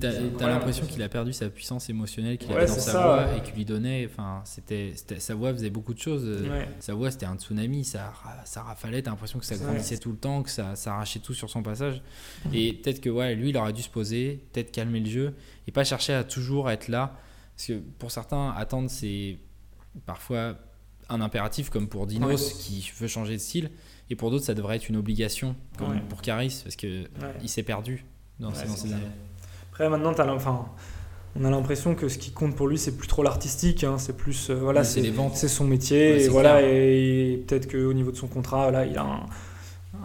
T'as 0.00 0.48
l'impression 0.48 0.86
qu'il 0.86 1.02
a 1.02 1.08
perdu 1.08 1.32
sa 1.32 1.48
puissance 1.48 1.88
émotionnelle 1.88 2.38
qu'il 2.38 2.52
avait 2.52 2.66
dans 2.66 2.74
sa 2.74 2.92
voix 2.92 3.36
et 3.36 3.42
qui 3.42 3.52
lui 3.52 3.64
donnait. 3.64 4.08
Enfin, 4.10 4.42
c'était 4.44 4.94
sa 5.18 5.34
voix 5.34 5.52
faisait 5.52 5.70
beaucoup 5.70 5.94
de 5.94 5.98
choses. 5.98 6.44
Sa 6.80 6.94
voix 6.94 7.10
c'était 7.10 7.26
un 7.26 7.36
tsunami, 7.36 7.84
ça, 7.84 8.12
ça 8.44 8.62
rafalait. 8.62 9.02
T'as 9.02 9.10
l'impression 9.10 9.38
que 9.38 9.44
ça 9.44 9.56
grandissait 9.56 9.98
tout 9.98 10.10
le 10.10 10.18
temps, 10.18 10.42
que 10.42 10.50
ça, 10.50 10.76
ça, 10.76 10.94
arrachait 10.94 11.20
tout 11.20 11.34
sur 11.34 11.50
son 11.50 11.62
passage. 11.62 12.02
Mhm. 12.46 12.54
Et 12.54 12.72
peut-être 12.72 13.00
que 13.00 13.10
ouais, 13.10 13.34
lui, 13.34 13.50
il 13.50 13.56
aurait 13.56 13.72
dû 13.72 13.82
se 13.82 13.90
poser, 13.90 14.44
peut-être 14.52 14.70
calmer 14.70 15.00
le 15.00 15.10
jeu 15.10 15.34
et 15.66 15.72
pas 15.72 15.84
chercher 15.84 16.14
à 16.14 16.24
toujours 16.24 16.70
être 16.70 16.88
là. 16.88 17.16
Parce 17.56 17.66
que 17.66 17.80
pour 17.98 18.10
certains, 18.10 18.50
attendre 18.50 18.88
c'est 18.90 19.38
parfois 20.06 20.56
un 21.08 21.20
impératif 21.20 21.70
comme 21.70 21.88
pour 21.88 22.06
Dinos 22.06 22.52
qui 22.52 22.90
veut 22.98 23.08
changer 23.08 23.34
de 23.34 23.40
style. 23.40 23.70
Et 24.10 24.16
pour 24.16 24.30
d'autres, 24.30 24.44
ça 24.44 24.54
devrait 24.54 24.76
être 24.76 24.88
une 24.88 24.96
obligation, 24.96 25.54
comme 25.76 26.00
pour 26.08 26.22
Caris, 26.22 26.60
parce 26.62 26.76
qu'il 26.76 27.08
il 27.42 27.48
s'est 27.48 27.62
perdu. 27.62 28.04
Après, 29.70 29.88
maintenant, 29.88 30.12
as 30.12 30.32
enfin, 30.32 30.66
on 31.38 31.44
a 31.44 31.50
l'impression 31.50 31.94
que 31.94 32.08
ce 32.08 32.18
qui 32.18 32.30
compte 32.30 32.56
pour 32.56 32.68
lui, 32.68 32.78
c'est 32.78 32.96
plus 32.96 33.08
trop 33.08 33.22
l'artistique, 33.22 33.84
hein, 33.84 33.96
c'est 33.98 34.16
plus. 34.16 34.50
Euh, 34.50 34.54
voilà, 34.54 34.84
c'est 34.84 35.02
C'est 35.34 35.48
son 35.48 35.64
métier, 35.64 36.24
et 36.24 36.28
voilà, 36.28 36.62
et, 36.62 37.44
peut-être 37.46 37.70
qu'au 37.70 37.92
niveau 37.92 38.10
de 38.10 38.16
son 38.16 38.28
contrat, 38.28 38.70
là, 38.70 38.84
il 38.86 38.96
a 38.96 39.02
un, 39.02 39.20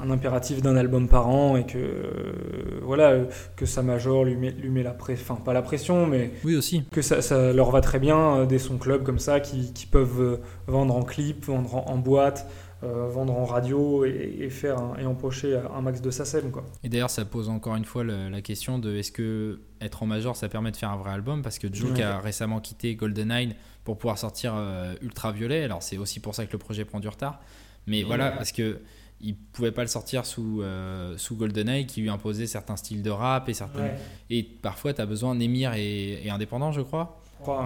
impératif 0.10 0.62
d'un 0.62 0.76
album 0.76 1.08
par 1.08 1.30
an 1.30 1.56
et 1.56 1.66
que 1.66 1.78
euh, 1.78 2.80
voilà 2.82 3.20
que 3.56 3.66
sa 3.66 3.82
major 3.82 4.26
lui 4.26 4.36
met, 4.36 4.52
lui 4.52 4.70
met 4.70 4.84
la 4.84 4.92
pression, 4.92 5.24
enfin 5.34 5.42
pas 5.42 5.54
la 5.54 5.62
pression 5.62 6.06
mais 6.06 6.32
oui 6.44 6.56
aussi 6.56 6.84
que 6.92 7.02
ça, 7.02 7.22
ça 7.22 7.54
leur 7.54 7.72
va 7.72 7.82
très 7.82 8.00
bien 8.00 8.18
euh, 8.18 8.46
des 8.46 8.60
sons 8.60 8.78
clubs 8.78 9.04
comme 9.04 9.20
ça 9.20 9.40
qui, 9.40 9.74
qui 9.74 9.86
peuvent 9.86 10.40
vendre 10.68 10.96
en 10.96 11.04
clip, 11.04 11.46
vendre 11.46 11.90
en 11.90 11.98
boîte, 11.98 12.48
euh, 12.84 13.08
vendre 13.08 13.32
en 13.34 13.46
radio 13.46 14.04
et, 14.04 14.50
faire 14.50 14.78
et 15.00 15.06
empocher 15.06 15.58
un 15.74 15.82
max 15.82 16.02
de 16.02 16.12
SACEM. 16.12 16.52
Quoi. 16.52 16.66
Et 16.84 16.90
d'ailleurs, 16.90 17.10
ça 17.10 17.24
pose 17.24 17.48
encore 17.48 17.78
une 17.78 17.86
fois 17.86 18.04
la 18.04 18.42
question 18.42 18.78
de 18.78 18.96
est-ce 18.96 19.12
que 19.12 19.62
être 19.80 20.04
en 20.04 20.06
major, 20.06 20.36
ça 20.36 20.50
permet 20.50 20.72
de 20.72 20.76
faire 20.76 20.90
un 20.90 20.98
vrai 20.98 21.12
album? 21.12 21.44
Parce 21.44 21.60
que 21.60 21.74
Joe 21.74 21.98
a 22.02 22.20
récemment 22.20 22.60
quitté 22.60 22.96
GoldenEye 22.96 23.56
pour 23.86 23.98
pouvoir 23.98 24.18
sortir 24.18 24.54
euh, 24.58 24.96
Ultraviolet. 25.02 25.64
Alors, 25.64 25.82
c'est 25.82 25.98
aussi 25.98 26.20
pour 26.20 26.36
ça 26.36 26.46
que 26.46 26.52
le 26.52 26.58
projet 26.58 26.84
prend 26.84 27.00
du 27.00 27.08
retard. 27.08 27.40
Mais 27.88 28.04
voilà, 28.04 28.32
parce 28.32 28.52
que 28.52 28.80
il 29.24 29.36
pouvait 29.36 29.72
pas 29.72 29.82
le 29.82 29.88
sortir 29.88 30.26
sous, 30.26 30.62
euh, 30.62 31.18
sous 31.18 31.36
GoldenEye 31.36 31.88
qui 31.88 32.02
lui 32.02 32.10
imposait 32.10 32.46
certains 32.46 32.76
styles 32.76 33.02
de 33.02 33.10
rap 33.10 33.48
et 33.50 33.54
certains. 33.54 33.92
Et 34.30 34.44
parfois, 34.44 34.94
tu 34.94 35.02
as 35.02 35.06
besoin, 35.06 35.34
Nemir 35.34 35.74
et, 35.76 36.30
indépendant, 36.30 36.72
je 36.72 36.82
crois. 36.82 37.20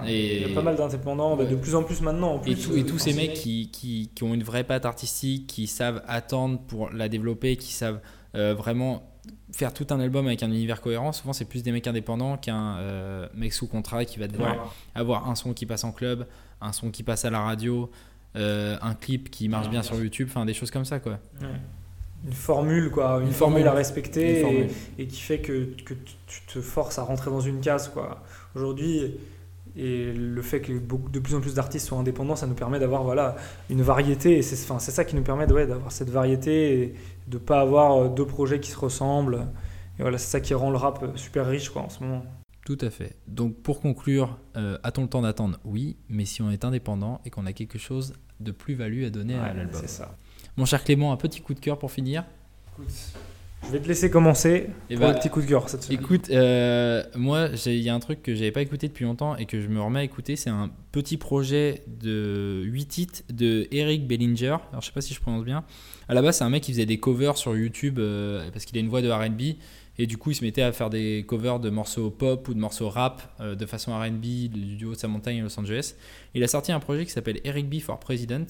Et 0.07 0.37
il 0.37 0.47
y 0.47 0.51
a 0.51 0.55
pas 0.55 0.61
mal 0.61 0.75
d'indépendants, 0.75 1.35
de 1.35 1.55
plus 1.55 1.75
en 1.75 1.83
plus 1.83 2.01
maintenant. 2.01 2.41
et, 2.45 2.51
et, 2.51 2.85
tous 2.85 2.97
ces 2.97 3.13
mecs 3.13 3.33
qui, 3.33 3.69
qui, 3.69 4.11
qui, 4.15 4.23
ont 4.23 4.33
une 4.33 4.43
vraie 4.43 4.63
patte 4.63 4.85
artistique, 4.85 5.45
qui 5.47 5.67
savent 5.67 6.01
attendre 6.07 6.59
pour 6.67 6.89
la 6.89 7.09
développer, 7.09 7.57
qui 7.57 7.73
savent 7.73 7.99
euh, 8.35 8.55
vraiment 8.55 9.03
faire 9.51 9.73
tout 9.73 9.87
un 9.89 9.99
album 9.99 10.27
avec 10.27 10.43
un 10.43 10.51
univers 10.51 10.81
cohérent, 10.81 11.11
souvent 11.11 11.33
c'est 11.33 11.45
plus 11.45 11.63
des 11.63 11.71
mecs 11.71 11.87
indépendants 11.87 12.37
qu'un 12.37 12.77
euh, 12.77 13.27
mec 13.33 13.53
sous 13.53 13.67
contrat 13.67 14.05
qui 14.05 14.19
va 14.19 14.27
devoir 14.27 14.73
avoir 14.93 15.29
un 15.29 15.35
son 15.35 15.53
qui 15.53 15.65
passe 15.65 15.83
en 15.83 15.91
club, 15.91 16.27
un 16.61 16.73
son 16.73 16.91
qui 16.91 17.03
passe 17.03 17.25
à 17.25 17.29
la 17.29 17.39
radio, 17.39 17.89
euh, 18.35 18.77
un 18.81 18.93
clip 18.93 19.29
qui 19.29 19.49
marche 19.49 19.69
bien 19.69 19.83
sur 19.83 19.95
YouTube, 19.95 20.27
enfin 20.29 20.45
des 20.45 20.53
choses 20.53 20.71
comme 20.71 20.85
ça 20.85 20.99
quoi. 20.99 21.19
Une 22.25 22.33
formule 22.33 22.91
quoi, 22.91 23.21
une, 23.21 23.31
formule, 23.31 23.67
à 23.67 23.73
respecter 23.73 24.41
et, 24.41 24.69
et, 24.97 25.07
qui 25.07 25.21
fait 25.21 25.39
que, 25.39 25.69
que, 25.85 25.93
tu 25.93 26.41
te 26.47 26.61
forces 26.61 26.97
à 26.97 27.03
rentrer 27.03 27.29
dans 27.29 27.39
une 27.39 27.61
case 27.61 27.89
quoi. 27.89 28.23
Aujourd'hui, 28.55 29.13
et 29.77 30.11
le 30.11 30.41
fait 30.41 30.59
que 30.59 30.73
de 30.73 31.19
plus 31.19 31.35
en 31.35 31.39
plus 31.39 31.53
d'artistes 31.53 31.87
soient 31.87 31.99
indépendants, 31.99 32.35
ça 32.35 32.47
nous 32.47 32.55
permet 32.55 32.79
d'avoir 32.79 33.03
voilà, 33.03 33.35
une 33.69 33.83
variété. 33.83 34.37
Et 34.37 34.41
c'est 34.41 34.59
enfin, 34.69 34.79
ça 34.79 35.05
qui 35.05 35.15
nous 35.15 35.21
permet 35.21 35.45
d'avoir 35.45 35.91
cette 35.91 36.09
variété 36.09 36.81
et 36.81 36.95
de 37.27 37.37
ne 37.37 37.41
pas 37.41 37.61
avoir 37.61 37.95
euh, 37.95 38.09
deux 38.09 38.25
projets 38.25 38.59
qui 38.59 38.71
se 38.71 38.79
ressemblent. 38.79 39.47
Et 39.99 40.01
voilà, 40.01 40.17
c'est 40.17 40.31
ça 40.31 40.39
qui 40.39 40.55
rend 40.55 40.71
le 40.71 40.77
rap 40.77 41.03
euh, 41.03 41.07
super 41.15 41.45
riche 41.45 41.69
quoi, 41.69 41.83
en 41.83 41.89
ce 41.89 42.03
moment. 42.03 42.25
Tout 42.67 42.77
à 42.81 42.89
fait. 42.89 43.15
Donc 43.29 43.55
pour 43.61 43.79
conclure, 43.79 44.37
euh, 44.57 44.77
a-t-on 44.83 45.03
le 45.03 45.07
temps 45.07 45.21
d'attendre? 45.21 45.57
Oui, 45.63 45.95
mais 46.09 46.25
si 46.25 46.41
on 46.41 46.51
est 46.51 46.65
indépendant 46.65 47.21
et 47.23 47.29
qu'on 47.29 47.45
a 47.45 47.53
quelque 47.53 47.79
chose 47.79 48.15
de 48.41 48.51
plus-value 48.51 49.05
à 49.05 49.09
donner 49.09 49.35
à 49.35 49.53
l'album. 49.53 49.79
C'est 49.79 49.87
ça. 49.87 50.17
Mon 50.57 50.65
cher 50.65 50.83
Clément, 50.83 51.13
un 51.13 51.15
petit 51.15 51.39
coup 51.39 51.53
de 51.53 51.61
cœur 51.61 51.79
pour 51.79 51.93
finir. 51.93 52.25
Écoute, 52.73 52.91
je 53.63 53.69
vais 53.69 53.79
te 53.79 53.87
laisser 53.87 54.09
commencer 54.09 54.49
et 54.49 54.69
eh 54.89 54.95
pour 54.95 55.05
bah, 55.05 55.13
le 55.13 55.17
petit 55.17 55.29
coup 55.29 55.39
de 55.39 55.45
cœur 55.45 55.69
cette 55.69 55.83
semaine. 55.83 56.01
Écoute, 56.01 56.29
euh, 56.29 57.03
moi, 57.15 57.47
il 57.67 57.79
y 57.79 57.87
a 57.87 57.95
un 57.95 58.01
truc 58.01 58.21
que 58.21 58.35
j'avais 58.35 58.51
pas 58.51 58.61
écouté 58.61 58.89
depuis 58.89 59.05
longtemps 59.05 59.37
et 59.37 59.45
que 59.45 59.61
je 59.61 59.69
me 59.69 59.81
remets 59.81 59.99
à 59.99 60.03
écouter. 60.03 60.35
C'est 60.35 60.49
un 60.49 60.69
petit 60.91 61.15
projet 61.15 61.83
de 61.87 62.63
8 62.65 62.85
titres 62.85 63.21
de 63.29 63.69
Eric 63.71 64.05
Bellinger. 64.07 64.57
Alors, 64.71 64.81
je 64.81 64.87
sais 64.87 64.91
pas 64.91 64.99
si 64.99 65.13
je 65.13 65.21
prononce 65.21 65.45
bien. 65.45 65.63
À 66.09 66.13
la 66.13 66.21
base, 66.21 66.39
c'est 66.39 66.43
un 66.43 66.49
mec 66.49 66.63
qui 66.63 66.73
faisait 66.73 66.85
des 66.85 66.99
covers 66.99 67.37
sur 67.37 67.55
YouTube 67.55 67.99
euh, 67.99 68.49
parce 68.51 68.65
qu'il 68.65 68.77
a 68.77 68.81
une 68.81 68.89
voix 68.89 69.01
de 69.01 69.09
RB. 69.09 69.57
Et 69.99 70.05
du 70.05 70.17
coup, 70.17 70.31
il 70.31 70.35
se 70.35 70.43
mettait 70.43 70.61
à 70.61 70.71
faire 70.71 70.89
des 70.89 71.25
covers 71.27 71.59
de 71.59 71.69
morceaux 71.69 72.11
pop 72.11 72.47
ou 72.47 72.53
de 72.53 72.59
morceaux 72.59 72.89
rap 72.89 73.33
euh, 73.39 73.55
de 73.55 73.65
façon 73.65 73.97
RB 73.97 74.21
du 74.21 74.75
duo 74.75 74.93
de 74.93 74.97
sa 74.97 75.07
montagne 75.07 75.39
à 75.39 75.43
Los 75.43 75.59
Angeles. 75.59 75.95
Il 76.35 76.43
a 76.43 76.47
sorti 76.47 76.71
un 76.71 76.79
projet 76.79 77.05
qui 77.05 77.11
s'appelle 77.11 77.39
Eric 77.43 77.69
B 77.69 77.79
for 77.79 77.99
President 77.99 78.45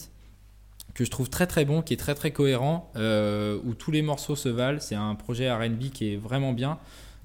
que 0.93 1.05
je 1.05 1.11
trouve 1.11 1.29
très 1.29 1.45
très 1.45 1.63
bon, 1.63 1.81
qui 1.81 1.93
est 1.93 1.97
très 1.97 2.15
très 2.15 2.31
cohérent, 2.31 2.91
euh, 2.95 3.59
où 3.63 3.75
tous 3.75 3.91
les 3.91 4.01
morceaux 4.01 4.35
se 4.35 4.49
valent. 4.49 4.79
C'est 4.79 4.95
un 4.95 5.13
projet 5.15 5.51
RB 5.51 5.91
qui 5.93 6.13
est 6.13 6.17
vraiment 6.17 6.53
bien. 6.53 6.79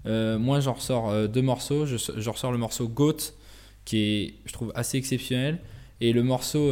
Euh, 0.04 0.38
moi, 0.38 0.60
j'en 0.60 0.74
ressors 0.74 1.28
deux 1.28 1.40
morceaux. 1.42 1.86
Je, 1.86 2.28
ressors 2.28 2.52
le 2.52 2.58
morceau 2.58 2.86
Goat, 2.86 3.32
qui 3.86 3.98
est, 3.98 4.34
je 4.44 4.52
trouve, 4.52 4.72
assez 4.74 4.98
exceptionnel, 4.98 5.58
et 6.02 6.12
le 6.12 6.22
morceau 6.22 6.70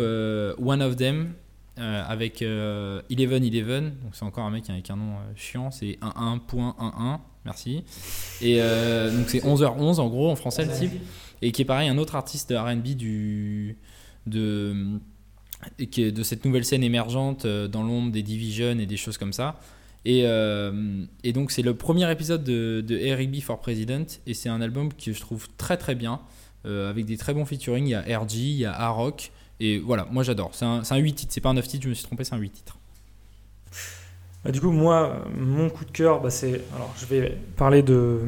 One 0.58 0.82
of 0.82 0.96
Them, 0.96 1.32
avec 1.80 2.42
Eleven 2.42 3.44
Eleven. 3.44 3.84
Donc, 4.02 4.14
c'est 4.14 4.24
encore 4.24 4.44
un 4.44 4.50
mec 4.50 4.68
avec 4.68 4.90
un 4.90 4.96
nom 4.96 5.14
chiant, 5.34 5.70
c'est 5.70 5.98
11.11. 6.02 7.18
Merci. 7.44 7.84
Et 8.40 8.58
donc, 8.58 9.28
c'est 9.28 9.40
11h11 9.40 10.00
en 10.00 10.08
gros, 10.08 10.30
en 10.30 10.36
français, 10.36 10.64
le 10.64 10.72
type. 10.72 10.92
Et 11.42 11.52
qui 11.52 11.62
est 11.62 11.64
pareil, 11.64 11.88
un 11.88 11.98
autre 11.98 12.16
artiste 12.16 12.52
RB 12.56 12.82
du. 12.94 13.78
de 14.26 15.00
de 15.78 16.22
cette 16.22 16.44
nouvelle 16.44 16.64
scène 16.64 16.82
émergente 16.82 17.44
euh, 17.44 17.68
dans 17.68 17.82
l'ombre 17.82 18.10
des 18.10 18.22
Division 18.22 18.78
et 18.78 18.86
des 18.86 18.96
choses 18.96 19.18
comme 19.18 19.32
ça. 19.32 19.60
Et, 20.04 20.22
euh, 20.24 21.04
donc 21.34 21.50
c'est 21.50 21.62
le 21.62 21.74
premier 21.74 22.10
épisode 22.10 22.42
de, 22.42 22.82
de 22.86 22.96
Eric 22.96 23.30
B 23.30 23.40
for 23.40 23.60
President 23.60 24.06
et 24.26 24.32
c'est 24.32 24.48
un 24.48 24.62
album 24.62 24.90
que 24.92 25.12
je 25.12 25.20
trouve 25.20 25.48
très 25.58 25.76
très 25.76 25.94
bien 25.94 26.20
euh, 26.64 26.88
avec 26.88 27.04
des 27.04 27.18
très 27.18 27.34
bons 27.34 27.44
featuring. 27.44 27.86
Il 27.86 27.90
y 27.90 27.94
a 27.94 28.18
RG, 28.18 28.34
il 28.34 28.52
y 28.52 28.64
a 28.64 28.72
A-Rock 28.72 29.30
et 29.60 29.78
voilà, 29.78 30.06
moi 30.10 30.22
j'adore. 30.22 30.50
C'est 30.54 30.64
un, 30.64 30.82
un, 30.88 30.96
8 30.96 31.12
titres, 31.12 31.32
c'est 31.32 31.40
pas 31.40 31.50
un 31.50 31.54
9 31.54 31.68
titres, 31.68 31.84
je 31.84 31.88
me 31.90 31.94
suis 31.94 32.04
trompé, 32.04 32.24
c'est 32.24 32.34
un 32.34 32.38
8 32.38 32.50
titres. 32.50 32.78
Bah, 34.44 34.50
du 34.50 34.60
coup, 34.60 34.70
moi, 34.70 35.22
mon 35.36 35.68
coup 35.68 35.84
de 35.84 35.90
cœur, 35.90 36.20
bah, 36.20 36.30
c'est. 36.30 36.62
Alors, 36.74 36.92
je 36.98 37.06
vais 37.06 37.36
parler 37.56 37.82
de, 37.82 38.22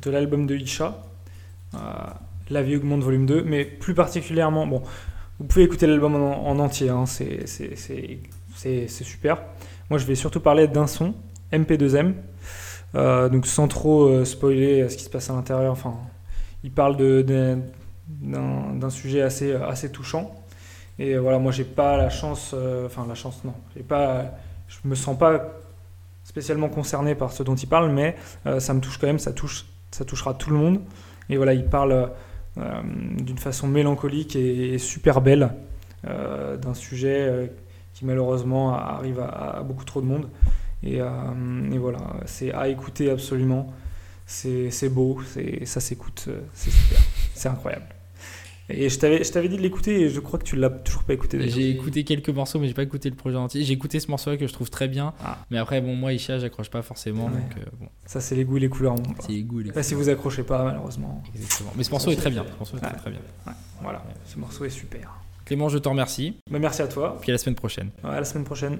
de 0.00 0.10
l'album 0.10 0.46
de 0.46 0.56
Isha, 0.56 1.02
La 2.50 2.62
vie 2.62 2.76
augmente 2.76 3.02
volume 3.02 3.26
2, 3.26 3.42
mais 3.42 3.64
plus 3.64 3.94
particulièrement, 3.94 4.66
bon, 4.66 4.82
vous 5.38 5.46
pouvez 5.46 5.64
écouter 5.64 5.86
l'album 5.86 6.16
en, 6.16 6.58
entier, 6.58 6.90
hein, 6.90 7.06
c'est 7.06 7.46
super. 8.88 9.42
Moi, 9.88 9.98
je 9.98 10.06
vais 10.06 10.14
surtout 10.14 10.40
parler 10.40 10.68
d'un 10.68 10.86
son, 10.86 11.14
MP2M, 11.52 12.14
euh, 12.94 13.28
donc 13.28 13.46
sans 13.46 13.66
trop 13.66 14.04
euh, 14.04 14.24
spoiler 14.24 14.88
ce 14.88 14.96
qui 14.96 15.04
se 15.04 15.10
passe 15.10 15.30
à 15.30 15.32
l'intérieur. 15.32 15.72
Enfin, 15.72 15.96
il 16.62 16.70
parle 16.70 16.96
d'un 18.06 18.90
sujet 18.90 19.22
assez, 19.22 19.52
assez 19.52 19.90
touchant. 19.90 20.39
Et 21.02 21.16
voilà, 21.16 21.38
moi, 21.38 21.50
j'ai 21.50 21.64
pas 21.64 21.96
la 21.96 22.10
chance, 22.10 22.50
euh, 22.52 22.84
enfin, 22.84 23.06
la 23.08 23.14
chance, 23.14 23.42
non, 23.42 23.54
pas, 23.88 24.34
je 24.68 24.76
me 24.84 24.94
sens 24.94 25.16
pas 25.18 25.54
spécialement 26.24 26.68
concerné 26.68 27.14
par 27.14 27.32
ce 27.32 27.42
dont 27.42 27.54
il 27.54 27.66
parle, 27.66 27.90
mais 27.90 28.16
ça 28.58 28.74
me 28.74 28.80
touche 28.80 28.98
quand 28.98 29.06
même, 29.06 29.18
ça, 29.18 29.32
touche, 29.32 29.64
ça 29.90 30.04
touchera 30.04 30.34
tout 30.34 30.50
le 30.50 30.56
monde. 30.56 30.80
Et 31.30 31.38
voilà, 31.38 31.54
il 31.54 31.64
parle 31.64 32.12
d'une 32.56 33.38
façon 33.38 33.66
mélancolique 33.66 34.36
et, 34.36 34.76
super 34.76 35.22
belle, 35.22 35.50
d'un 36.04 36.74
sujet 36.74 37.50
qui 37.94 38.04
malheureusement 38.04 38.74
arrive 38.74 39.20
à, 39.20 39.62
beaucoup 39.64 39.86
trop 39.86 40.02
de 40.02 40.06
monde. 40.06 40.28
Et, 40.84 40.98
et 40.98 41.78
voilà, 41.78 41.98
c'est 42.26 42.52
à 42.52 42.68
écouter 42.68 43.10
absolument. 43.10 43.72
C'est 44.26 44.88
beau, 44.90 45.18
ça 45.64 45.80
s'écoute, 45.80 46.28
c'est 46.52 46.70
super, 46.70 46.98
c'est 47.34 47.48
incroyable. 47.48 47.86
Et 48.70 48.88
je 48.88 48.98
t'avais 48.98 49.48
dit 49.48 49.56
de 49.56 49.62
l'écouter 49.62 50.00
et 50.02 50.08
je 50.08 50.20
crois 50.20 50.38
que 50.38 50.44
tu 50.44 50.56
l'as 50.56 50.70
toujours 50.70 51.04
pas 51.04 51.14
écouté. 51.14 51.48
J'ai 51.48 51.70
écouté 51.70 52.04
quelques 52.04 52.30
morceaux, 52.30 52.58
mais 52.58 52.68
j'ai 52.68 52.74
pas 52.74 52.82
écouté 52.82 53.10
le 53.10 53.16
projet 53.16 53.36
entier. 53.36 53.62
J'ai 53.62 53.72
écouté 53.72 54.00
ce 54.00 54.10
morceau-là 54.10 54.36
que 54.36 54.46
je 54.46 54.52
trouve 54.52 54.70
très 54.70 54.88
bien. 54.88 55.12
Ah. 55.24 55.38
Mais 55.50 55.58
après, 55.58 55.80
bon, 55.80 55.94
moi, 55.94 56.12
Isha, 56.12 56.38
j'accroche 56.38 56.70
pas 56.70 56.82
forcément. 56.82 57.28
Donc, 57.28 57.56
euh, 57.56 57.64
bon. 57.80 57.88
Ça, 58.06 58.20
c'est 58.20 58.34
les 58.34 58.44
goûts 58.44 58.56
et 58.56 58.60
les 58.60 58.68
couleurs. 58.68 58.96
C'est 59.20 59.32
les 59.32 59.42
goûts 59.42 59.60
et 59.60 59.64
les 59.64 59.70
couleurs. 59.70 59.84
si 59.84 59.94
vous 59.94 60.08
accrochez 60.08 60.42
pas, 60.42 60.64
malheureusement. 60.64 61.22
Exactement. 61.34 61.72
Mais 61.76 61.84
ce 61.84 61.90
morceau 61.90 62.10
est 62.10 62.16
très 62.16 62.30
bien. 62.30 62.44
Ce 62.44 62.58
morceau 62.58 62.76
est 62.76 62.80
très, 62.80 62.96
très 62.96 63.10
bien. 63.10 63.20
Voilà, 63.82 64.04
ce 64.26 64.38
morceau 64.38 64.64
est 64.64 64.70
super. 64.70 65.14
Clément, 65.44 65.68
je 65.68 65.78
te 65.78 65.88
remercie. 65.88 66.36
Bah, 66.50 66.58
merci 66.58 66.82
à 66.82 66.88
toi. 66.88 67.18
Puis 67.20 67.30
à 67.30 67.34
la 67.34 67.38
semaine 67.38 67.56
prochaine. 67.56 67.90
à 68.04 68.18
la 68.20 68.24
semaine 68.24 68.44
prochaine. 68.44 68.78